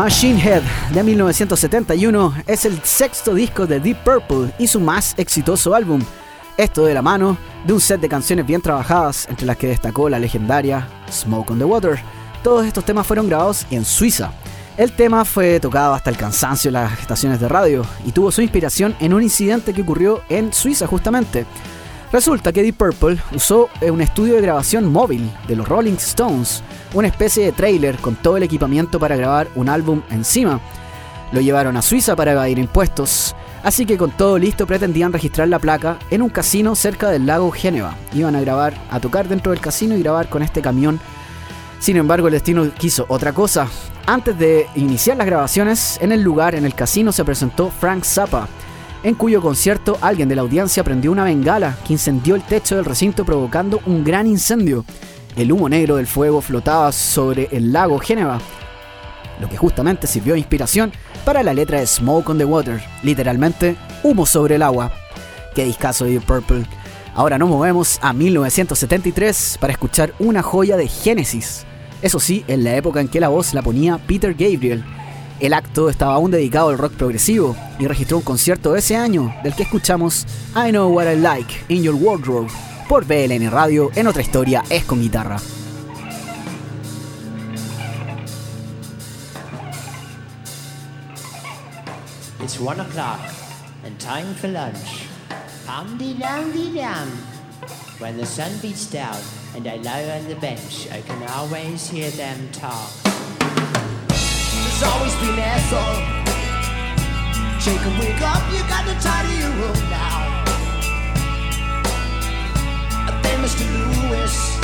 Machine 0.06 0.40
Head 0.40 0.61
de 0.94 1.02
1971 1.02 2.36
es 2.45 2.65
el 2.65 2.80
sexto 2.84 3.34
disco 3.34 3.65
de 3.65 3.80
Deep 3.80 4.03
Purple 4.03 4.53
y 4.60 4.68
su 4.68 4.80
más 4.80 5.15
exitoso 5.18 5.73
álbum. 5.73 5.99
Esto 6.57 6.86
de 6.86 6.94
la 6.94 7.02
mano 7.02 7.36
de 7.65 7.73
un 7.73 7.82
set 7.82 7.99
de 7.99 8.07
canciones 8.07 8.45
bien 8.45 8.61
trabajadas, 8.61 9.27
entre 9.30 9.48
las 9.48 9.57
que 9.57 9.65
destacó 9.65 10.07
la 10.07 10.19
legendaria 10.19 10.88
Smoke 11.11 11.49
on 11.49 11.57
the 11.57 11.65
Water. 11.65 11.99
Todos 12.44 12.68
estos 12.68 12.86
temas 12.86 13.07
fueron 13.07 13.27
grabados 13.27 13.65
en 13.72 13.84
Suiza. 13.84 14.32
El 14.77 14.91
tema 14.91 15.26
fue 15.26 15.60
tocado 15.60 15.95
hasta 15.95 16.11
el 16.11 16.18
cansancio 16.18 16.69
en 16.69 16.73
las 16.73 16.99
estaciones 16.99 17.40
de 17.40 17.49
radio 17.49 17.84
y 18.06 18.11
tuvo 18.11 18.32
su 18.32 18.44
inspiración 18.44 18.95
en 18.99 19.11
un 19.11 19.23
incidente 19.23 19.73
que 19.73 19.82
ocurrió 19.82 20.22
en 20.30 20.53
Suiza 20.53 20.86
justamente. 20.86 21.48
Resulta 22.11 22.53
que 22.53 22.61
Deep 22.61 22.77
Purple 22.77 23.18
usó 23.34 23.69
un 23.82 24.02
estudio 24.02 24.36
de 24.36 24.41
grabación 24.41 24.86
móvil 24.86 25.27
de 25.48 25.56
los 25.56 25.68
Rolling 25.68 25.94
Stones, 25.94 26.61
una 26.95 27.09
especie 27.09 27.43
de 27.43 27.51
trailer 27.51 27.97
con 27.97 28.15
todo 28.15 28.38
el 28.38 28.43
equipamiento 28.43 28.99
para 28.99 29.17
grabar 29.17 29.49
un 29.55 29.69
álbum 29.69 30.01
encima. 30.09 30.61
Lo 31.31 31.41
llevaron 31.41 31.76
a 31.76 31.81
Suiza 31.81 32.15
para 32.15 32.31
evadir 32.31 32.57
impuestos, 32.57 33.35
así 33.63 33.85
que 33.85 33.97
con 33.97 34.11
todo 34.11 34.38
listo 34.39 34.65
pretendían 34.65 35.11
registrar 35.11 35.49
la 35.49 35.59
placa 35.59 35.99
en 36.09 36.22
un 36.22 36.30
casino 36.30 36.73
cerca 36.73 37.09
del 37.09 37.26
lago 37.26 37.51
Génova. 37.51 37.95
Iban 38.13 38.35
a 38.35 38.41
grabar, 38.41 38.73
a 38.89 38.99
tocar 39.01 39.27
dentro 39.27 39.51
del 39.51 39.59
casino 39.59 39.95
y 39.95 40.01
grabar 40.01 40.30
con 40.30 40.41
este 40.41 40.61
camión. 40.61 40.99
Sin 41.80 41.97
embargo, 41.97 42.27
el 42.27 42.34
destino 42.34 42.72
quiso 42.73 43.05
otra 43.09 43.34
cosa. 43.34 43.67
Antes 44.05 44.39
de 44.39 44.67
iniciar 44.76 45.17
las 45.17 45.27
grabaciones, 45.27 45.99
en 46.01 46.13
el 46.13 46.22
lugar, 46.22 46.55
en 46.55 46.65
el 46.65 46.76
casino, 46.76 47.11
se 47.11 47.26
presentó 47.26 47.72
Frank 47.72 48.05
Zappa, 48.05 48.47
en 49.03 49.15
cuyo 49.15 49.41
concierto 49.41 49.97
alguien 49.99 50.30
de 50.30 50.35
la 50.35 50.43
audiencia 50.43 50.84
prendió 50.84 51.11
una 51.11 51.26
bengala 51.26 51.77
que 51.85 51.93
incendió 51.93 52.35
el 52.35 52.43
techo 52.43 52.77
del 52.77 52.85
recinto 52.85 53.26
provocando 53.26 53.81
un 53.85 54.03
gran 54.03 54.27
incendio. 54.27 54.85
El 55.36 55.52
humo 55.52 55.68
negro 55.68 55.98
del 55.98 56.07
fuego 56.07 56.40
flotaba 56.40 56.94
sobre 56.94 57.49
el 57.52 57.74
lago 57.74 57.99
Génova, 57.99 58.40
lo 59.41 59.49
que 59.49 59.57
justamente 59.57 60.07
sirvió 60.07 60.34
de 60.34 60.40
inspiración 60.40 60.94
para 61.26 61.44
la 61.44 61.53
letra 61.53 61.82
de 61.82 61.88
Smoke 61.88 62.30
on 62.30 62.38
the 62.38 62.45
Water, 62.45 62.82
literalmente 63.03 63.76
humo 64.02 64.26
sobre 64.26 64.56
el 64.56 64.62
agua. 64.62 64.94
Qué 65.53 65.66
discazo 65.66 66.06
de 66.06 66.22
Purple. 66.22 66.66
Ahora 67.14 67.38
nos 67.38 67.49
movemos 67.49 67.99
a 68.02 68.14
1973 68.14 69.57
para 69.60 69.74
escuchar 69.74 70.14
una 70.20 70.41
joya 70.41 70.78
de 70.78 70.88
Genesis. 70.88 71.66
Eso 72.02 72.22
sí, 72.22 72.45
en 72.48 72.64
la 72.64 72.76
época 72.78 73.02
en 73.02 73.10
que 73.10 73.20
la 73.20 73.28
voz 73.28 73.53
la 73.53 73.62
ponía 73.62 73.98
Peter 73.98 74.34
Gabriel, 74.34 74.86
el 75.41 75.53
acto 75.53 75.90
estaba 75.90 76.14
aún 76.14 76.32
dedicado 76.32 76.70
al 76.70 76.78
rock 76.78 76.94
progresivo 76.94 77.57
y 77.78 77.88
registró 77.88 78.18
un 78.18 78.24
concierto 78.24 78.74
ese 78.78 78.95
año 78.95 79.36
del 79.44 79.53
que 79.53 79.64
escuchamos 79.64 80.26
I 80.56 80.70
Know 80.70 80.94
What 80.94 81.12
I 81.12 81.18
Like 81.18 81.53
in 81.68 81.84
Your 81.84 81.95
Wardrobe 81.95 82.48
por 82.88 83.06
BLN 83.06 83.49
Radio 83.49 83.91
en 83.95 84.07
otra 84.07 84.22
historia 84.22 84.64
es 84.70 84.84
con 84.86 85.02
guitarra. 85.02 85.38
It's 92.41 92.60
one 92.60 92.80
o'clock 92.80 93.20
and 93.84 93.98
time 93.99 94.34
for 94.36 94.49
lunch. 94.49 95.07
Pum 95.66 95.98
de 95.98 96.14
dum 96.14 96.52
de 96.52 96.80
dum. 96.80 97.10
When 97.99 98.18
the 98.18 98.26
sun 98.26 98.52
beats 98.62 98.86
down 98.91 99.18
and 99.56 99.66
I 99.68 99.78
lie 99.78 100.20
on 100.20 100.28
the 100.28 100.36
bench, 100.36 100.88
I 100.91 101.02
can 101.02 101.24
always 101.30 101.90
hear 101.90 102.12
them 102.12 102.49
talk. 102.52 102.91
There's 104.10 104.84
always 104.84 105.16
been 105.16 105.40
asshole. 105.40 106.26
Shake 107.60 107.82
and 107.82 107.99
wake 107.99 108.22
up, 108.22 108.44
you 108.53 108.60
got 108.68 108.86
to 108.86 108.94
tidy 109.02 109.40
your 109.40 109.49
room 109.49 109.90
now. 109.90 110.35
Mr. 113.45 114.09
Lewis, 114.09 114.57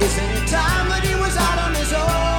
is 0.00 0.18
any 0.18 0.48
time 0.48 0.88
that 0.88 1.04
he 1.04 1.14
was 1.14 1.36
out 1.36 1.58
on 1.58 1.74
his 1.74 1.92
own? 1.92 2.33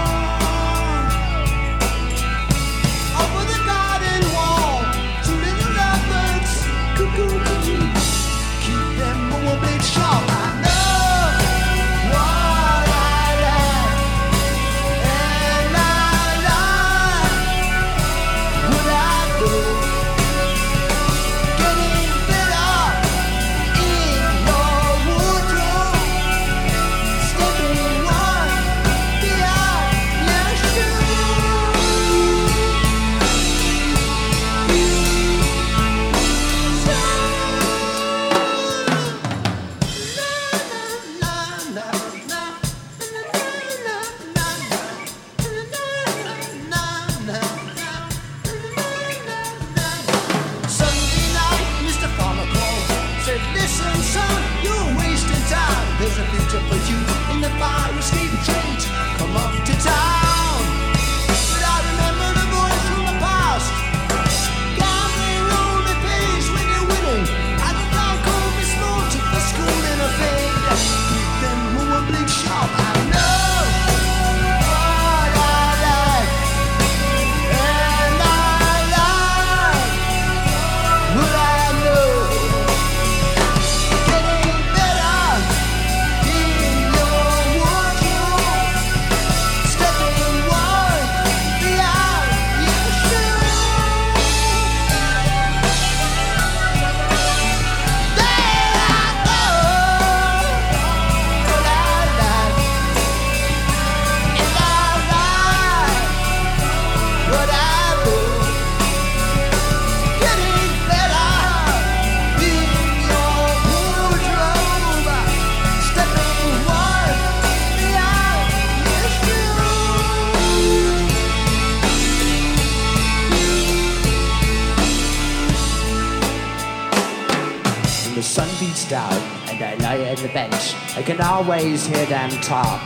Always 131.35 131.85
hear 131.85 132.05
them 132.05 132.29
talk. 132.39 132.81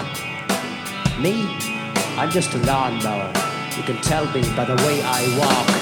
Me, 1.20 1.56
I'm 2.18 2.32
just 2.32 2.52
a 2.56 2.58
lawnmower. 2.66 3.32
You 3.78 3.84
can 3.84 4.02
tell 4.02 4.26
me 4.34 4.42
by 4.56 4.66
the 4.66 4.76
way 4.88 5.04
I 5.04 5.38
walk. 5.38 5.79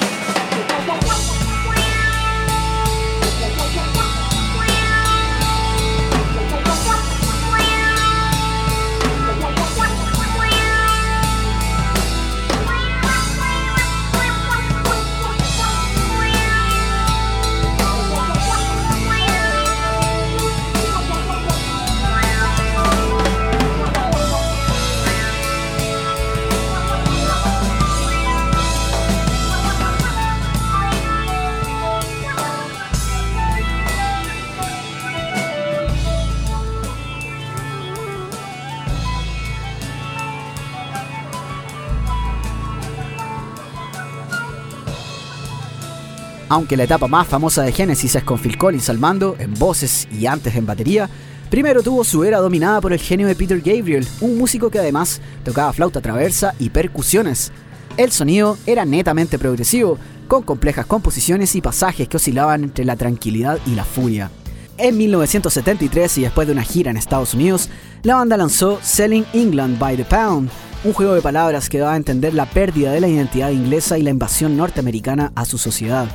Aunque 46.50 46.78
la 46.78 46.84
etapa 46.84 47.08
más 47.08 47.28
famosa 47.28 47.64
de 47.64 47.74
Genesis 47.74 48.16
es 48.16 48.24
con 48.24 48.40
Phil 48.40 48.58
Collins 48.58 48.90
al 48.90 49.00
mando, 49.00 49.36
en 49.38 49.54
voces 49.56 50.08
y 50.18 50.28
antes 50.28 50.56
en 50.56 50.66
batería, 50.66 51.10
primero 51.50 51.84
tuvo 51.84 52.06
su 52.06 52.24
era 52.24 52.40
dominada 52.40 52.80
por 52.80 52.94
el 52.94 53.00
genio 53.00 53.28
de 53.28 53.36
Peter 53.36 53.60
Gabriel, 53.60 54.08
un 54.22 54.38
músico 54.38 54.70
que 54.70 54.80
además 54.80 55.20
tocaba 55.44 55.74
flauta 55.74 56.00
traversa 56.00 56.56
y 56.58 56.70
percusiones. 56.70 57.52
El 57.98 58.12
sonido 58.12 58.58
era 58.66 58.86
netamente 58.86 59.38
progresivo, 59.38 60.00
con 60.30 60.44
complejas 60.44 60.86
composiciones 60.86 61.54
y 61.56 61.62
pasajes 61.62 62.08
que 62.08 62.18
oscilaban 62.18 62.64
entre 62.64 62.86
la 62.86 62.96
tranquilidad 62.96 63.60
y 63.66 63.76
la 63.76 63.84
furia. 63.84 64.32
En 64.78 64.98
1973 64.98 66.20
y 66.20 66.22
después 66.22 66.48
de 66.48 66.54
una 66.54 66.64
gira 66.64 66.92
en 66.92 66.98
Estados 66.98 67.34
Unidos, 67.34 67.70
la 68.04 68.16
banda 68.16 68.38
lanzó 68.38 68.80
Selling 68.82 69.26
England 69.34 69.80
by 69.80 69.98
the 69.98 70.06
Pound, 70.06 70.50
un 70.86 70.94
juego 70.94 71.14
de 71.14 71.22
palabras 71.22 71.68
que 71.68 71.80
daba 71.80 71.94
a 71.94 71.98
entender 71.98 72.34
la 72.34 72.46
pérdida 72.46 72.92
de 72.92 73.02
la 73.02 73.08
identidad 73.10 73.50
inglesa 73.50 73.98
y 73.98 74.04
la 74.04 74.12
invasión 74.12 74.56
norteamericana 74.56 75.34
a 75.36 75.44
su 75.44 75.58
sociedad. 75.58 76.08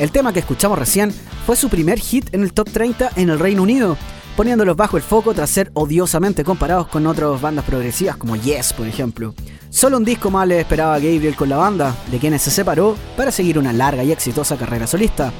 El 0.00 0.12
tema 0.12 0.32
que 0.32 0.40
escuchamos 0.40 0.78
recién 0.78 1.12
fue 1.44 1.56
su 1.56 1.68
primer 1.68 2.00
hit 2.00 2.32
en 2.32 2.42
el 2.42 2.54
top 2.54 2.70
30 2.70 3.10
en 3.16 3.28
el 3.28 3.38
Reino 3.38 3.62
Unido, 3.62 3.98
poniéndolos 4.34 4.74
bajo 4.74 4.96
el 4.96 5.02
foco 5.02 5.34
tras 5.34 5.50
ser 5.50 5.70
odiosamente 5.74 6.42
comparados 6.42 6.88
con 6.88 7.06
otras 7.06 7.38
bandas 7.38 7.66
progresivas 7.66 8.16
como 8.16 8.34
Yes, 8.34 8.72
por 8.72 8.86
ejemplo. 8.86 9.34
Solo 9.68 9.98
un 9.98 10.04
disco 10.06 10.30
más 10.30 10.48
le 10.48 10.60
esperaba 10.60 10.98
Gabriel 10.98 11.36
con 11.36 11.50
la 11.50 11.58
banda, 11.58 11.94
de 12.10 12.18
quienes 12.18 12.40
se 12.40 12.50
separó 12.50 12.96
para 13.14 13.30
seguir 13.30 13.58
una 13.58 13.74
larga 13.74 14.02
y 14.02 14.10
exitosa 14.10 14.56
carrera 14.56 14.86
solista. 14.86 15.34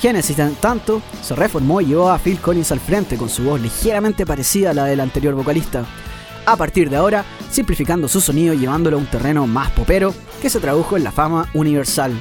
Genesis, 0.00 0.38
en 0.38 0.54
tanto, 0.54 1.02
se 1.20 1.34
reformó 1.34 1.80
y 1.80 1.86
llevó 1.86 2.10
a 2.10 2.18
Phil 2.18 2.38
Collins 2.38 2.70
al 2.70 2.78
frente 2.78 3.16
con 3.16 3.28
su 3.28 3.42
voz 3.42 3.60
ligeramente 3.60 4.24
parecida 4.24 4.70
a 4.70 4.74
la 4.74 4.84
del 4.84 5.00
anterior 5.00 5.34
vocalista. 5.34 5.84
A 6.46 6.56
partir 6.56 6.88
de 6.88 6.98
ahora, 6.98 7.24
simplificando 7.50 8.06
su 8.06 8.20
sonido 8.20 8.54
y 8.54 8.58
llevándolo 8.58 8.96
a 8.96 9.00
un 9.00 9.06
terreno 9.06 9.48
más 9.48 9.72
popero 9.72 10.14
que 10.40 10.50
se 10.50 10.60
tradujo 10.60 10.96
en 10.96 11.02
la 11.02 11.10
fama 11.10 11.50
universal. 11.52 12.12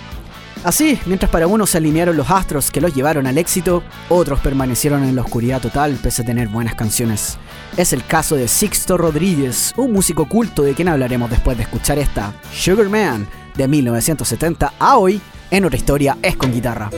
Así, 0.64 0.98
mientras 1.06 1.30
para 1.30 1.45
unos 1.45 1.72
se 1.72 1.77
alinearon 1.77 2.15
los 2.15 2.31
astros 2.31 2.72
que 2.72 2.80
los 2.80 2.95
llevaron 2.95 3.27
al 3.27 3.38
éxito, 3.38 3.84
otros 4.07 4.40
permanecieron 4.40 5.03
en 5.03 5.15
la 5.15 5.22
oscuridad 5.22 5.61
total 5.61 5.99
pese 6.02 6.22
a 6.22 6.26
tener 6.26 6.48
buenas 6.48 6.73
canciones. 6.73 7.38
Es 7.76 7.91
el 7.91 8.06
caso 8.06 8.38
de 8.38 8.48
Sixto 8.48 8.98
Rodríguez, 8.98 9.73
un 9.76 9.91
músico 9.91 10.26
culto 10.27 10.64
de 10.64 10.73
quien 10.73 10.88
hablaremos 10.88 11.30
después 11.30 11.57
de 11.57 11.64
escuchar 11.64 11.99
esta 11.99 12.34
Sugar 12.53 12.88
Man 12.88 13.27
de 13.56 13.68
1970 13.68 14.73
a 14.80 14.98
hoy 14.98 15.22
en 15.52 15.65
otra 15.65 15.77
historia 15.77 16.18
es 16.22 16.38
con 16.38 16.53
guitarra. 16.53 16.90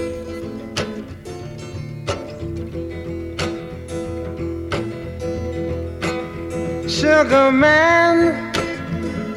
Sugar 6.87 7.51
man, 7.51 8.51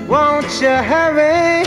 won't 0.06 0.46
you 0.60 0.68
hurry? 0.68 1.66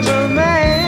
sugar 0.00 0.28
man, 0.28 0.87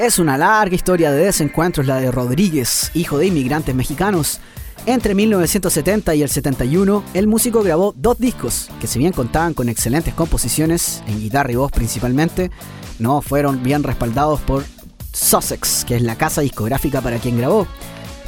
Es 0.00 0.18
una 0.18 0.38
larga 0.38 0.74
historia 0.74 1.12
de 1.12 1.26
desencuentros 1.26 1.86
la 1.86 2.00
de 2.00 2.10
Rodríguez, 2.10 2.90
hijo 2.94 3.18
de 3.18 3.26
inmigrantes 3.26 3.74
mexicanos. 3.74 4.40
Entre 4.86 5.14
1970 5.14 6.14
y 6.14 6.22
el 6.22 6.30
71, 6.30 7.04
el 7.12 7.26
músico 7.26 7.62
grabó 7.62 7.92
dos 7.94 8.18
discos 8.18 8.70
que 8.80 8.86
si 8.86 8.98
bien 8.98 9.12
contaban 9.12 9.52
con 9.52 9.68
excelentes 9.68 10.14
composiciones, 10.14 11.02
en 11.06 11.20
guitarra 11.20 11.52
y 11.52 11.56
voz 11.56 11.70
principalmente, 11.70 12.50
no 12.98 13.20
fueron 13.20 13.62
bien 13.62 13.82
respaldados 13.82 14.40
por 14.40 14.64
Sussex, 15.12 15.84
que 15.84 15.96
es 15.96 16.02
la 16.02 16.16
casa 16.16 16.40
discográfica 16.40 17.02
para 17.02 17.18
quien 17.18 17.36
grabó. 17.36 17.66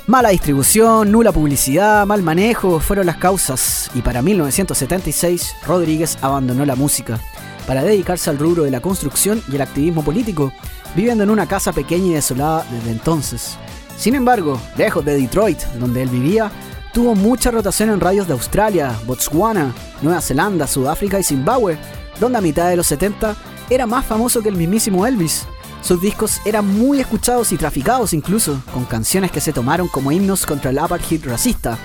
Mala 0.07 0.29
distribución, 0.29 1.11
nula 1.11 1.33
publicidad, 1.33 2.05
mal 2.05 2.23
manejo 2.23 2.81
fueron 2.81 3.07
las 3.07 3.17
causas 3.17 3.91
y 3.95 4.03
para 4.03 4.21
1976 4.21 5.55
Rodríguez 5.67 6.19
abandonó 6.21 6.67
la 6.67 6.77
música 6.77 7.19
para 7.67 7.83
dedicarse 7.83 8.29
al 8.29 8.39
rubro 8.39 8.65
de 8.65 8.71
la 8.71 8.81
construcción 8.81 9.43
y 9.51 9.55
el 9.55 9.63
activismo 9.63 10.05
político, 10.05 10.53
viviendo 10.95 11.25
en 11.25 11.31
una 11.31 11.47
casa 11.47 11.73
pequeña 11.73 12.07
y 12.07 12.15
desolada 12.15 12.67
desde 12.71 12.91
entonces. 12.91 13.57
Sin 13.97 14.15
embargo, 14.15 14.61
lejos 14.77 15.05
de 15.05 15.17
Detroit, 15.17 15.61
donde 15.79 16.03
él 16.03 16.09
vivía, 16.09 16.51
tuvo 16.93 17.15
mucha 17.15 17.51
rotación 17.51 17.91
en 17.91 18.01
radios 18.01 18.27
de 18.27 18.35
Australia, 18.35 18.99
Botswana, 19.07 19.73
Nueva 20.03 20.21
Zelanda, 20.21 20.67
Sudáfrica 20.67 21.19
y 21.19 21.23
Zimbabue, 21.23 21.79
donde 22.21 22.39
a 22.39 22.43
mitad 22.43 22.69
de 22.69 22.77
los 22.77 22.87
70 22.87 23.35
era 23.71 23.87
más 23.87 24.05
famoso 24.05 24.43
que 24.43 24.49
el 24.49 24.57
mismísimo 24.57 25.07
Elvis. 25.07 25.47
Sus 25.83 26.01
discos 26.01 26.41
eran 26.45 26.67
muy 26.67 27.01
escuchados 27.01 27.51
y 27.53 27.57
traficados 27.57 28.13
incluso, 28.13 28.61
con 28.73 28.85
canciones 28.85 29.33
que 29.33 29.41
se 29.41 29.53
tomaron 29.53 29.89
como 29.89 30.13
himnos 30.13 30.47
contra 30.47 30.71
el 30.71 30.79
apartheid 30.79 31.25
racista. 31.25 31.77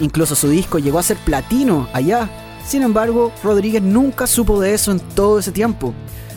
Incluso 0.00 0.34
su 0.34 0.48
disco 0.48 0.78
llegó 0.78 0.98
a 0.98 1.02
ser 1.02 1.18
platino 1.18 1.88
allá. 1.92 2.30
Sin 2.66 2.82
embargo, 2.82 3.32
Rodríguez 3.42 3.82
nunca 3.82 4.26
supo 4.26 4.60
de 4.60 4.72
eso 4.72 4.92
en 4.92 5.00
todo 5.00 5.38
ese 5.38 5.52
tiempo. 5.52 5.92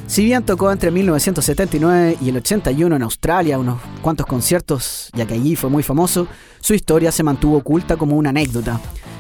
Si 0.08 0.24
bien 0.24 0.44
tocó 0.44 0.72
entre 0.72 0.90
1979 0.90 2.18
y 2.22 2.30
el 2.30 2.38
81 2.38 2.96
en 2.96 3.04
Australia 3.04 3.60
unos 3.60 3.82
cuantos 4.02 4.26
conciertos, 4.26 5.10
ya 5.14 5.26
que 5.26 5.34
allí 5.34 5.58
fue 5.58 5.70
muy 5.70 5.84
famoso, 5.84 6.28
su 6.62 6.74
historia 6.74 7.12
se 7.12 7.24
mantuvo 7.24 7.58
oculta 7.58 7.98
como 7.98 8.16
una 8.16 8.30
anécdota. 8.30 8.80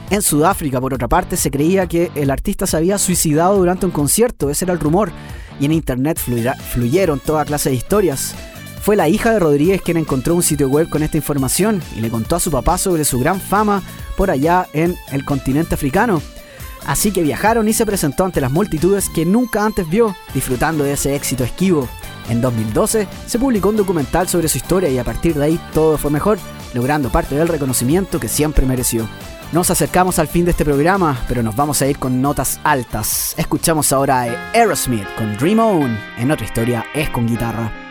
En 0.09 0.21
Sudáfrica, 0.21 0.79
por 0.79 0.93
otra 0.93 1.09
parte, 1.09 1.35
se 1.35 1.51
creía 1.51 1.87
que 1.87 2.09
el 2.15 2.31
artista 2.31 2.65
se 2.65 2.77
había 2.77 2.97
suicidado 2.97 3.57
durante 3.57 3.85
un 3.85 3.91
concierto, 3.91 4.49
ese 4.49 4.63
era 4.63 4.73
el 4.73 4.79
rumor, 4.79 5.11
y 5.59 5.65
en 5.65 5.73
internet 5.73 6.17
fluyeron 6.17 7.19
toda 7.19 7.43
clase 7.43 7.69
de 7.69 7.75
historias. 7.75 8.33
Fue 8.81 8.95
la 8.95 9.09
hija 9.09 9.33
de 9.33 9.39
Rodríguez 9.39 9.81
quien 9.81 9.97
encontró 9.97 10.35
un 10.35 10.43
sitio 10.43 10.69
web 10.69 10.87
con 10.87 11.03
esta 11.03 11.17
información 11.17 11.81
y 11.97 11.99
le 11.99 12.09
contó 12.09 12.37
a 12.37 12.39
su 12.39 12.49
papá 12.49 12.77
sobre 12.77 13.03
su 13.03 13.19
gran 13.19 13.41
fama 13.41 13.83
por 14.15 14.31
allá 14.31 14.65
en 14.71 14.95
el 15.11 15.25
continente 15.25 15.75
africano. 15.75 16.21
Así 16.87 17.11
que 17.11 17.21
viajaron 17.21 17.67
y 17.67 17.73
se 17.73 17.85
presentó 17.85 18.25
ante 18.25 18.41
las 18.41 18.51
multitudes 18.51 19.09
que 19.09 19.25
nunca 19.25 19.65
antes 19.65 19.87
vio, 19.89 20.15
disfrutando 20.33 20.85
de 20.85 20.93
ese 20.93 21.15
éxito 21.15 21.43
esquivo. 21.43 21.87
En 22.29 22.41
2012 22.41 23.07
se 23.25 23.39
publicó 23.39 23.69
un 23.69 23.77
documental 23.77 24.27
sobre 24.27 24.47
su 24.47 24.57
historia 24.57 24.89
y 24.89 24.97
a 24.97 25.03
partir 25.03 25.35
de 25.35 25.43
ahí 25.43 25.59
todo 25.73 25.97
fue 25.97 26.11
mejor, 26.11 26.39
logrando 26.73 27.09
parte 27.09 27.35
del 27.35 27.49
reconocimiento 27.49 28.19
que 28.19 28.29
siempre 28.29 28.65
mereció. 28.65 29.07
Nos 29.51 29.69
acercamos 29.69 30.19
al 30.19 30.27
fin 30.27 30.45
de 30.45 30.51
este 30.51 30.65
programa, 30.65 31.19
pero 31.27 31.43
nos 31.43 31.55
vamos 31.55 31.81
a 31.81 31.87
ir 31.87 31.99
con 31.99 32.21
notas 32.21 32.59
altas. 32.63 33.33
Escuchamos 33.37 33.93
ahora 33.93 34.21
a 34.21 34.51
Aerosmith 34.53 35.07
con 35.17 35.37
Dream 35.37 35.59
On. 35.59 35.97
En 36.17 36.31
otra 36.31 36.45
historia 36.45 36.85
es 36.93 37.09
con 37.09 37.27
guitarra. 37.27 37.86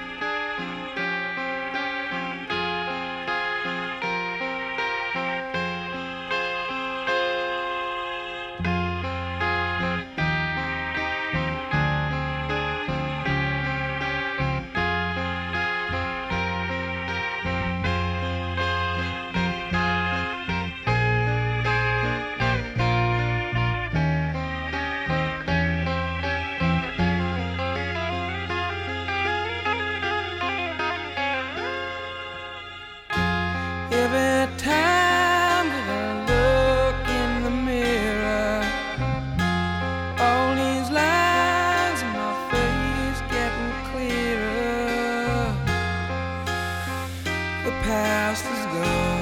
past 47.86 48.44
is 48.46 48.66
gone. 48.66 49.15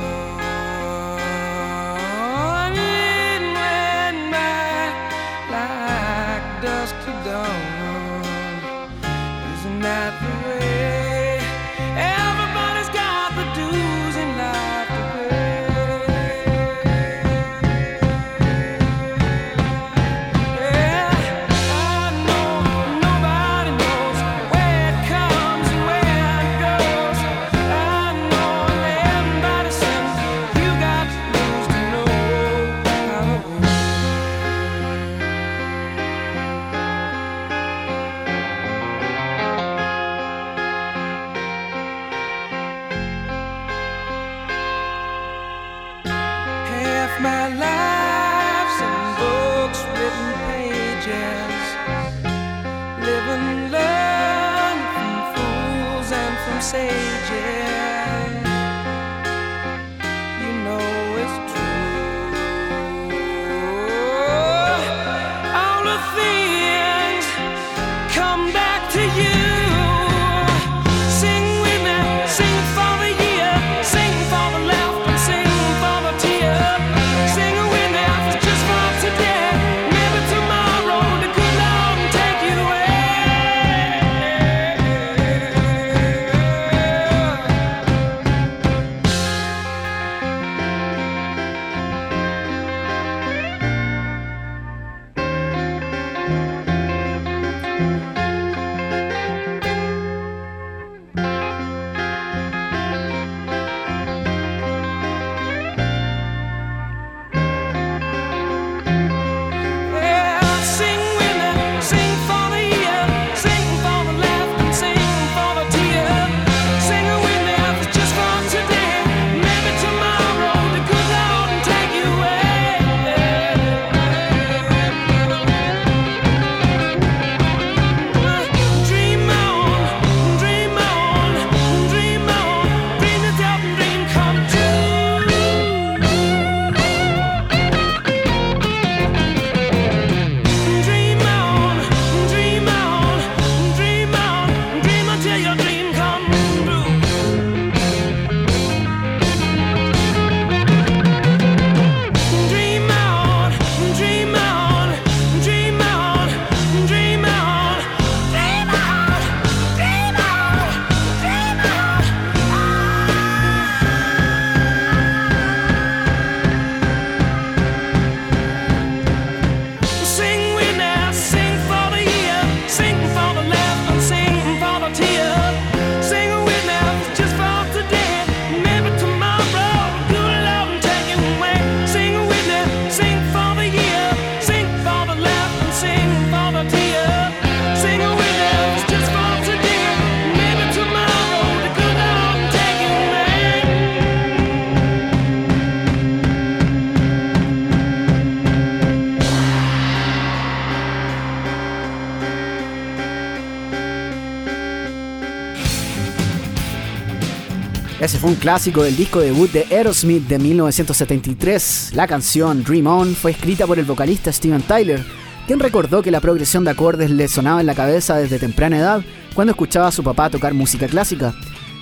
Un 208.25 208.37
clásico 208.37 208.83
del 208.83 208.97
disco 208.97 209.21
debut 209.21 209.51
de 209.53 209.67
Aerosmith 209.71 210.27
de 210.27 210.39
1973. 210.39 211.91
La 211.95 212.07
canción 212.07 212.65
Dream 212.65 212.87
On 212.87 213.15
fue 213.15 213.33
escrita 213.33 213.67
por 213.67 213.79
el 213.79 213.85
vocalista 213.85 214.33
Steven 214.33 214.63
Tyler, 214.63 215.05
quien 215.47 215.61
recordó 215.61 216.01
que 216.01 216.11
la 216.11 216.23
progresión 216.23 216.65
de 216.65 216.71
acordes 216.71 217.11
le 217.11 217.29
sonaba 217.29 217.61
en 217.61 217.67
la 217.67 217.75
cabeza 217.75 218.17
desde 218.17 218.39
temprana 218.39 218.79
edad 218.79 219.03
cuando 219.35 219.51
escuchaba 219.51 219.89
a 219.89 219.93
su 219.93 220.03
papá 220.03 220.31
tocar 220.31 220.55
música 220.55 220.87
clásica, 220.87 221.35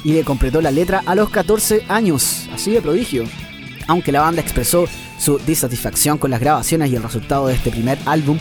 y 0.03 0.15
le 0.15 0.25
completó 0.25 0.61
la 0.61 0.73
letra 0.73 1.03
a 1.07 1.15
los 1.15 1.31
14 1.31 1.85
años, 1.89 2.49
así 2.53 2.73
de 2.73 2.83
prodigio. 2.83 3.23
Aunque 3.87 4.11
la 4.11 4.23
banda 4.23 4.43
expresó 4.43 4.87
su 5.21 5.39
disatisfacción 5.39 6.19
con 6.19 6.33
las 6.33 6.41
grabaciones 6.41 6.91
y 6.91 6.97
el 6.97 7.05
resultado 7.05 7.47
de 7.47 7.55
este 7.55 7.71
primer 7.71 7.99
álbum, 8.05 8.37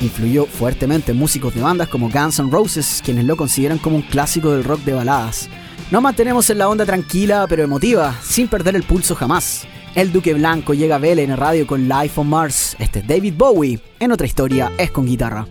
influyó 0.00 0.44
fuertemente 0.44 1.12
en 1.12 1.18
músicos 1.18 1.54
de 1.54 1.60
bandas 1.60 1.86
como 1.86 2.10
Guns 2.10 2.40
N' 2.40 2.50
Roses, 2.50 3.00
quienes 3.04 3.26
lo 3.26 3.36
consideran 3.36 3.78
como 3.78 3.94
un 3.94 4.02
clásico 4.02 4.50
del 4.50 4.64
rock 4.64 4.80
de 4.80 4.94
baladas. 4.94 5.48
Nos 5.90 6.02
mantenemos 6.02 6.50
en 6.50 6.58
la 6.58 6.68
onda 6.68 6.84
tranquila 6.84 7.46
pero 7.48 7.62
emotiva, 7.62 8.14
sin 8.22 8.46
perder 8.46 8.76
el 8.76 8.82
pulso 8.82 9.14
jamás. 9.14 9.66
El 9.94 10.12
Duque 10.12 10.34
Blanco 10.34 10.74
llega 10.74 10.96
a 10.96 10.98
Vela 10.98 11.22
en 11.22 11.34
radio 11.34 11.66
con 11.66 11.88
Life 11.88 12.20
on 12.20 12.28
Mars. 12.28 12.76
Este 12.78 12.98
es 12.98 13.06
David 13.06 13.32
Bowie. 13.38 13.80
En 13.98 14.12
otra 14.12 14.26
historia 14.26 14.70
es 14.76 14.90
con 14.90 15.06
guitarra. 15.06 15.46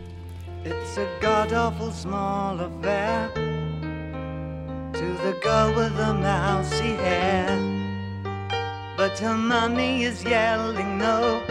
It's 0.63 0.99
a 0.99 1.07
god 1.21 1.51
awful 1.53 1.91
small 1.91 2.59
affair 2.59 3.31
to 4.93 5.05
the 5.23 5.33
girl 5.41 5.73
with 5.75 5.95
the 5.97 6.13
mousy 6.13 6.95
hair. 7.03 7.47
But 8.95 9.17
her 9.19 9.35
mommy 9.35 10.03
is 10.03 10.23
yelling 10.23 10.99
no, 10.99 11.41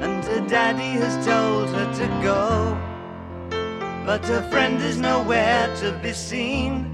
and 0.00 0.24
her 0.24 0.40
daddy 0.48 0.98
has 0.98 1.14
told 1.26 1.68
her 1.74 1.92
to 1.92 2.06
go. 2.22 2.74
But 4.06 4.24
her 4.28 4.42
friend 4.50 4.80
is 4.80 4.98
nowhere 4.98 5.68
to 5.82 5.92
be 6.02 6.14
seen. 6.14 6.93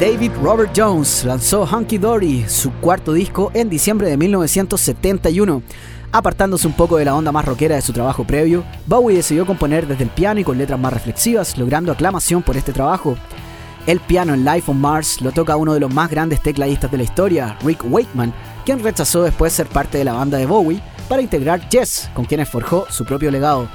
David 0.00 0.32
Robert 0.42 0.72
Jones 0.76 1.24
lanzó 1.24 1.64
Hunky 1.64 1.96
Dory, 1.96 2.44
su 2.48 2.70
cuarto 2.70 3.14
disco, 3.14 3.50
en 3.54 3.70
diciembre 3.70 4.10
de 4.10 4.18
1971. 4.18 5.62
Apartándose 6.12 6.66
un 6.66 6.74
poco 6.74 6.98
de 6.98 7.06
la 7.06 7.14
onda 7.14 7.32
más 7.32 7.46
rockera 7.46 7.76
de 7.76 7.80
su 7.80 7.94
trabajo 7.94 8.22
previo, 8.24 8.62
Bowie 8.84 9.16
decidió 9.16 9.46
componer 9.46 9.86
desde 9.86 10.04
el 10.04 10.10
piano 10.10 10.38
y 10.38 10.44
con 10.44 10.58
letras 10.58 10.78
más 10.78 10.92
reflexivas, 10.92 11.56
logrando 11.56 11.92
aclamación 11.92 12.42
por 12.42 12.58
este 12.58 12.74
trabajo. 12.74 13.16
El 13.86 14.00
piano 14.00 14.34
en 14.34 14.44
Life 14.44 14.70
on 14.70 14.78
Mars 14.78 15.22
lo 15.22 15.32
toca 15.32 15.56
uno 15.56 15.72
de 15.72 15.80
los 15.80 15.92
más 15.92 16.10
grandes 16.10 16.42
tecladistas 16.42 16.90
de 16.90 16.98
la 16.98 17.04
historia, 17.04 17.56
Rick 17.64 17.82
Wakeman, 17.88 18.34
quien 18.66 18.84
rechazó 18.84 19.22
después 19.22 19.54
ser 19.54 19.66
parte 19.66 19.96
de 19.96 20.04
la 20.04 20.12
banda 20.12 20.36
de 20.36 20.44
Bowie 20.44 20.82
para 21.08 21.22
integrar 21.22 21.66
Yes, 21.70 22.10
con 22.12 22.26
quienes 22.26 22.50
forjó 22.50 22.84
su 22.90 23.06
propio 23.06 23.30
legado. 23.30 23.66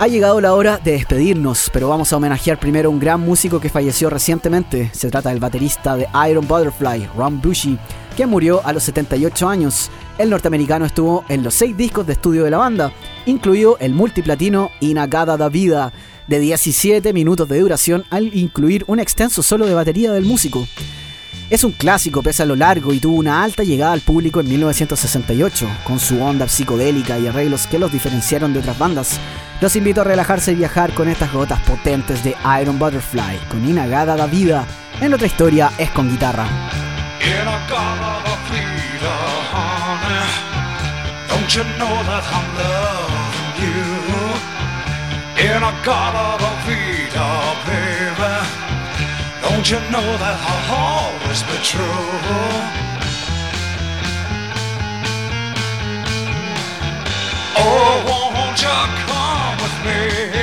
Ha 0.00 0.06
llegado 0.06 0.40
la 0.40 0.54
hora 0.54 0.78
de 0.78 0.92
despedirnos, 0.92 1.70
pero 1.72 1.88
vamos 1.88 2.12
a 2.12 2.16
homenajear 2.16 2.60
primero 2.60 2.88
a 2.88 2.92
un 2.92 3.00
gran 3.00 3.20
músico 3.20 3.58
que 3.58 3.68
falleció 3.68 4.08
recientemente. 4.08 4.90
Se 4.94 5.10
trata 5.10 5.30
del 5.30 5.40
baterista 5.40 5.96
de 5.96 6.06
Iron 6.30 6.46
Butterfly, 6.46 7.08
Ron 7.16 7.40
Bushy, 7.40 7.76
que 8.16 8.24
murió 8.24 8.64
a 8.64 8.72
los 8.72 8.84
78 8.84 9.48
años. 9.48 9.90
El 10.16 10.30
norteamericano 10.30 10.86
estuvo 10.86 11.24
en 11.28 11.42
los 11.42 11.54
seis 11.54 11.76
discos 11.76 12.06
de 12.06 12.12
estudio 12.12 12.44
de 12.44 12.50
la 12.52 12.58
banda, 12.58 12.92
incluido 13.26 13.76
el 13.80 13.92
multiplatino 13.92 14.70
Inagada 14.78 15.36
da 15.36 15.48
Vida, 15.48 15.92
de 16.28 16.38
17 16.38 17.12
minutos 17.12 17.48
de 17.48 17.58
duración 17.58 18.04
al 18.10 18.32
incluir 18.36 18.84
un 18.86 19.00
extenso 19.00 19.42
solo 19.42 19.66
de 19.66 19.74
batería 19.74 20.12
del 20.12 20.26
músico. 20.26 20.64
Es 21.50 21.64
un 21.64 21.72
clásico 21.72 22.22
pese 22.22 22.42
a 22.42 22.46
lo 22.46 22.56
largo 22.56 22.92
y 22.92 23.00
tuvo 23.00 23.16
una 23.16 23.42
alta 23.42 23.62
llegada 23.62 23.94
al 23.94 24.02
público 24.02 24.40
en 24.40 24.48
1968, 24.48 25.66
con 25.82 25.98
su 25.98 26.22
onda 26.22 26.46
psicodélica 26.46 27.18
y 27.18 27.26
arreglos 27.26 27.66
que 27.66 27.78
los 27.78 27.90
diferenciaron 27.90 28.52
de 28.52 28.58
otras 28.58 28.78
bandas. 28.78 29.18
Los 29.62 29.74
invito 29.74 30.02
a 30.02 30.04
relajarse 30.04 30.52
y 30.52 30.56
viajar 30.56 30.92
con 30.92 31.08
estas 31.08 31.32
gotas 31.32 31.58
potentes 31.60 32.22
de 32.22 32.36
Iron 32.60 32.78
Butterfly, 32.78 33.38
con 33.48 33.66
Inagada 33.66 34.14
da 34.14 34.26
Vida. 34.26 34.66
En 35.00 35.14
otra 35.14 35.26
historia 35.26 35.72
es 35.78 35.90
con 35.92 36.10
guitarra. 36.10 36.46
Don't 49.40 49.70
you 49.70 49.80
know 49.90 50.16
that 50.18 50.97
I'll 51.40 51.62
true? 51.62 51.82
Oh, 57.56 58.02
won't 58.08 58.60
you 58.60 58.78
come 59.06 59.56
with 59.62 59.76
me 59.84 60.37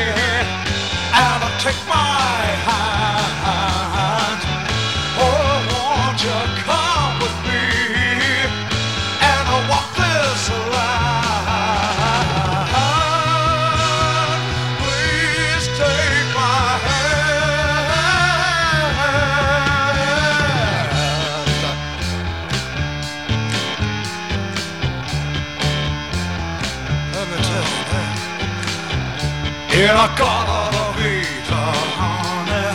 In 29.86 29.92
a 29.92 30.08
color 30.18 30.66
of 30.82 30.96
Vita, 30.98 31.64
honey. 32.00 32.70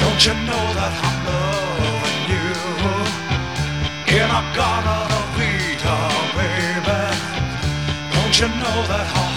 Don't 0.00 0.20
you 0.24 0.34
know 0.48 0.64
that 0.78 0.94
I'm 1.04 1.18
loving 1.28 2.22
you? 2.32 2.48
In 4.16 4.28
a 4.40 4.42
color 4.56 5.04
of 5.18 5.26
Vita, 5.36 5.96
baby. 6.38 7.00
Don't 8.14 8.36
you 8.40 8.48
know 8.48 8.78
that 8.88 9.27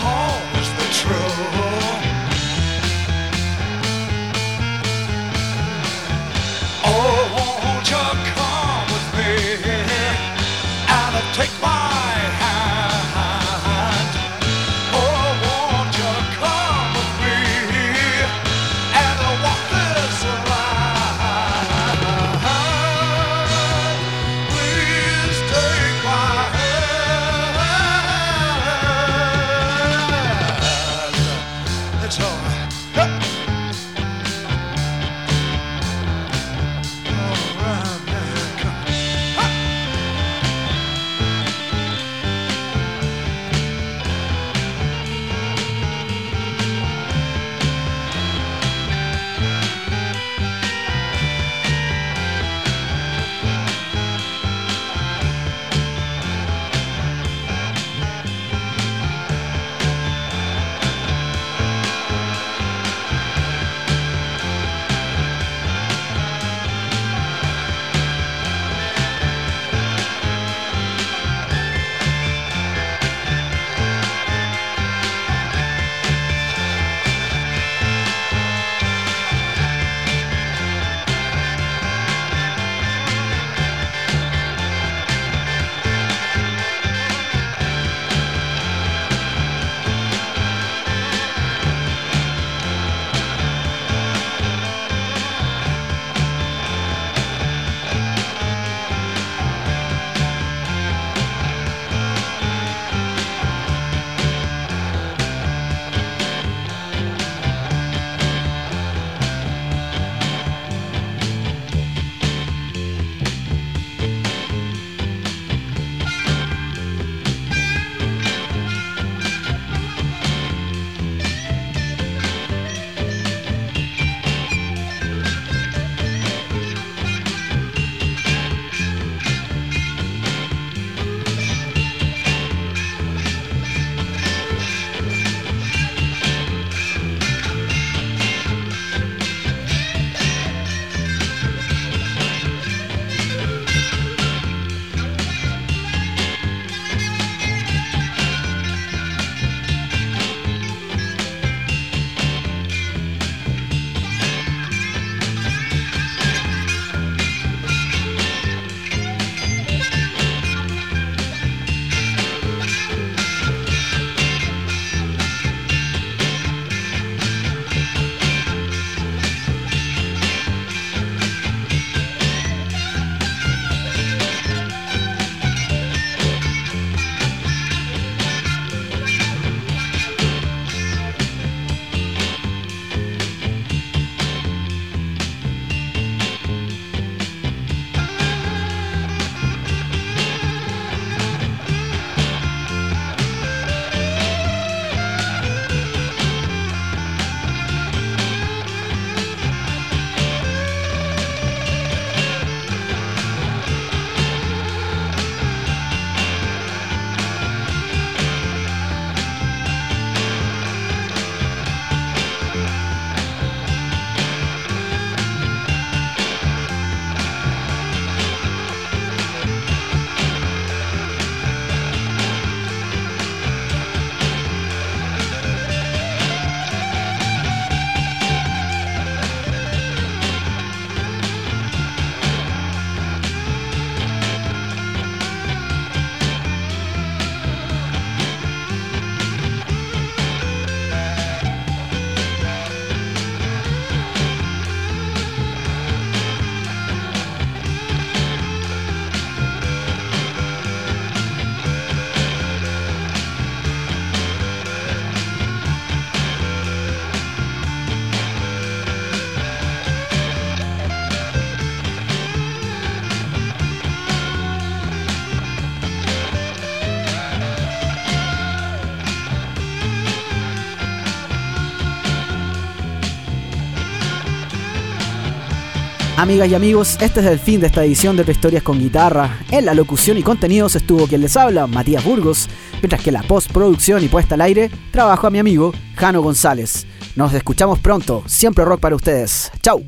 Amigas 276.21 276.49
y 276.49 276.53
amigos, 276.53 276.97
este 277.01 277.19
es 277.19 277.25
el 277.25 277.39
fin 277.39 277.59
de 277.59 277.65
esta 277.65 277.83
edición 277.83 278.15
de 278.15 278.31
Historias 278.31 278.61
con 278.61 278.77
Guitarra. 278.77 279.39
En 279.49 279.65
la 279.65 279.73
locución 279.73 280.19
y 280.19 280.21
contenidos 280.21 280.75
estuvo 280.75 281.07
quien 281.07 281.21
les 281.21 281.35
habla, 281.35 281.65
Matías 281.65 282.03
Burgos, 282.03 282.47
mientras 282.73 283.01
que 283.01 283.11
la 283.11 283.23
postproducción 283.23 284.03
y 284.03 284.07
puesta 284.07 284.35
al 284.35 284.41
aire 284.41 284.69
trabajo 284.91 285.25
a 285.25 285.31
mi 285.31 285.39
amigo 285.39 285.73
Jano 285.95 286.21
González. 286.21 286.85
Nos 287.15 287.33
escuchamos 287.33 287.79
pronto, 287.79 288.21
siempre 288.27 288.63
rock 288.63 288.81
para 288.81 288.95
ustedes. 288.95 289.51
¡Chau! 289.63 289.83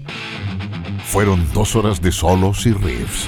Fueron 1.05 1.47
dos 1.53 1.75
horas 1.75 2.01
de 2.01 2.11
solos 2.11 2.65
y 2.65 2.73
riffs. 2.73 3.27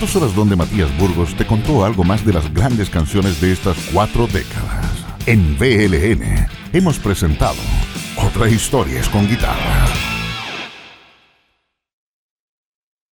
Dos 0.00 0.16
horas 0.16 0.34
donde 0.34 0.56
Matías 0.56 0.90
Burgos 0.98 1.36
te 1.36 1.46
contó 1.46 1.84
algo 1.84 2.02
más 2.02 2.26
de 2.26 2.32
las 2.32 2.52
grandes 2.52 2.90
canciones 2.90 3.40
de 3.40 3.52
estas 3.52 3.76
cuatro 3.92 4.26
décadas. 4.26 4.86
En 5.26 5.56
VLN 5.56 6.48
hemos 6.72 6.98
presentado 6.98 7.54
Otra 8.16 8.48
Historias 8.48 9.08
con 9.08 9.28
Guitarra. 9.28 9.75